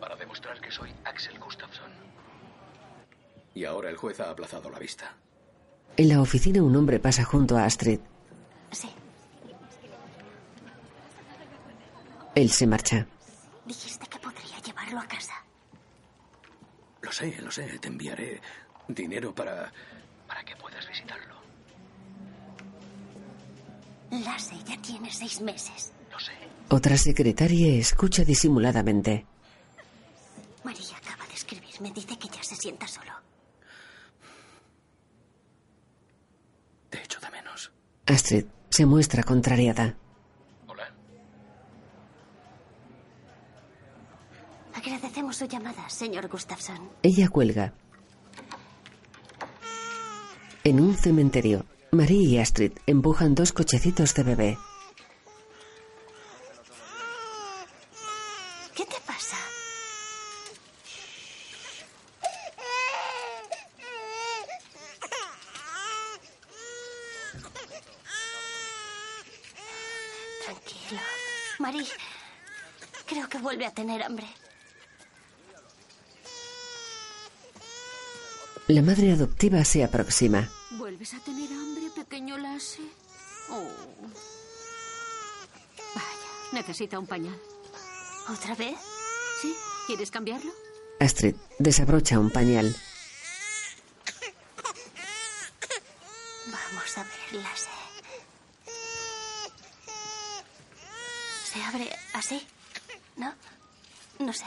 [0.00, 1.90] Para demostrar que soy Axel Gustafsson.
[3.54, 5.14] Y ahora el juez ha aplazado la vista.
[5.98, 8.00] En la oficina un hombre pasa junto a Astrid.
[8.70, 8.88] Sí.
[12.34, 13.06] Él se marcha.
[13.68, 15.34] Dijiste que podría llevarlo a casa.
[17.02, 17.78] Lo sé, lo sé.
[17.78, 18.40] Te enviaré
[18.88, 19.70] dinero para...
[20.26, 21.34] para que puedas visitarlo.
[24.10, 25.92] Lasse ya tiene seis meses.
[26.10, 26.32] Lo sé.
[26.70, 29.26] Otra secretaria escucha disimuladamente.
[30.64, 31.92] María acaba de escribirme.
[31.92, 33.12] Dice que ya se sienta solo.
[36.88, 37.70] Te echo de menos.
[38.06, 39.94] Astrid se muestra contrariada.
[44.78, 46.78] Agradecemos su llamada, señor Gustafsson.
[47.02, 47.72] Ella cuelga.
[50.62, 54.58] En un cementerio, Marie y Astrid empujan dos cochecitos de bebé.
[58.76, 59.36] ¿Qué te pasa?
[70.44, 71.00] Tranquilo.
[71.58, 71.84] Marie,
[73.06, 74.26] creo que vuelve a tener hambre.
[78.68, 78.82] La
[79.64, 80.48] se aproxima.
[80.72, 82.82] ¿Vuelves a tener hambre, pequeño Lasse?
[83.50, 83.70] Oh.
[85.94, 86.06] Vaya,
[86.52, 87.38] necesita un pañal.
[88.28, 88.76] ¿Otra vez?
[89.40, 89.54] ¿Sí?
[89.86, 90.52] ¿Quieres cambiarlo?
[91.00, 92.76] Astrid desabrocha un pañal.
[96.46, 97.70] Vamos a ver, Lasse.
[101.44, 102.46] ¿Se abre así?
[103.16, 103.34] ¿No?
[104.18, 104.44] No sé.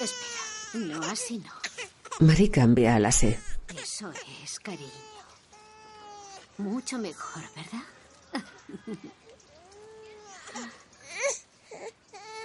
[0.00, 0.86] Espera.
[0.86, 1.52] No, así no.
[2.20, 3.38] Marie cambia a la C.
[3.82, 4.12] Eso
[4.42, 4.88] es, cariño.
[6.58, 7.82] Mucho mejor, ¿verdad?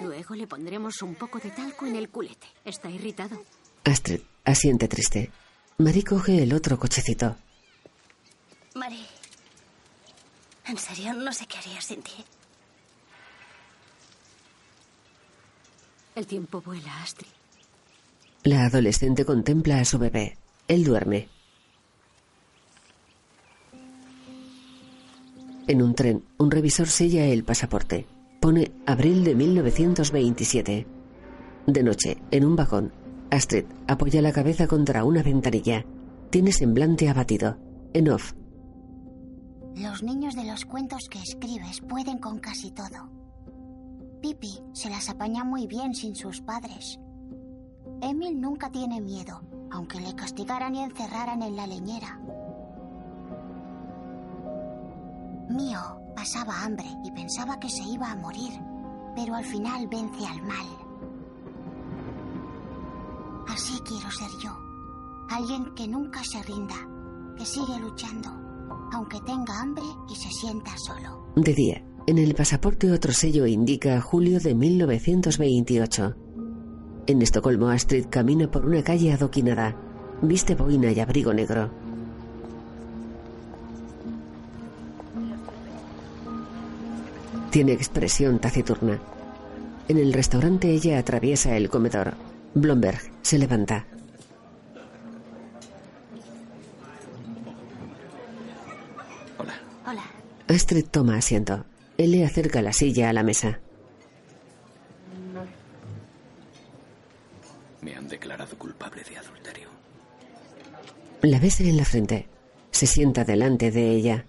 [0.02, 2.48] Luego le pondremos un poco de talco en el culete.
[2.66, 3.44] Está irritado.
[3.84, 5.32] Astrid asiente triste.
[5.78, 7.36] Marie coge el otro cochecito.
[8.76, 9.06] Marie.
[10.66, 12.26] En serio, no sé qué haría sin ti.
[16.16, 17.28] El tiempo vuela, Astrid.
[18.44, 20.39] La adolescente contempla a su bebé.
[20.70, 21.28] Él duerme.
[25.68, 28.06] En un tren, un revisor sella el pasaporte.
[28.40, 30.88] Pone abril de 1927.
[31.66, 32.92] De noche, en un vagón,
[33.32, 35.86] Astrid apoya la cabeza contra una ventanilla.
[36.30, 37.58] Tiene semblante abatido.
[37.94, 38.34] En off,
[39.76, 43.10] Los niños de los cuentos que escribes pueden con casi todo.
[44.22, 47.00] Pipi se las apaña muy bien sin sus padres.
[48.02, 49.42] Emil nunca tiene miedo,
[49.72, 52.20] aunque le castigaran y encerraran en la leñera.
[55.50, 55.80] Mío
[56.16, 58.54] pasaba hambre y pensaba que se iba a morir,
[59.16, 60.68] pero al final vence al mal.
[63.48, 64.52] Así quiero ser yo.
[65.32, 66.76] Alguien que nunca se rinda,
[67.38, 68.30] que sigue luchando,
[68.94, 71.26] aunque tenga hambre y se sienta solo.
[71.36, 76.29] de día, en el pasaporte otro sello indica julio de 1928.
[77.10, 79.76] En Estocolmo, Astrid camina por una calle adoquinada.
[80.22, 81.72] Viste boina y abrigo negro.
[87.50, 89.00] Tiene expresión taciturna.
[89.88, 92.14] En el restaurante ella atraviesa el comedor.
[92.54, 93.88] Blomberg se levanta.
[99.88, 100.04] Hola.
[100.48, 101.66] Astrid toma asiento.
[101.98, 103.62] Él le acerca la silla a la mesa.
[107.82, 109.70] Me han declarado culpable de adulterio.
[111.22, 112.28] La besa en la frente.
[112.72, 114.26] Se sienta delante de ella.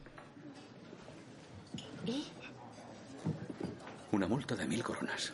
[2.06, 2.24] ¿Y?
[4.12, 5.32] Una multa de mil coronas.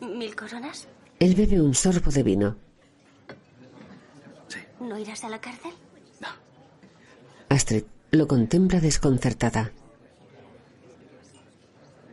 [0.00, 0.88] ¿Mil coronas?
[1.18, 2.56] Él bebe un sorbo de vino.
[4.80, 5.72] ¿No irás a la cárcel?
[7.48, 9.72] Astrid lo contempla desconcertada.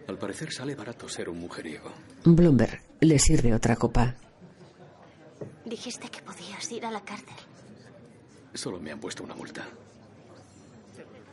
[0.08, 1.92] Al parecer sale barato ser un mujeriego.
[2.24, 4.16] Blomberg le sirve otra copa.
[5.66, 7.36] Dijiste que podías ir a la cárcel.
[8.54, 9.68] Solo me han puesto una multa.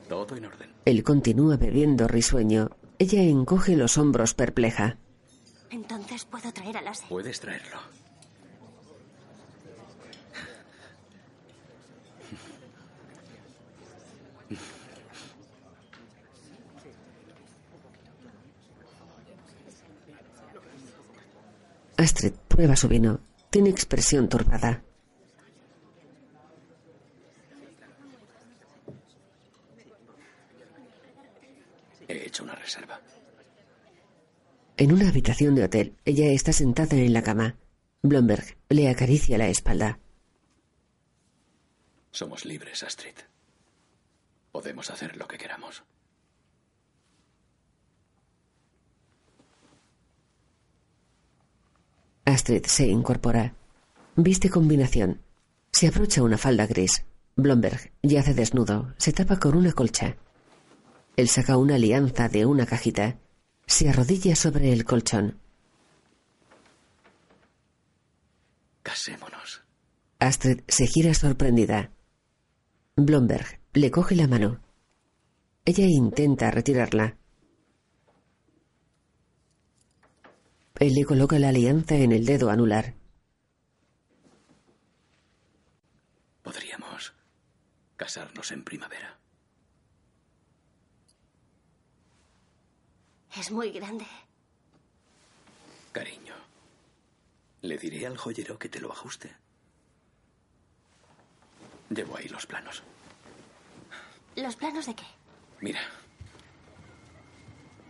[0.09, 0.70] Todo en orden.
[0.85, 2.70] Él continúa bebiendo risueño.
[2.99, 4.99] Ella encoge los hombros perpleja.
[5.70, 7.07] Entonces puedo traer a Lasse.
[7.09, 7.78] Puedes traerlo.
[22.03, 23.20] Astrid prueba su vino.
[23.49, 24.83] Tiene expresión turbada.
[32.09, 33.01] He hecho una reserva.
[34.77, 37.57] En una habitación de hotel, ella está sentada en la cama.
[38.03, 40.01] Blomberg le acaricia la espalda.
[42.11, 43.15] Somos libres, Astrid.
[44.51, 45.85] Podemos hacer lo que queramos.
[52.24, 53.55] Astrid se incorpora.
[54.16, 55.20] Viste combinación.
[55.73, 57.05] Se abrocha una falda gris.
[57.35, 58.94] Blomberg yace desnudo.
[58.99, 60.16] Se tapa con una colcha.
[61.16, 63.19] Él saca una alianza de una cajita.
[63.66, 65.39] Se arrodilla sobre el colchón.
[68.82, 69.62] Casémonos.
[70.19, 71.90] Astrid se gira sorprendida.
[72.97, 74.61] Blomberg le coge la mano.
[75.65, 77.16] Ella intenta retirarla.
[80.78, 82.94] Él le coloca la alianza en el dedo anular.
[86.43, 87.12] Podríamos
[87.97, 89.19] casarnos en primavera.
[93.36, 94.07] Es muy grande.
[95.93, 96.35] Cariño,
[97.62, 99.35] le diré al joyero que te lo ajuste.
[101.90, 102.82] Llevo ahí los planos.
[104.36, 105.05] ¿Los planos de qué?
[105.61, 105.81] Mira.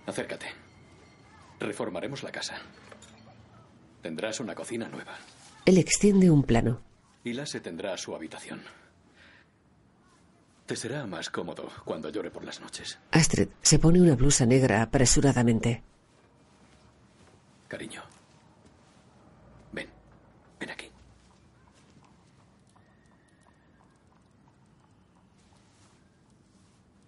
[0.07, 0.62] Acércate.
[1.63, 2.57] Reformaremos la casa.
[4.03, 5.15] Tendrás una cocina nueva.
[5.65, 6.81] Él extiende un plano.
[7.23, 8.63] Y la se tendrá su habitación.
[10.67, 12.99] Te será más cómodo cuando llore por las noches.
[13.13, 15.85] Astrid se pone una blusa negra apresuradamente.
[17.69, 18.03] Cariño.
[19.71, 19.89] Ven.
[20.59, 20.91] Ven aquí.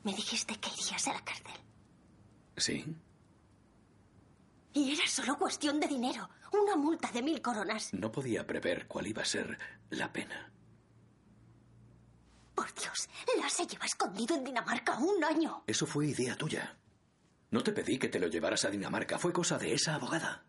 [0.05, 1.61] Me dijiste que irías a la cárcel.
[2.57, 2.85] ¿Sí?
[4.75, 6.29] Y era solo cuestión de dinero.
[6.53, 7.95] Una multa de mil coronas.
[7.95, 9.57] No podía prever cuál iba a ser
[9.91, 10.53] la pena.
[12.57, 13.09] Por Dios,
[13.41, 15.63] la se lleva escondido en Dinamarca un año.
[15.67, 16.77] Eso fue idea tuya.
[17.51, 19.17] No te pedí que te lo llevaras a Dinamarca.
[19.17, 20.45] Fue cosa de esa abogada.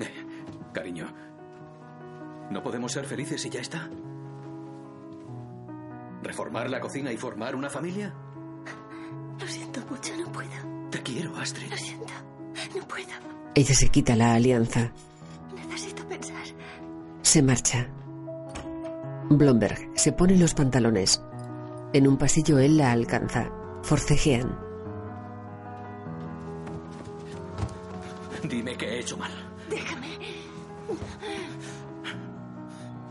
[0.00, 0.26] Eh,
[0.72, 1.06] cariño,
[2.50, 3.88] ¿no podemos ser felices y ya está?
[6.22, 8.12] ¿Reformar la cocina y formar una familia?
[9.38, 10.50] Lo siento mucho, no puedo.
[10.90, 11.70] Te quiero, Astrid.
[11.70, 12.12] Lo siento,
[12.76, 13.08] no puedo.
[13.54, 14.92] Ella se quita la alianza.
[15.54, 16.44] Necesito pensar.
[17.22, 17.88] Se marcha.
[19.30, 21.22] Blomberg se pone los pantalones.
[21.92, 23.50] En un pasillo él la alcanza.
[23.82, 24.58] Forcejean.
[28.44, 29.32] Dime que he hecho mal.
[29.68, 30.18] Déjame.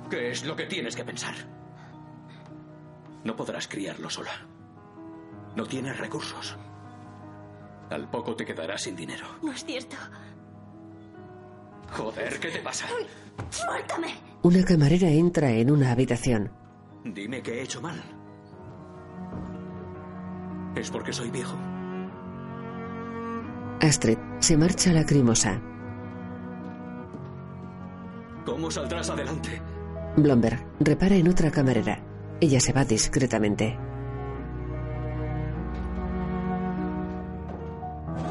[0.10, 1.36] ¿Qué es lo que tienes que pensar?
[3.24, 4.32] No podrás criarlo sola.
[5.58, 6.56] No tienes recursos.
[7.90, 9.26] Al poco te quedarás sin dinero.
[9.42, 9.96] No es cierto.
[11.94, 12.86] Joder, ¿qué te pasa?
[13.50, 14.14] ¡Suéltame!
[14.44, 16.52] Una camarera entra en una habitación.
[17.04, 18.00] Dime que he hecho mal.
[20.76, 21.58] ¿Es porque soy viejo?
[23.82, 25.60] Astrid se marcha lacrimosa.
[28.46, 29.60] ¿Cómo saldrás adelante?
[30.18, 32.00] Blomberg repara en otra camarera.
[32.42, 33.87] Ella se va discretamente.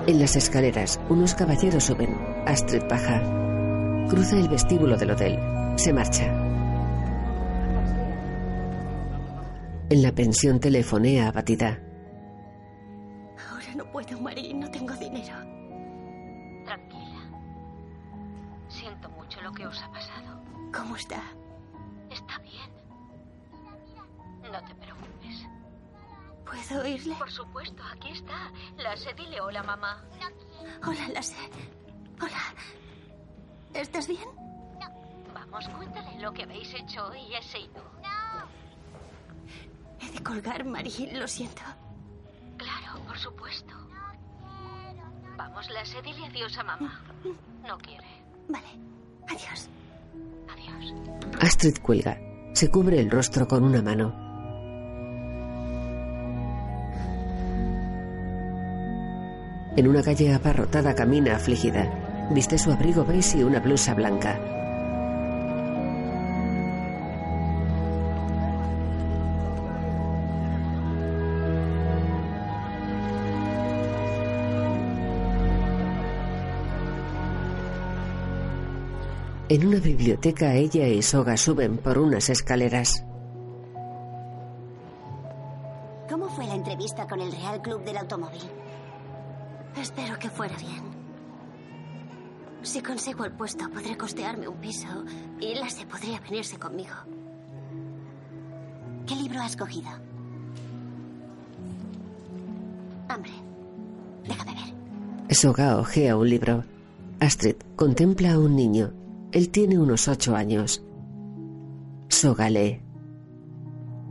[0.06, 2.16] En las escaleras, unos caballeros suben.
[2.46, 3.20] Astrid baja.
[4.08, 5.36] Cruza el vestíbulo del hotel.
[5.76, 6.26] Se marcha.
[9.90, 11.80] En la pensión telefonea abatida.
[13.50, 14.54] Ahora no puedo, Marie.
[14.54, 15.34] No tengo dinero.
[16.64, 17.20] Tranquila.
[18.68, 20.40] Siento mucho lo que os ha pasado.
[20.72, 21.20] ¿Cómo está?
[22.12, 22.70] Está bien.
[24.52, 25.48] No te preocupes.
[26.46, 27.14] ¿Puedo oírle?
[27.16, 28.50] Por supuesto, aquí está.
[28.76, 30.02] La sé, dile hola, mamá.
[30.86, 31.36] Hola, la sé.
[32.20, 32.54] Hola.
[33.74, 34.28] ¿Estás bien?
[35.34, 37.80] Vamos, cuéntale lo que habéis hecho hoy, ese y tú.
[40.00, 41.12] He de colgar, Marie.
[41.18, 41.62] Lo siento.
[42.56, 43.74] Claro, por supuesto.
[45.36, 47.02] Vamos, la sé, dile adiós a mamá.
[47.66, 48.06] No quiere.
[48.48, 48.68] Vale.
[49.28, 49.68] Adiós.
[50.48, 50.94] Adiós.
[51.40, 52.16] Astrid cuelga.
[52.54, 54.25] Se cubre el rostro con una mano.
[59.76, 61.86] En una calle abarrotada camina afligida.
[62.30, 64.40] Viste su abrigo beige y una blusa blanca.
[79.48, 83.04] En una biblioteca ella y Soga suben por unas escaleras.
[86.10, 88.42] ¿Cómo fue la entrevista con el Real Club del Automóvil?
[89.96, 90.84] Espero que fuera bien.
[92.62, 94.86] Si consigo el puesto, podré costearme un piso
[95.40, 96.94] y Lasse podría venirse conmigo.
[99.06, 99.88] ¿Qué libro has cogido?
[103.08, 103.32] Hambre.
[104.28, 105.34] Déjame ver.
[105.34, 106.64] Soga ojea un libro.
[107.18, 108.92] Astrid contempla a un niño.
[109.32, 110.82] Él tiene unos ocho años.
[112.08, 112.82] Soga lee.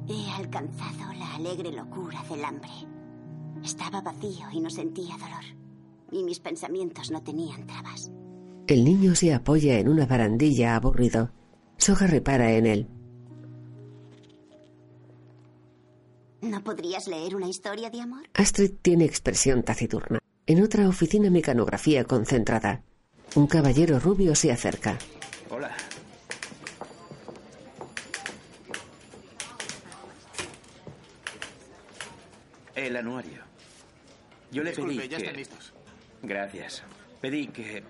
[0.07, 2.71] He alcanzado la alegre locura del hambre.
[3.63, 5.64] Estaba vacío y no sentía dolor.
[6.11, 8.11] Y mis pensamientos no tenían trabas.
[8.67, 11.31] El niño se apoya en una barandilla aburrido.
[11.77, 12.87] Soga repara en él.
[16.41, 18.27] ¿No podrías leer una historia de amor?
[18.33, 20.19] Astrid tiene expresión taciturna.
[20.47, 22.83] En otra oficina mecanografía concentrada.
[23.35, 24.97] Un caballero rubio se acerca.
[25.49, 25.71] Hola.
[32.75, 33.41] El anuario.
[34.51, 35.23] Yo le Disculpe, pedí ya que...
[35.23, 35.73] están listos.
[36.25, 36.83] Gracias.
[37.21, 37.83] Pedí que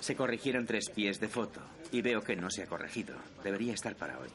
[0.00, 1.60] se corrigieran tres pies de foto
[1.90, 3.16] y veo que no se ha corregido.
[3.42, 4.28] Debería estar para hoy.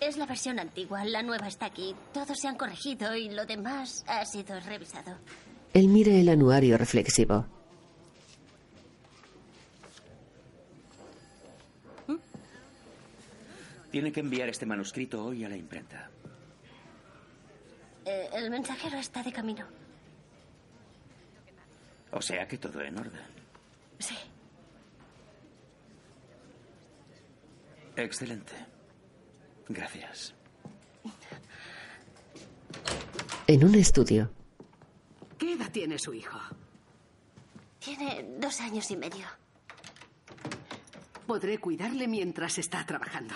[0.00, 1.94] Es la versión antigua, la nueva está aquí.
[2.12, 5.16] Todos se han corregido y lo demás ha sido revisado.
[5.72, 7.46] Él mira el anuario reflexivo.
[13.90, 16.10] Tiene que enviar este manuscrito hoy a la imprenta.
[18.04, 19.66] Eh, el mensajero está de camino.
[22.12, 23.20] O sea que todo en orden.
[23.98, 24.16] Sí.
[27.96, 28.52] Excelente.
[29.68, 30.34] Gracias.
[33.46, 34.30] En un estudio.
[35.38, 36.38] ¿Qué edad tiene su hijo?
[37.78, 39.26] Tiene dos años y medio.
[41.26, 43.34] Podré cuidarle mientras está trabajando.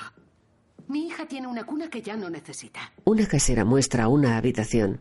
[0.88, 2.92] Mi hija tiene una cuna que ya no necesita.
[3.04, 5.00] Una casera muestra una habitación.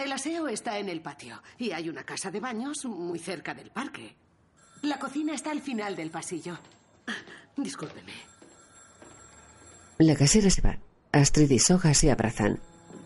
[0.00, 3.70] El aseo está en el patio y hay una casa de baños muy cerca del
[3.70, 4.16] parque.
[4.80, 6.58] La cocina está al final del pasillo.
[7.54, 8.14] Discúlpeme.
[9.98, 10.78] La casera se va.
[11.12, 12.60] Astrid y Soga se abrazan.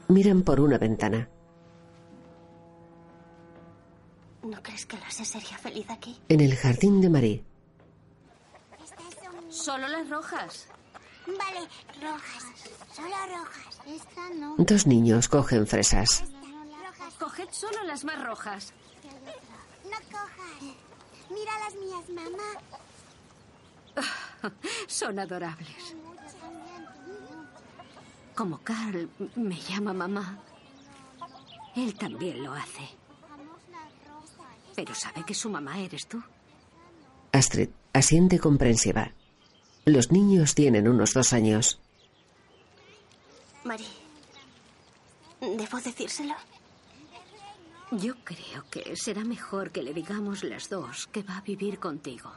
[0.07, 1.29] Miran por una ventana.
[4.45, 6.17] ¿No crees que Lasse sería feliz aquí?
[6.29, 7.45] En el jardín de Marie.
[9.49, 10.69] Solo las rojas.
[11.27, 11.67] Vale,
[12.01, 12.45] rojas.
[12.93, 13.81] Solo rojas.
[13.85, 14.55] Esta no.
[14.59, 16.23] Dos niños cogen fresas.
[17.19, 18.73] Coged solo las más rojas.
[19.85, 20.77] No cojas.
[21.31, 22.51] Mira las mías, mamá.
[24.87, 25.95] Son adorables.
[28.35, 30.39] Como Carl me llama mamá,
[31.77, 32.89] él también lo hace.
[34.75, 36.23] Pero sabe que su mamá eres tú.
[37.33, 39.13] Astrid asiente comprensiva.
[39.85, 41.79] Los niños tienen unos dos años.
[43.63, 43.87] Mari,
[45.41, 46.35] ¿debo decírselo?
[47.99, 52.31] Yo creo que será mejor que le digamos las dos que va a vivir contigo.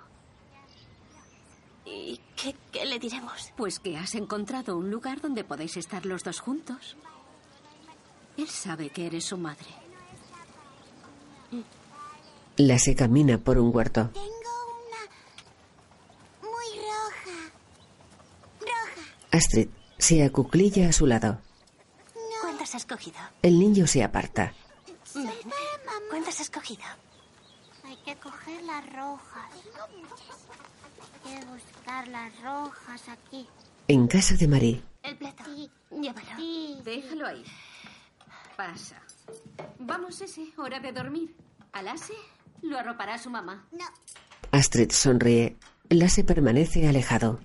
[1.85, 3.51] ¿Y qué, qué le diremos?
[3.55, 6.95] Pues que has encontrado un lugar donde podéis estar los dos juntos.
[8.37, 9.67] Él sabe que eres su madre.
[12.57, 14.09] La se camina por un huerto.
[14.13, 14.27] Tengo
[14.85, 15.01] una
[16.41, 17.51] muy roja.
[18.61, 19.01] Roja.
[19.31, 21.39] Astrid se acuclilla a su lado.
[22.41, 23.17] ¿Cuántas has cogido?
[23.41, 24.53] El niño se aparta.
[25.25, 25.53] Ven.
[26.09, 26.83] ¿Cuántas has cogido?
[27.83, 29.51] Hay que coger las rojas.
[31.23, 33.47] Hay que buscar las rojas aquí.
[33.87, 34.83] En casa de Marie.
[35.03, 35.43] El plato.
[35.91, 36.83] Llévalo.
[36.83, 37.43] Déjalo ahí.
[38.55, 39.01] Pasa.
[39.79, 41.35] Vamos, ese, hora de dormir.
[41.71, 42.13] Al ase
[42.61, 43.65] lo arropará su mamá.
[43.71, 43.85] No.
[44.51, 45.57] Astrid sonríe.
[45.89, 47.39] Lasse permanece alejado.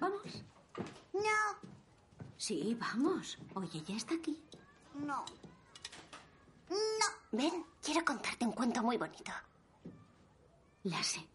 [0.00, 0.42] ¿Vamos?
[1.12, 1.68] No.
[2.36, 3.38] Sí, vamos.
[3.54, 4.40] Oye, ya está aquí.
[4.94, 5.24] No.
[6.70, 7.06] No.
[7.32, 9.32] Ven, quiero contarte un cuento muy bonito.
[10.84, 11.26] Lasse,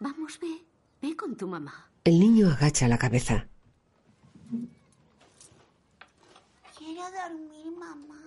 [0.00, 0.64] vamos, ve.
[1.02, 1.90] Ve con tu mamá.
[2.04, 3.48] El niño agacha la cabeza.
[6.78, 8.22] Quiero dormir, mamá.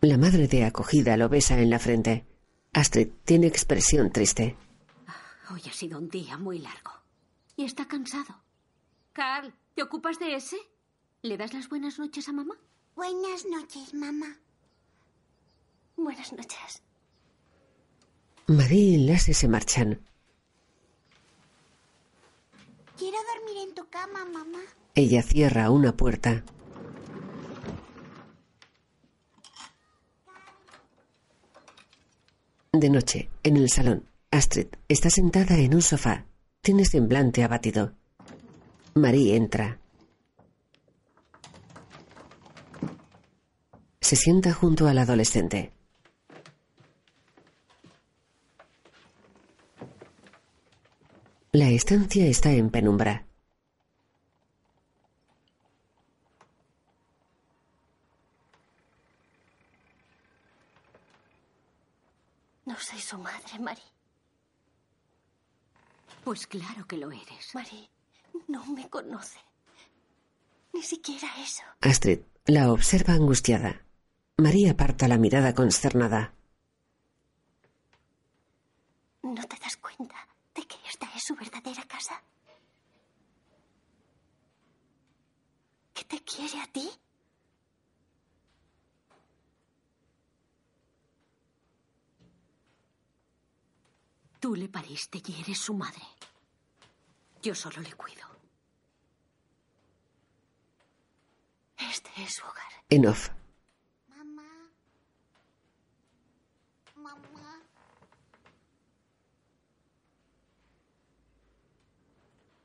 [0.00, 2.26] La madre de acogida lo besa en la frente.
[2.72, 4.56] Astrid tiene expresión triste.
[5.50, 6.90] Hoy ha sido un día muy largo.
[7.56, 8.42] Y está cansado.
[9.12, 10.56] Carl, ¿te ocupas de ese?
[11.22, 12.56] ¿Le das las buenas noches a mamá?
[12.94, 14.38] Buenas noches, mamá.
[15.96, 16.82] Buenas noches.
[18.46, 20.00] Marie y Lasse se marchan.
[22.98, 24.60] Quiero dormir en tu cama, mamá.
[24.94, 26.44] Ella cierra una puerta.
[32.72, 36.26] De noche, en el salón, Astrid está sentada en un sofá.
[36.60, 37.94] Tiene semblante abatido.
[38.94, 39.81] Marie entra.
[44.02, 45.72] Se sienta junto al adolescente.
[51.52, 53.24] La estancia está en penumbra.
[62.66, 63.80] No soy su madre, Mari.
[66.24, 67.54] Pues claro que lo eres.
[67.54, 67.88] Mari,
[68.48, 69.38] no me conoce.
[70.72, 71.62] Ni siquiera eso.
[71.80, 73.80] Astrid la observa angustiada.
[74.42, 76.34] María aparta la mirada consternada.
[79.22, 80.16] ¿No te das cuenta
[80.54, 82.20] de que esta es su verdadera casa?
[85.94, 86.90] ¿Que te quiere a ti?
[94.40, 96.02] Tú le pariste y eres su madre.
[97.42, 98.26] Yo solo le cuido.
[101.78, 102.72] Este es su hogar.
[102.90, 103.30] En off.
[104.08, 104.42] Mamá.
[106.96, 107.62] Mamá.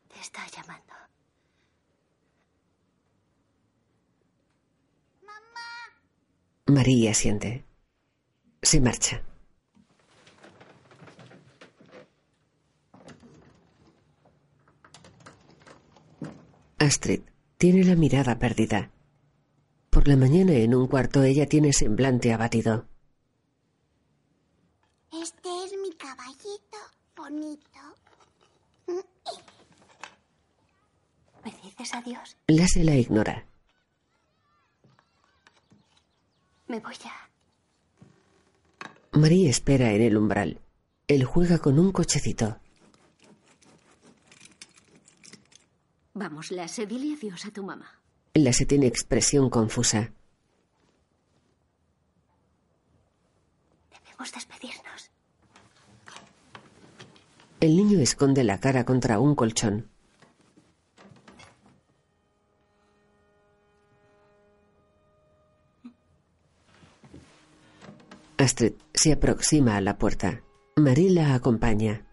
[0.09, 0.93] Te está llamando.
[6.65, 7.65] María siente.
[8.61, 9.23] Se marcha.
[16.79, 17.21] Astrid
[17.57, 18.91] tiene la mirada perdida.
[19.89, 22.85] Por la mañana en un cuarto ella tiene semblante abatido.
[25.11, 26.77] Este es mi caballito
[27.15, 27.79] bonito.
[31.47, 32.37] ¿Me dices adiós?
[32.47, 33.45] Lassie la ignora.
[36.67, 37.13] Me voy ya.
[39.13, 40.59] María espera en el umbral.
[41.07, 42.59] Él juega con un cochecito.
[46.13, 48.01] Vamos, Lasse, dile adiós a tu mamá.
[48.33, 50.11] Lassie tiene expresión confusa.
[53.91, 55.11] Debemos despedirnos.
[57.59, 59.89] El niño esconde la cara contra un colchón.
[68.47, 70.41] Astrid se aproxima a la puerta.
[70.77, 72.05] Marie la acompaña.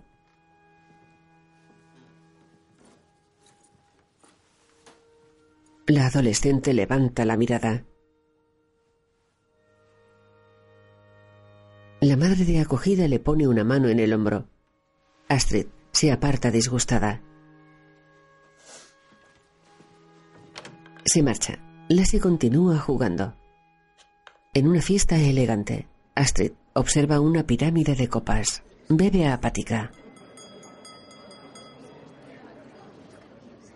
[5.87, 7.85] La adolescente levanta la mirada.
[12.01, 14.49] La madre de acogida le pone una mano en el hombro.
[15.29, 17.23] Astrid se aparta disgustada.
[21.05, 21.61] Se marcha.
[21.89, 23.37] Lassie continúa jugando.
[24.53, 28.63] En una fiesta elegante, Astrid observa una pirámide de copas.
[28.89, 29.91] Bebe apática.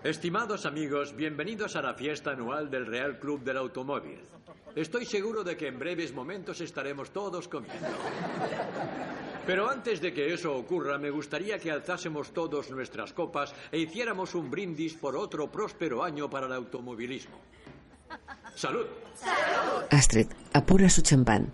[0.04, 4.20] Estimados amigos, bienvenidos a la fiesta anual del Real Club del Automóvil.
[4.76, 7.88] Estoy seguro de que en breves momentos estaremos todos comiendo.
[9.44, 14.36] Pero antes de que eso ocurra, me gustaría que alzásemos todos nuestras copas e hiciéramos
[14.36, 17.40] un brindis por otro próspero año para el automovilismo.
[18.54, 18.86] ¡Salud!
[19.90, 21.50] Astrid apura su champán.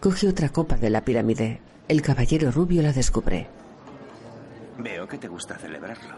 [0.00, 1.60] Coge otra copa de la pirámide.
[1.88, 3.46] El caballero rubio la descubre.
[4.78, 6.14] Veo que te gusta celebrarlo.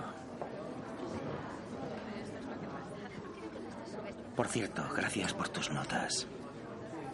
[4.35, 6.27] Por cierto, gracias por tus notas.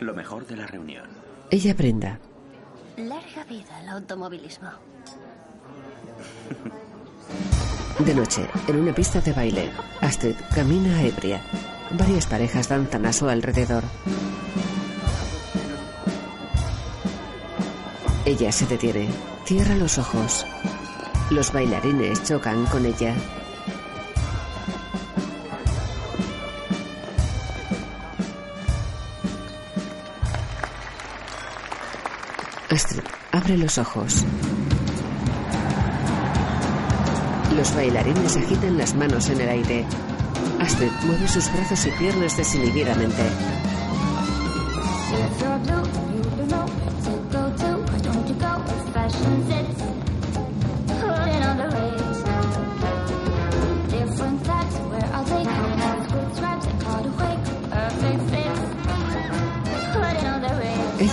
[0.01, 1.09] Lo mejor de la reunión.
[1.51, 2.19] Ella brinda.
[2.97, 4.69] Larga vida al automovilismo.
[7.99, 9.71] De noche, en una pista de baile,
[10.01, 11.41] Astrid camina ebria.
[11.91, 13.85] Varias parejas danzan a su alrededor.
[18.25, 19.09] Ella se detiene,
[19.45, 20.47] cierra los ojos.
[21.31, 23.17] Los bailarines chocan con ella.
[32.71, 34.25] Astrid abre los ojos.
[37.57, 39.85] Los bailarines agitan las manos en el aire.
[40.61, 43.72] Astrid mueve sus brazos y piernas desinhibidamente.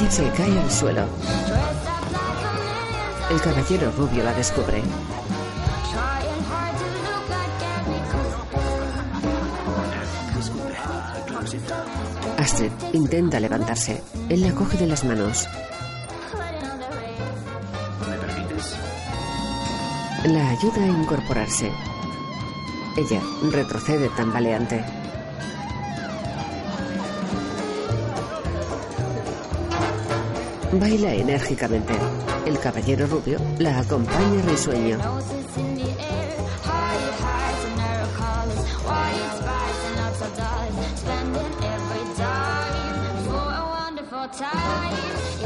[0.10, 1.06] Se cae al suelo.
[3.30, 4.82] El caballero rubio la descubre.
[12.38, 14.02] Astrid intenta levantarse.
[14.30, 15.48] Él la coge de las manos.
[18.10, 18.76] ¿Me permites?
[20.26, 21.72] La ayuda a incorporarse.
[22.98, 23.22] Ella
[23.52, 24.99] retrocede tambaleante.
[30.74, 31.94] Baila enérgicamente.
[32.46, 34.98] El caballero rubio la acompaña risueño.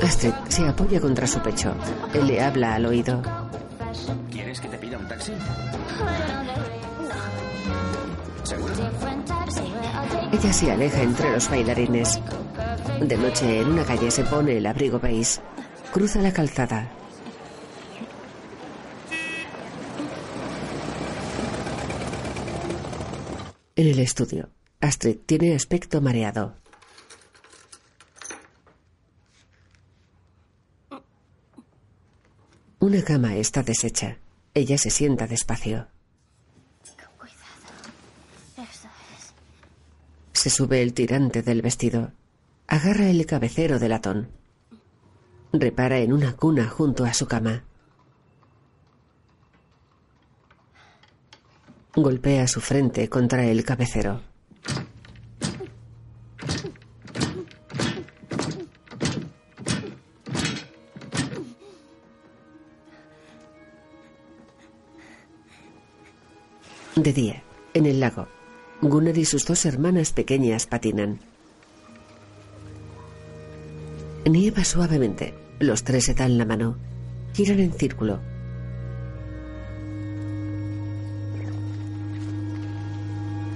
[0.01, 1.73] Astrid se apoya contra su pecho.
[2.13, 3.21] Él le habla al oído.
[4.29, 5.31] ¿Quieres que te pida un taxi?
[8.43, 8.73] ¿Seguro?
[10.33, 12.19] Ella se aleja entre los bailarines.
[13.01, 15.41] De noche, en una calle se pone el abrigo beige.
[15.91, 16.89] Cruza la calzada.
[23.75, 24.49] En el estudio,
[24.79, 26.55] Astrid tiene aspecto mareado.
[32.79, 34.17] Una cama está deshecha.
[34.53, 35.87] Ella se sienta despacio.
[38.57, 38.87] Eso
[39.17, 39.33] es.
[40.33, 42.11] Se sube el tirante del vestido.
[42.67, 44.29] Agarra el cabecero de latón.
[45.51, 47.63] Repara en una cuna junto a su cama.
[51.95, 54.21] Golpea su frente contra el cabecero.
[66.95, 68.27] De día, en el lago,
[68.81, 71.32] Gunnar y sus dos hermanas pequeñas patinan.
[74.25, 75.33] Nieva suavemente.
[75.59, 76.77] Los tres se dan la mano.
[77.33, 78.19] Giran en círculo.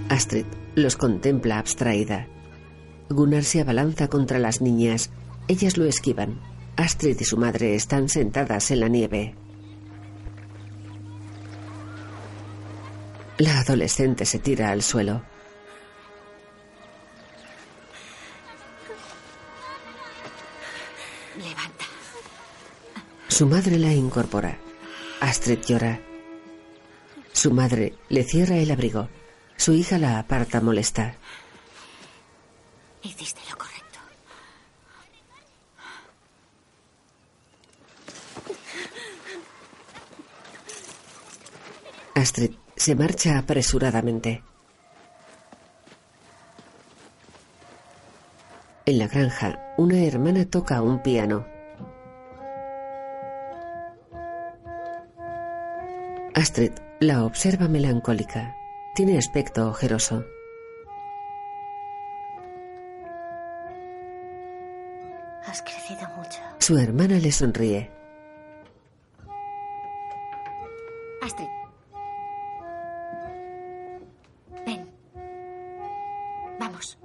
[0.10, 0.46] Astrid
[0.76, 2.28] los contempla abstraída.
[3.10, 5.10] Gunnar se abalanza contra las niñas.
[5.48, 6.40] Ellas lo esquivan.
[6.76, 9.36] Astrid y su madre están sentadas en la nieve.
[13.38, 15.22] La adolescente se tira al suelo.
[23.38, 24.58] Su madre la incorpora.
[25.22, 26.00] Astrid llora.
[27.32, 29.10] Su madre le cierra el abrigo.
[29.56, 31.14] Su hija la aparta molesta.
[33.04, 34.00] Hiciste lo correcto.
[42.16, 44.42] Astrid se marcha apresuradamente.
[48.88, 51.57] En la granja, una hermana toca un piano.
[56.48, 56.72] Astrid
[57.02, 58.56] la observa melancólica.
[58.96, 60.24] Tiene aspecto ojeroso.
[65.46, 66.40] Has crecido mucho.
[66.60, 67.92] Su hermana le sonríe.
[71.22, 71.50] Astrid.
[74.66, 74.90] Ven.
[76.62, 76.98] Vamos.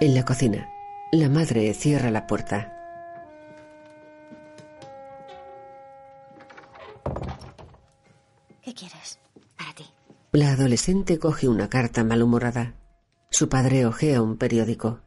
[0.00, 0.70] En la cocina,
[1.10, 2.75] la madre cierra la puerta.
[10.36, 12.74] La adolescente coge una carta malhumorada.
[13.30, 15.00] Su padre ojea un periódico.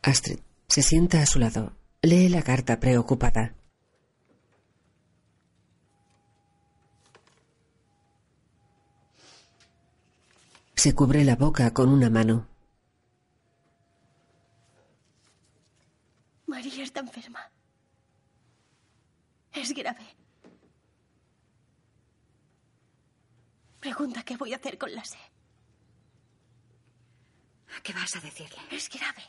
[0.00, 1.76] Astrid se sienta a su lado.
[2.00, 3.54] Lee la carta preocupada.
[10.74, 12.48] Se cubre la boca con una mano.
[16.52, 17.41] María está enferma.
[19.62, 20.04] Es grave.
[23.78, 25.18] Pregunta qué voy a hacer con la SE.
[27.84, 28.58] ¿Qué vas a decirle?
[28.72, 29.22] Es grave.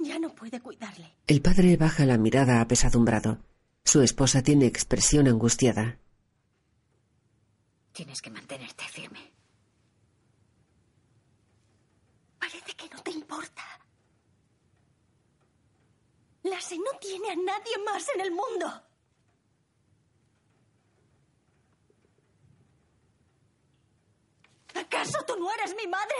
[0.00, 1.14] Ya no puede cuidarle.
[1.28, 3.44] El padre baja la mirada apesadumbrado.
[3.84, 6.00] Su esposa tiene expresión angustiada.
[7.92, 9.20] Tienes que mantenerte firme.
[12.40, 13.62] Parece que no te importa.
[16.42, 18.90] La SE no tiene a nadie más en el mundo.
[24.74, 26.14] ¿Acaso tú no eres mi madre?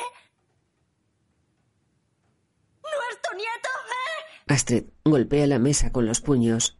[2.82, 4.54] ¿No es tu nieto, eh?
[4.54, 6.78] Astrid golpea la mesa con los puños.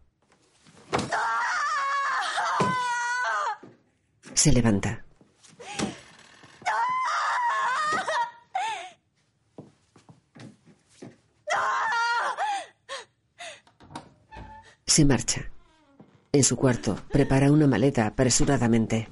[4.33, 5.05] Se levanta.
[14.87, 15.51] Se marcha.
[16.33, 19.09] En su cuarto, prepara una maleta apresuradamente.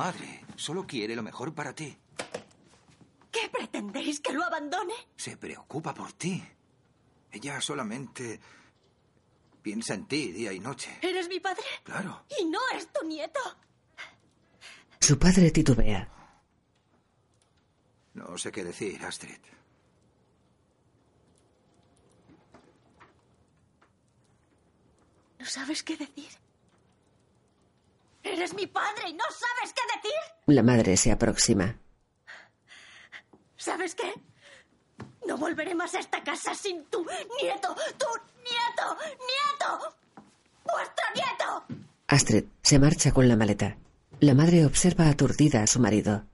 [0.00, 1.94] Madre solo quiere lo mejor para ti.
[3.30, 4.94] ¿Qué pretendéis que lo abandone?
[5.14, 6.42] Se preocupa por ti.
[7.30, 8.40] Ella solamente
[9.60, 10.98] piensa en ti día y noche.
[11.02, 11.64] ¿Eres mi padre?
[11.84, 12.24] Claro.
[12.40, 13.40] Y no es tu nieto.
[14.98, 16.08] Su padre titubea.
[18.14, 19.42] No sé qué decir, Astrid.
[25.38, 26.30] ¿No sabes qué decir?
[28.22, 30.20] Eres mi padre y no sabes qué decir.
[30.46, 31.78] La madre se aproxima.
[33.56, 34.12] ¿Sabes qué?
[35.26, 37.04] No volveré más a esta casa sin tu
[37.42, 37.74] nieto.
[37.98, 38.06] ¡Tu
[38.42, 38.96] nieto!
[38.98, 39.96] ¡Nieto!
[40.64, 41.84] ¡Vuestro nieto!
[42.08, 43.76] Astrid se marcha con la maleta.
[44.20, 46.26] La madre observa aturdida a su marido.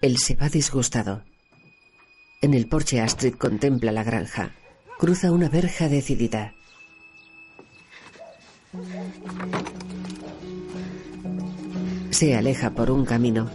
[0.00, 1.24] Él se va disgustado.
[2.40, 4.52] En el porche Astrid contempla la granja.
[4.98, 6.54] Cruza una verja decidida.
[12.08, 13.50] Se aleja por un camino.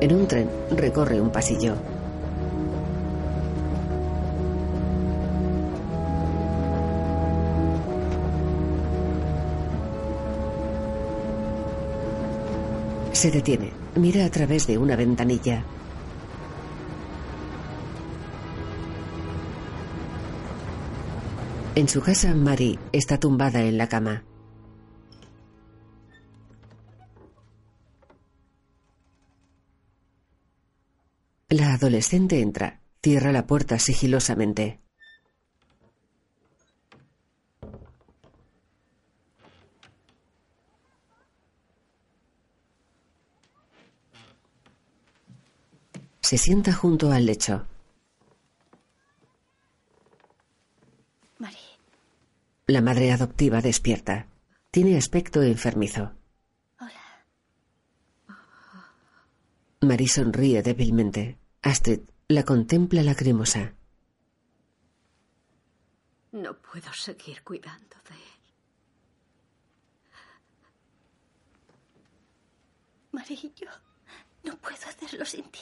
[0.00, 1.74] En un tren recorre un pasillo.
[13.12, 15.62] Se detiene, mira a través de una ventanilla.
[21.78, 24.24] En su casa, Mary está tumbada en la cama.
[31.48, 34.80] La adolescente entra, cierra la puerta sigilosamente.
[46.22, 47.68] Se sienta junto al lecho.
[51.38, 51.60] Marie,
[52.70, 54.26] La madre adoptiva despierta.
[54.70, 56.12] Tiene aspecto enfermizo.
[56.78, 57.24] hola.
[59.80, 61.38] Marie sonríe débilmente.
[61.62, 63.72] Astrid la contempla lacrimosa.
[66.32, 68.40] No puedo seguir cuidando de él.
[73.12, 73.70] Marie, yo
[74.44, 75.60] no puedo hacerlo sin ti.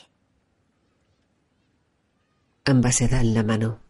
[2.64, 3.85] Ambas se dan la mano.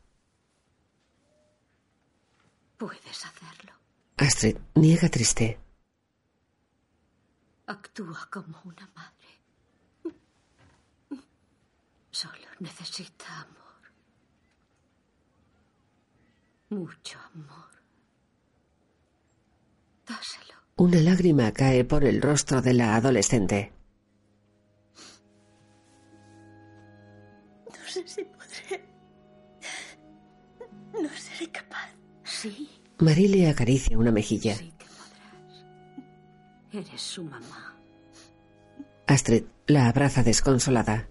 [2.77, 3.73] Puedes hacerlo.
[4.19, 5.59] Astrid niega triste.
[7.67, 9.27] Actúa como una madre.
[12.11, 13.83] Solo necesita amor.
[16.71, 17.71] Mucho amor.
[20.07, 20.55] Dáselo.
[20.77, 23.73] Una lágrima cae por el rostro de la adolescente.
[27.67, 28.89] No sé si podré.
[31.03, 31.66] No seré capaz.
[32.47, 32.69] Sí,
[32.99, 34.55] Marie le acaricia una mejilla.
[36.73, 37.75] eres su mamá.
[39.09, 41.09] Astrid la abraza desconsolada.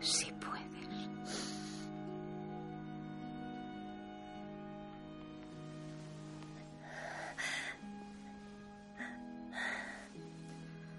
[0.00, 1.08] Sí puedes.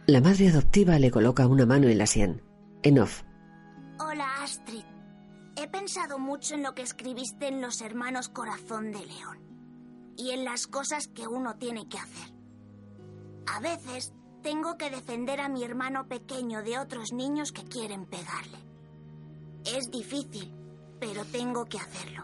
[0.08, 2.51] La madre adoptiva le coloca una mano en la sien.
[2.84, 3.24] En off,
[4.00, 4.84] Hola, Astrid.
[5.56, 9.40] He pensado mucho en lo que escribiste en Los Hermanos Corazón de León
[10.18, 12.34] y en las cosas que uno tiene que hacer.
[13.48, 18.58] A veces tengo que defender a mi hermano pequeño de otros niños que quieren pegarle.
[19.66, 20.52] Es difícil,
[21.00, 22.24] pero tengo que hacerlo.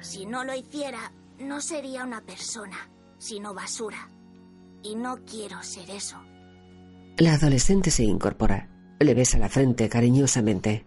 [0.00, 4.10] Si no lo hiciera, no sería una persona, sino basura.
[4.82, 6.18] Y no quiero ser eso.
[7.18, 8.69] la adolescente se incorpora.
[9.00, 10.84] Le besa la frente cariñosamente.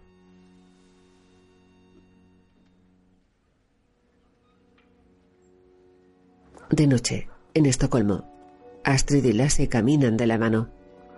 [6.70, 8.24] De noche, en Estocolmo,
[8.84, 10.68] Astrid y Lasse caminan de la mano.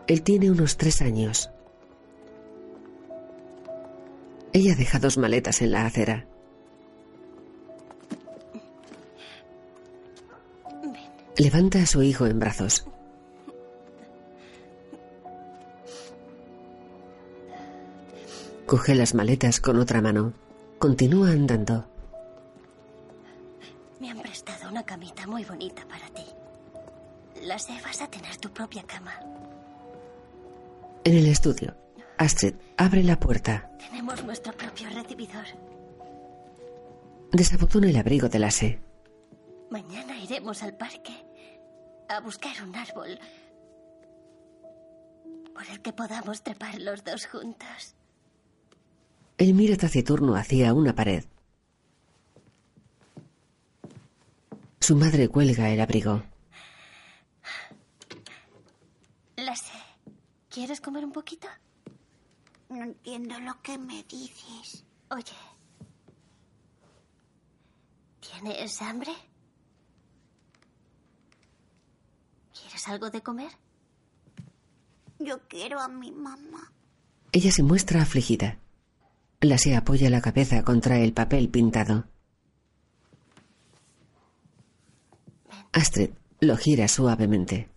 [0.07, 1.51] Él tiene unos tres años.
[4.55, 6.27] Ella deja dos maletas en la acera.
[11.37, 12.87] Levanta a su hijo en brazos.
[18.67, 20.33] Coge las maletas con otra mano.
[20.81, 21.87] Continúa andando.
[24.01, 26.25] Me han prestado una camita muy bonita para ti.
[27.43, 29.13] La sé, vas a tener tu propia cama.
[31.05, 31.77] En el estudio,
[32.19, 33.71] Astrid abre la puerta.
[33.79, 35.45] Tenemos nuestro propio recibidor.
[37.31, 38.81] Desabotona el abrigo de Lasse.
[39.71, 41.25] Mañana iremos al parque
[42.09, 43.19] a buscar un árbol
[45.55, 47.95] por el que podamos trepar los dos juntos.
[49.39, 51.25] Él mira taciturno hacia una pared.
[54.81, 56.23] Su madre cuelga el abrigo.
[59.37, 59.73] La sé.
[60.49, 61.49] ¿Quieres comer un poquito?
[62.71, 64.85] No entiendo lo que me dices.
[65.11, 65.37] Oye.
[68.21, 69.13] ¿Tienes hambre?
[72.59, 73.53] ¿Quieres algo de comer?
[75.19, 76.73] Yo quiero a mi mamá.
[77.33, 78.59] Ella se muestra afligida.
[79.49, 82.05] Lasse apoya la cabeza contra el papel pintado.
[85.73, 86.11] Astrid
[86.41, 87.71] Lo gira suavemente.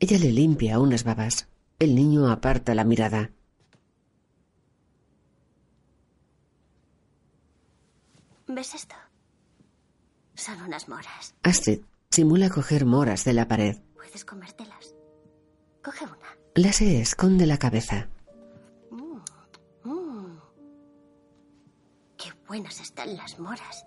[0.00, 1.46] Ella le limpia unas babas.
[1.78, 3.30] El niño aparta la mirada.
[8.48, 8.96] ¿Ves esto?
[10.34, 11.36] Son unas moras.
[11.44, 13.76] Astrid simula coger moras de la pared.
[13.94, 14.94] Puedes comértelas.
[15.82, 16.39] Coge una.
[16.54, 18.08] Lasse esconde la cabeza.
[18.90, 20.36] Mm.
[22.16, 23.86] Qué buenas están las moras.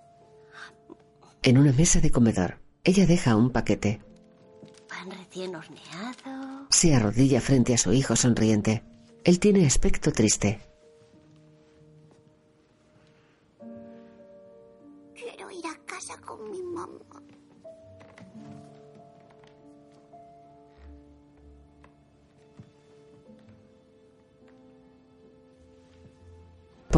[1.41, 4.01] En una mesa de comedor, ella deja un paquete.
[4.87, 6.67] Pan recién horneado.
[6.69, 8.83] Se arrodilla frente a su hijo sonriente.
[9.25, 10.61] Él tiene aspecto triste.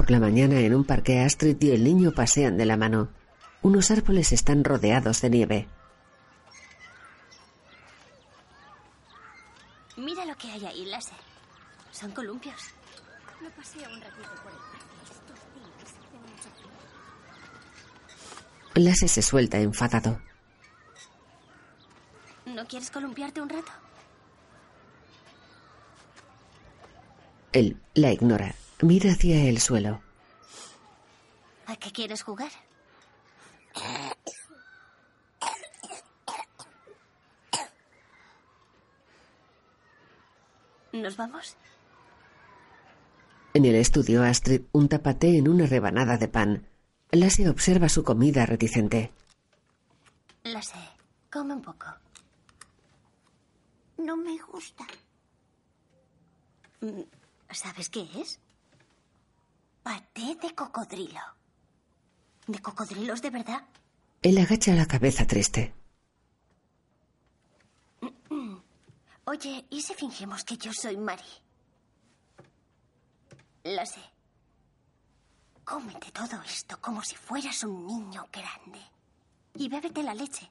[0.06, 3.10] Por la mañana en un parque Astrid y el niño pasean de la mano.
[3.64, 5.68] Unos árboles están rodeados de nieve.
[9.98, 11.18] Mira lo que hay ahí, láser.
[11.92, 12.54] Son columpios.
[13.42, 14.86] Me paseo un ratito por el parque.
[15.06, 16.50] Estos días hace mucho
[18.76, 18.86] frío.
[18.86, 20.22] Lasse se suelta enfadado.
[22.46, 23.72] ¿No quieres columpiarte un rato?
[27.54, 28.54] Él la ignora.
[28.82, 30.02] Mira hacia el suelo.
[31.66, 32.52] ¿A qué quieres jugar?
[40.92, 41.58] ¿Nos vamos?
[43.54, 46.68] En el estudio, Astrid unta paté en una rebanada de pan.
[47.12, 49.12] Lasse observa su comida reticente.
[50.44, 50.80] La sé.
[51.32, 51.88] Come un poco.
[53.98, 54.86] No me gusta.
[56.82, 57.02] Mm,
[57.52, 58.40] ¿Sabes qué es?
[59.86, 61.22] Paté de cocodrilo.
[62.48, 63.64] ¿De cocodrilos de verdad?
[64.24, 65.76] Él agacha la cabeza triste.
[69.26, 71.22] Oye, ¿y si fingimos que yo soy Mari?
[73.64, 74.02] La sé.
[75.64, 78.82] Cómete todo esto como si fueras un niño grande.
[79.54, 80.50] Y bébete la leche.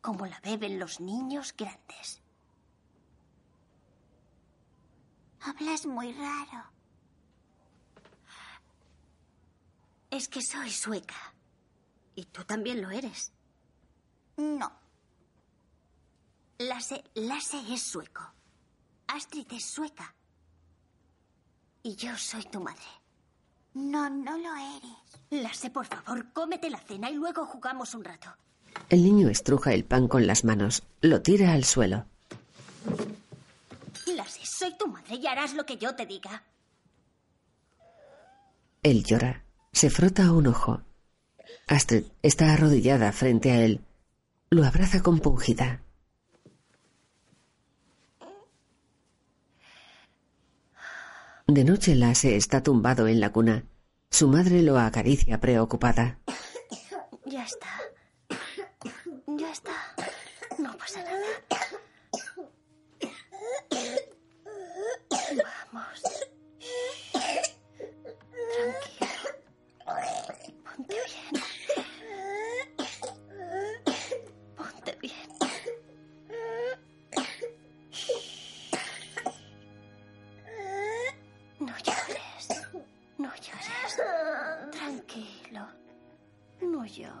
[0.00, 2.22] Como la beben los niños grandes.
[5.42, 6.77] Hablas muy raro.
[10.10, 11.34] Es que soy sueca.
[12.14, 13.32] Y tú también lo eres.
[14.36, 14.72] No.
[16.58, 18.22] Lasse, Lasse es sueco.
[19.06, 20.14] Astrid es sueca.
[21.82, 22.82] Y yo soy tu madre.
[23.74, 25.20] No, no lo eres.
[25.30, 28.34] Lasse, por favor, cómete la cena y luego jugamos un rato.
[28.88, 30.82] El niño estruja el pan con las manos.
[31.00, 32.06] Lo tira al suelo.
[34.06, 36.42] Lasse, soy tu madre y harás lo que yo te diga.
[38.82, 39.44] Él llora.
[39.78, 40.82] Se frota un ojo.
[41.68, 43.80] Astrid está arrodillada frente a él.
[44.50, 45.84] Lo abraza compungida.
[51.46, 53.66] De noche Lasse está tumbado en la cuna.
[54.10, 56.18] Su madre lo acaricia preocupada.
[57.26, 57.70] Ya está.
[59.28, 59.76] Ya está.
[60.58, 61.47] No pasa nada.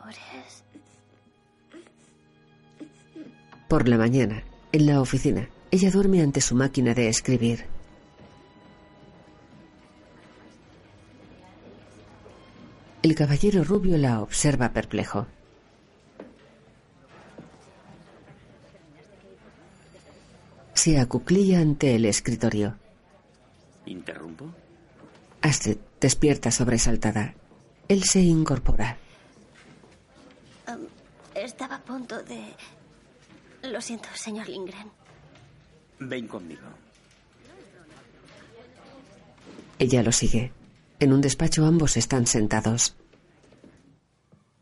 [0.08, 0.64] Llores.
[3.68, 7.66] Por la mañana, en la oficina, ella duerme ante su máquina de escribir.
[13.02, 15.26] El caballero rubio la observa perplejo.
[20.74, 22.76] Se acuclilla ante el escritorio.
[23.86, 24.46] ¿Interrumpo?
[25.42, 27.34] Astrid despierta sobresaltada.
[27.88, 28.96] Él se incorpora.
[31.38, 32.54] Estaba a punto de...
[33.62, 34.90] Lo siento, señor Lindgren.
[36.00, 36.66] Ven conmigo.
[39.78, 40.52] Ella lo sigue.
[40.98, 42.96] En un despacho ambos están sentados.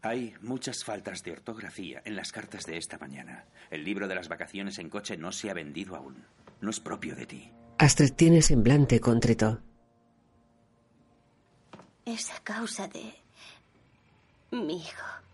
[0.03, 3.47] Hay muchas faltas de ortografía en las cartas de esta mañana.
[3.71, 6.25] El libro de las vacaciones en coche no se ha vendido aún.
[6.61, 7.51] No es propio de ti.
[7.79, 9.61] Astrid tiene semblante contrito.
[12.05, 13.15] Es a causa de...
[14.51, 15.26] mi hijo.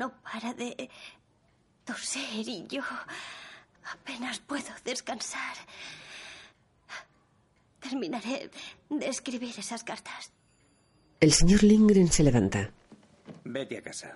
[0.00, 0.88] No para de
[1.84, 2.80] toser y yo
[3.92, 5.56] apenas puedo descansar.
[7.80, 8.50] Terminaré
[8.88, 10.32] de escribir esas cartas.
[11.20, 12.70] El señor Lindgren se levanta.
[13.44, 14.14] Vete a casa.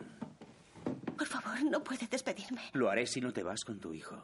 [1.18, 2.62] Por favor, no puede despedirme.
[2.72, 4.16] Lo haré si no te vas con tu hijo.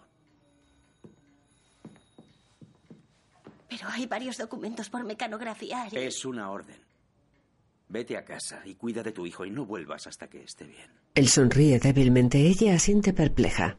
[3.69, 5.93] Pero hay varios documentos por mecanografiar.
[5.93, 6.79] y- Es una orden.
[7.91, 10.93] Vete a casa y cuida de tu hijo y no vuelvas hasta que esté bien.
[11.17, 12.39] Él sonríe débilmente.
[12.39, 13.79] Ella asiente perpleja.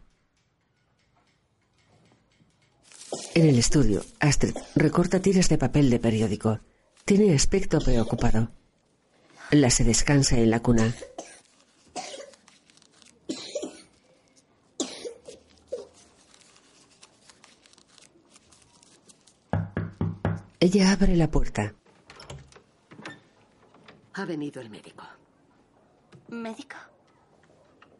[3.33, 6.59] En el estudio, Astrid recorta tiras de papel de periódico.
[7.05, 8.51] Tiene aspecto preocupado.
[9.51, 10.93] La se descansa en la cuna.
[20.59, 21.75] Ella abre la puerta.
[24.13, 25.03] Ha venido el médico.
[26.29, 26.75] ¿Médico?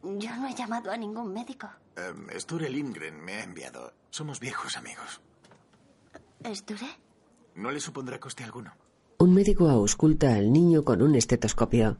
[0.02, 1.70] Yo no he llamado a ningún médico.
[1.96, 3.92] Em, Sture Lindgren me ha enviado.
[4.10, 5.20] Somos viejos amigos.
[6.42, 6.88] ¿Esture?
[7.54, 8.72] No le supondrá coste alguno.
[9.18, 11.98] Un médico ausculta al niño con un estetoscopio.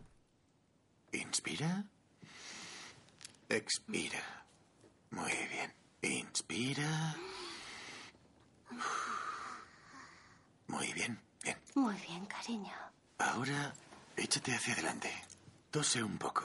[1.12, 1.84] Inspira.
[3.48, 4.46] Expira.
[5.10, 5.72] Muy bien.
[6.02, 7.16] Inspira.
[10.66, 11.20] Muy bien.
[11.44, 11.56] Bien.
[11.74, 12.72] Muy bien, cariño.
[13.18, 13.72] Ahora
[14.22, 15.10] échate hacia adelante.
[15.70, 16.44] Tose un poco.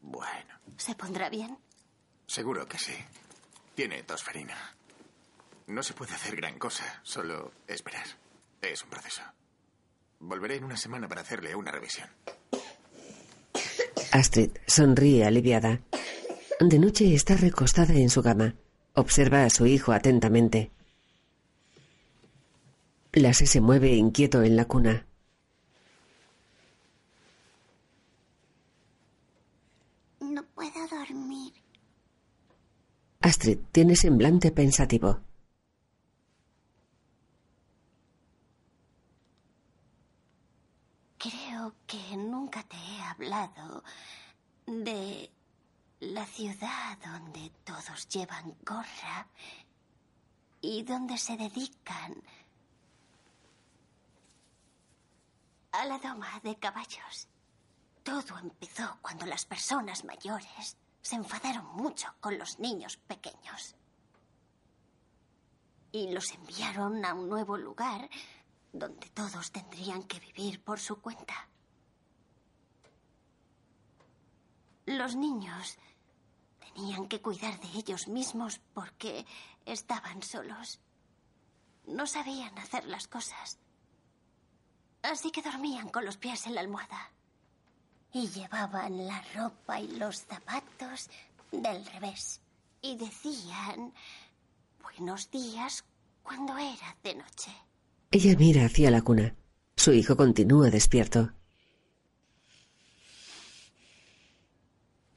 [0.00, 1.56] Bueno, ¿Se pondrá bien?
[2.26, 2.94] seguro que sí.
[3.74, 4.56] Tiene tosferina.
[5.66, 8.06] No se puede hacer gran cosa, solo esperar.
[8.60, 9.22] Es un proceso.
[10.20, 12.08] Volveré en una semana para hacerle una revisión.
[14.12, 15.80] Astrid sonríe aliviada.
[16.60, 18.54] De noche está recostada en su cama.
[18.94, 20.70] Observa a su hijo atentamente.
[23.16, 25.06] Lassie se mueve inquieto en la cuna.
[30.20, 31.52] No puedo dormir.
[33.20, 35.20] Astrid tiene semblante pensativo.
[41.16, 43.84] Creo que nunca te he hablado
[44.66, 45.30] de
[46.00, 49.28] la ciudad donde todos llevan gorra
[50.60, 52.22] y donde se dedican
[55.74, 57.28] a la doma de caballos.
[58.04, 63.74] Todo empezó cuando las personas mayores se enfadaron mucho con los niños pequeños
[65.90, 68.08] y los enviaron a un nuevo lugar
[68.72, 71.48] donde todos tendrían que vivir por su cuenta.
[74.86, 75.78] Los niños
[76.60, 79.26] tenían que cuidar de ellos mismos porque
[79.64, 80.80] estaban solos.
[81.86, 83.58] No sabían hacer las cosas.
[85.04, 87.10] Así que dormían con los pies en la almohada.
[88.12, 91.10] Y llevaban la ropa y los zapatos
[91.52, 92.40] del revés.
[92.80, 93.92] Y decían
[94.82, 95.84] buenos días
[96.22, 97.52] cuando era de noche.
[98.10, 99.34] Ella mira hacia la cuna.
[99.76, 101.32] Su hijo continúa despierto.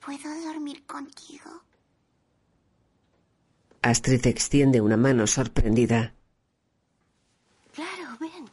[0.04, 1.64] ¿Puedo dormir contigo?
[3.82, 6.14] Astrid extiende una mano sorprendida.
[7.74, 8.47] Claro, ven.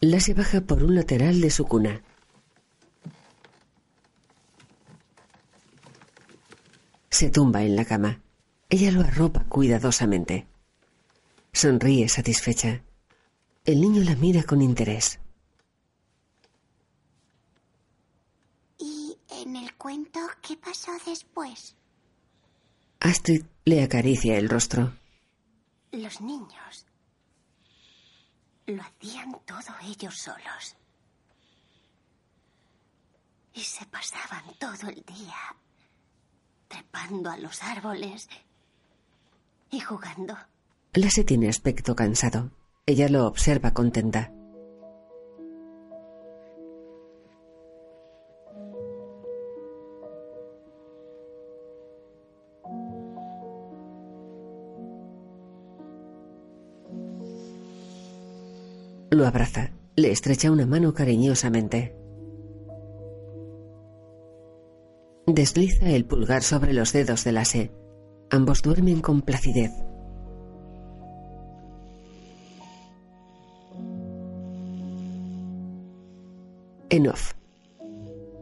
[0.00, 2.02] Lassie baja por un lateral de su cuna.
[7.10, 8.20] Se tumba en la cama.
[8.68, 10.46] Ella lo arropa cuidadosamente.
[11.52, 12.84] Sonríe satisfecha.
[13.64, 15.18] El niño la mira con interés.
[18.78, 21.74] ¿Y en el cuento qué pasó después?
[23.00, 24.92] Astrid le acaricia el rostro.
[25.90, 26.86] Los niños
[28.72, 30.76] lo hacían todo ellos solos.
[33.54, 35.56] Y se pasaban todo el día
[36.68, 38.28] trepando a los árboles
[39.70, 40.36] y jugando.
[40.92, 42.50] Lassie tiene aspecto cansado.
[42.86, 44.32] Ella lo observa contenta.
[59.10, 59.70] Lo abraza.
[59.96, 61.96] Le estrecha una mano cariñosamente.
[65.26, 67.72] Desliza el pulgar sobre los dedos de Lassie.
[68.30, 69.72] Ambos duermen con placidez.
[76.90, 77.32] En off.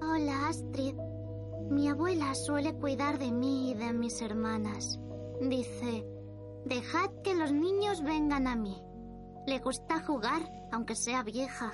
[0.01, 0.95] Hola, Astrid.
[1.71, 5.01] Mi abuela suele cuidar de mí y de mis hermanas.
[5.41, 6.05] Dice,
[6.65, 8.86] dejad que los niños vengan a mí.
[9.47, 10.43] Le gusta jugar,
[10.73, 11.73] aunque sea vieja.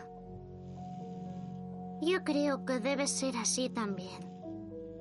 [2.02, 4.30] Yo creo que debe ser así también.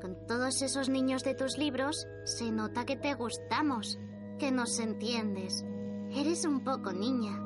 [0.01, 3.99] Con todos esos niños de tus libros, se nota que te gustamos,
[4.39, 5.65] que nos entiendes.
[6.11, 7.37] Eres un poco niña.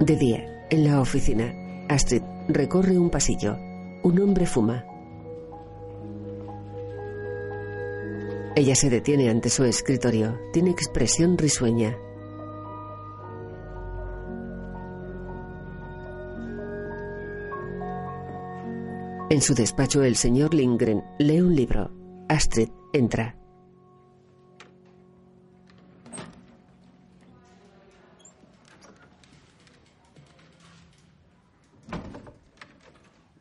[0.00, 1.52] De día, en la oficina,
[1.88, 3.56] Astrid recorre un pasillo.
[4.02, 4.84] Un hombre fuma.
[8.54, 10.38] Ella se detiene ante su escritorio.
[10.52, 11.96] Tiene expresión risueña.
[19.30, 21.90] En su despacho el señor Lindgren lee un libro.
[22.28, 23.38] Astrid entra.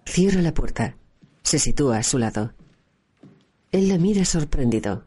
[0.05, 0.95] Cierra la puerta.
[1.43, 2.53] Se sitúa a su lado.
[3.71, 5.05] Él la mira sorprendido.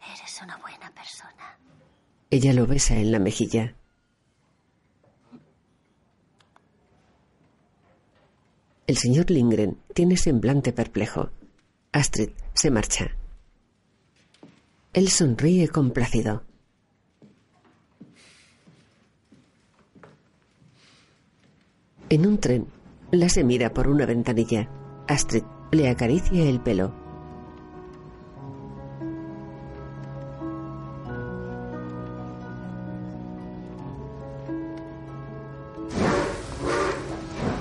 [0.00, 1.58] Eres una buena persona.
[2.30, 3.76] Ella lo besa en la mejilla.
[8.86, 11.28] El señor Lindgren tiene semblante perplejo.
[11.92, 13.14] Astrid se marcha.
[14.94, 16.44] Él sonríe complacido.
[22.08, 22.66] En un tren,
[23.10, 24.70] la se mira por una ventanilla.
[25.06, 26.92] Astrid le acaricia el pelo.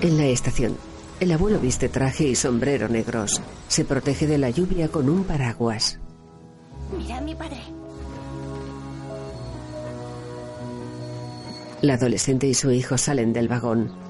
[0.02, 0.78] En la estación,
[1.20, 3.42] el abuelo viste traje y sombrero negros.
[3.68, 6.00] Se protege de la lluvia con un paraguas.
[6.98, 7.58] Mira a mi padre.
[11.82, 14.07] La adolescente y su hijo salen del vagón.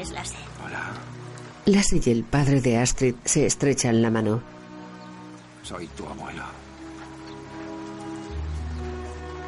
[0.00, 0.36] Es Lasse.
[0.64, 0.92] Hola.
[1.66, 4.40] Lassie y el padre de Astrid se estrechan la mano.
[5.62, 6.44] Soy tu abuelo.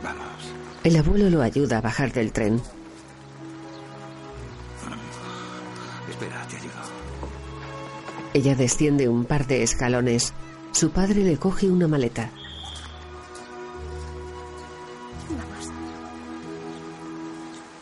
[0.03, 0.53] Vamos.
[0.85, 2.61] El abuelo lo ayuda a bajar del tren.
[6.11, 6.71] Espera, te ayudo.
[8.35, 10.35] Ella desciende un par de escalones.
[10.73, 12.31] Su padre le coge una maleta.
[15.29, 15.69] Vamos.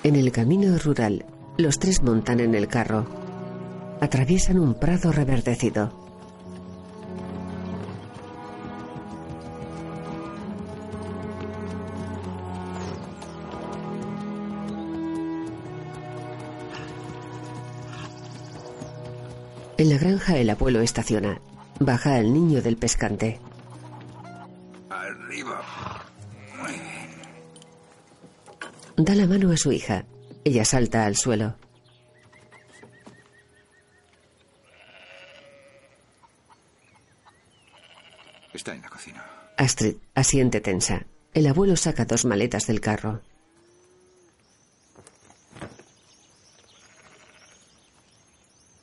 [0.05, 1.25] En el camino rural,
[1.59, 3.05] los tres montan en el carro.
[4.01, 5.93] Atraviesan un prado reverdecido.
[19.77, 21.41] En la granja el abuelo estaciona.
[21.81, 23.41] Baja al niño del pescante.
[24.91, 25.61] Arriba.
[26.61, 27.11] Muy bien.
[28.97, 30.05] Da la mano a su hija.
[30.49, 31.57] Ella salta al suelo.
[38.55, 39.27] Está en la cocina.
[39.59, 41.05] Astrid asiente tensa.
[41.35, 43.21] El abuelo saca dos maletas del carro.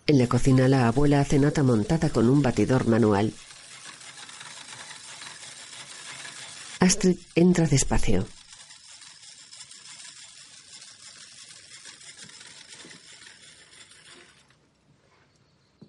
[0.05, 3.33] En la cocina la abuela hace nota montada con un batidor manual.
[6.79, 8.27] Astrid entra despacio.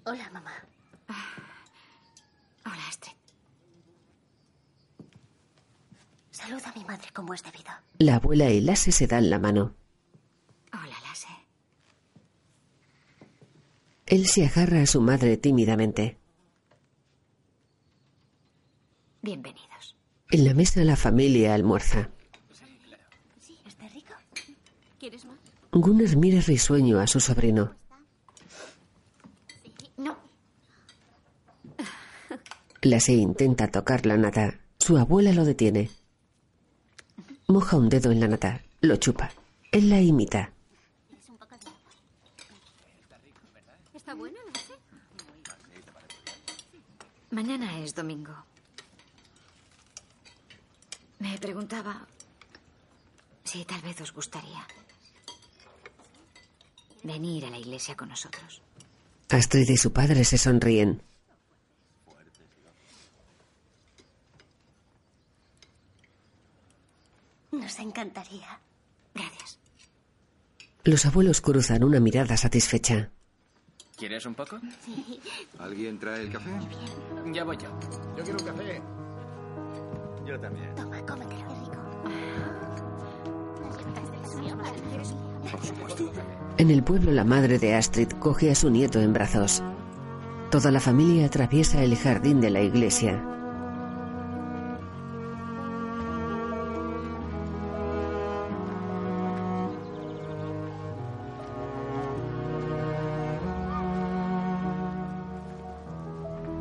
[0.09, 0.53] Hola, mamá.
[2.65, 3.11] Hola, Astrid.
[6.31, 7.71] Saluda a mi madre como es debido.
[7.99, 9.75] La abuela y Lasse se dan la mano.
[10.71, 11.27] Hola, Lasse.
[14.05, 16.17] Él se agarra a su madre tímidamente.
[19.21, 19.97] Bienvenidos.
[20.31, 22.09] En la mesa la familia almuerza.
[23.65, 24.13] ¿Está rico?
[24.97, 25.37] ¿Quieres más?
[25.73, 27.75] Gunnar mira risueño a su sobrino.
[29.97, 30.17] No.
[32.83, 34.61] Lasse intenta tocar la nata.
[34.79, 35.89] Su abuela lo detiene.
[37.49, 38.61] Moja un dedo en la nata.
[38.81, 39.31] Lo chupa.
[39.71, 40.51] Él la imita.
[43.93, 44.73] ¿Está bueno, Lasse?
[47.31, 48.33] Mañana es domingo.
[51.19, 52.05] Me preguntaba
[53.45, 54.67] si tal vez os gustaría
[57.03, 58.61] venir a la iglesia con nosotros.
[59.29, 61.01] Astrid y su padre se sonríen.
[67.59, 68.59] Nos encantaría.
[69.13, 69.59] Gracias.
[70.83, 73.11] Los abuelos cruzan una mirada satisfecha.
[73.97, 74.59] ¿Quieres un poco?
[75.59, 76.51] ¿Alguien trae el café?
[77.33, 77.67] Ya voy yo.
[78.15, 78.81] Yo quiero un café.
[80.25, 80.75] Yo también.
[80.75, 81.47] Toma, cómetelo.
[85.51, 86.11] Por supuesto.
[86.57, 89.63] En el pueblo la madre de Astrid coge a su nieto en brazos.
[90.51, 93.21] Toda la familia atraviesa el jardín de la iglesia.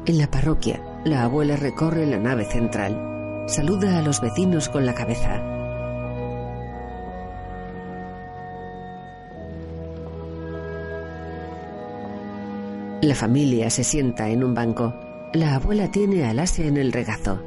[0.07, 3.45] En la parroquia, la abuela recorre la nave central.
[3.49, 5.43] Saluda a los vecinos con la cabeza.
[13.03, 14.95] La familia se sienta en un banco.
[15.35, 17.43] La abuela tiene a Lassie en el regazo.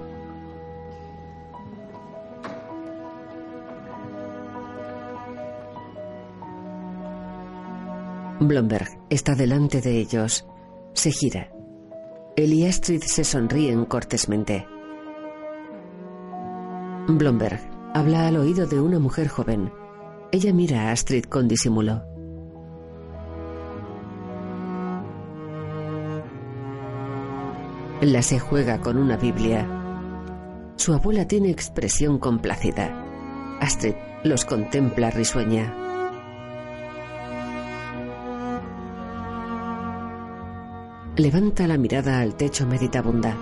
[8.42, 10.46] Blomberg está delante de ellos.
[10.92, 11.59] Se gira.
[12.40, 14.66] Él y Astrid se sonríen cortésmente.
[17.10, 17.60] Blomberg
[17.94, 19.74] habla al oído de una mujer joven.
[20.32, 22.02] Ella mira a Astrid con disimulo.
[28.00, 29.68] La se juega con una Biblia.
[30.78, 33.04] Su abuela tiene expresión complacida.
[33.60, 35.89] Astrid los contempla risueña.
[41.20, 43.36] Levanta la mirada al techo meditabunda.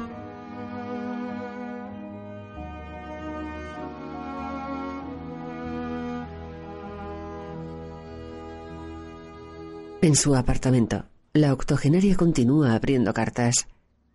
[10.01, 13.67] En su apartamento, la octogenaria continúa abriendo cartas.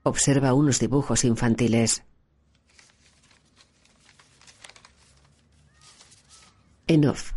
[0.03, 2.03] Observa unos dibujos infantiles.
[6.89, 7.33] En off.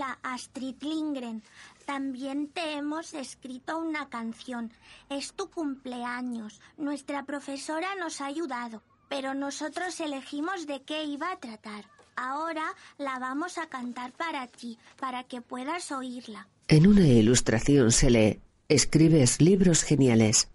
[0.00, 1.42] Hola, Astrid Lindgren.
[1.84, 4.72] También te hemos escrito una canción.
[5.10, 6.58] Es tu cumpleaños.
[6.78, 11.84] Nuestra profesora nos ha ayudado, pero nosotros elegimos de qué iba a tratar.
[12.16, 12.64] Ahora
[12.96, 16.48] la vamos a cantar para ti, para que puedas oírla.
[16.68, 18.40] En una ilustración se lee,
[18.70, 20.48] escribes libros geniales.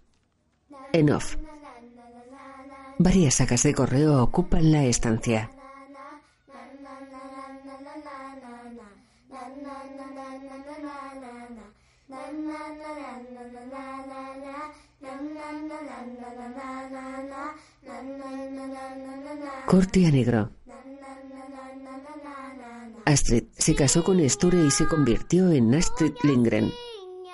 [0.92, 1.36] En off.
[2.98, 5.55] Varias sacas de correo ocupan la estancia.
[19.66, 20.50] Corte a negro.
[23.04, 26.72] Astrid se casó con Sture y se convirtió en Astrid Lindgren.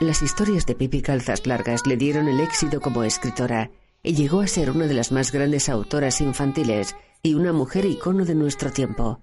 [0.01, 3.71] Las historias de Pippi Calzas Largas le dieron el éxito como escritora
[4.03, 8.25] y llegó a ser una de las más grandes autoras infantiles y una mujer icono
[8.25, 9.21] de nuestro tiempo.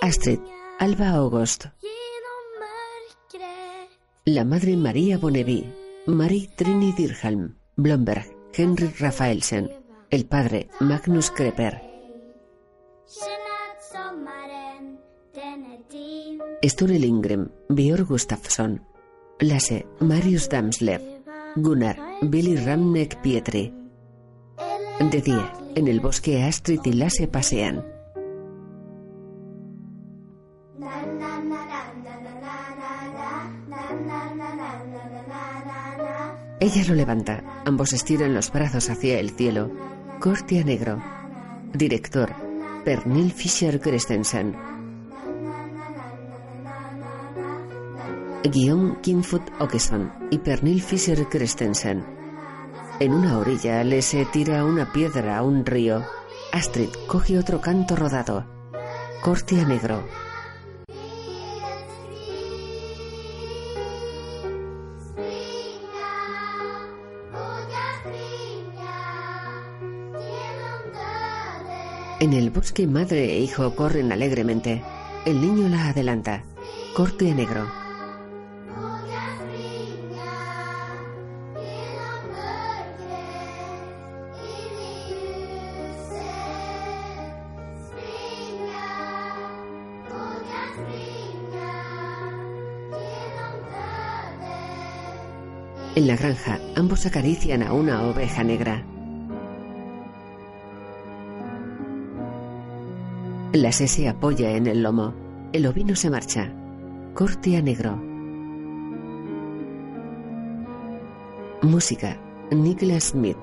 [0.00, 0.40] Astrid,
[0.78, 1.66] Alba August.
[4.24, 5.72] La madre María Bonnevie,
[6.06, 9.79] Marie Trini Dirhalm, Blomberg, Henry Rafaelsen.
[10.10, 11.88] El padre Magnus Kreper.
[16.64, 18.84] Sture Lindgren, Björn Gustafsson.
[19.38, 21.00] Lasse, Marius Damslev.
[21.54, 23.72] Gunnar, Billy Ramnek Pietri.
[24.98, 27.86] De día, en el bosque Astrid y Lasse pasean.
[36.58, 37.62] Ella lo levanta.
[37.64, 39.70] Ambos estiran los brazos hacia el cielo.
[40.20, 41.02] Corte a negro.
[41.72, 42.34] Director.
[42.84, 44.54] Pernil Fischer Christensen.
[48.44, 52.04] Guión Kinfoot Okeson y Pernil Fischer Christensen.
[53.00, 56.04] En una orilla le se tira una piedra a un río.
[56.52, 58.44] Astrid coge otro canto rodado.
[59.22, 60.04] Corte a negro.
[72.20, 74.82] En el bosque madre e hijo corren alegremente.
[75.24, 76.44] El niño la adelanta.
[76.94, 77.66] Corte negro.
[95.94, 98.84] En la granja, ambos acarician a una oveja negra.
[103.52, 105.12] La se se apoya en el lomo.
[105.52, 106.52] El ovino se marcha.
[107.14, 107.96] Corte a negro.
[111.60, 112.16] Música.
[112.52, 113.36] Nicholas Smith.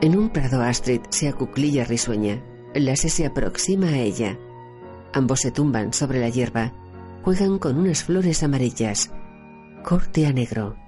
[0.00, 2.44] En un prado Astrid se acuclilla risueña.
[2.74, 4.38] Lasse se aproxima a ella.
[5.12, 6.72] Ambos se tumban sobre la hierba.
[7.24, 9.10] Juegan con unas flores amarillas.
[9.84, 10.83] Corte a negro.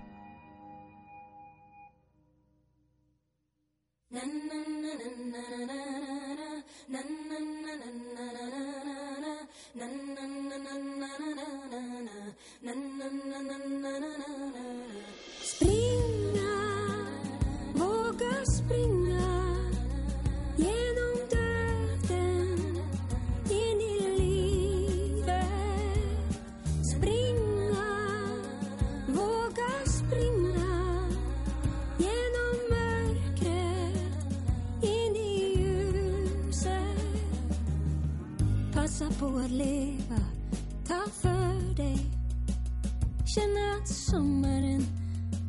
[44.10, 44.86] sommaren,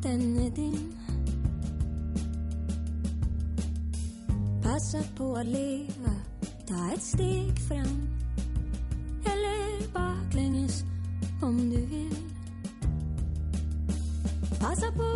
[0.02, 0.94] den är din.
[4.62, 6.14] Passa på att leva,
[6.66, 8.08] ta ett steg fram.
[9.24, 10.82] Eller baklänges
[11.42, 12.16] om du vill.
[14.60, 15.07] Passa på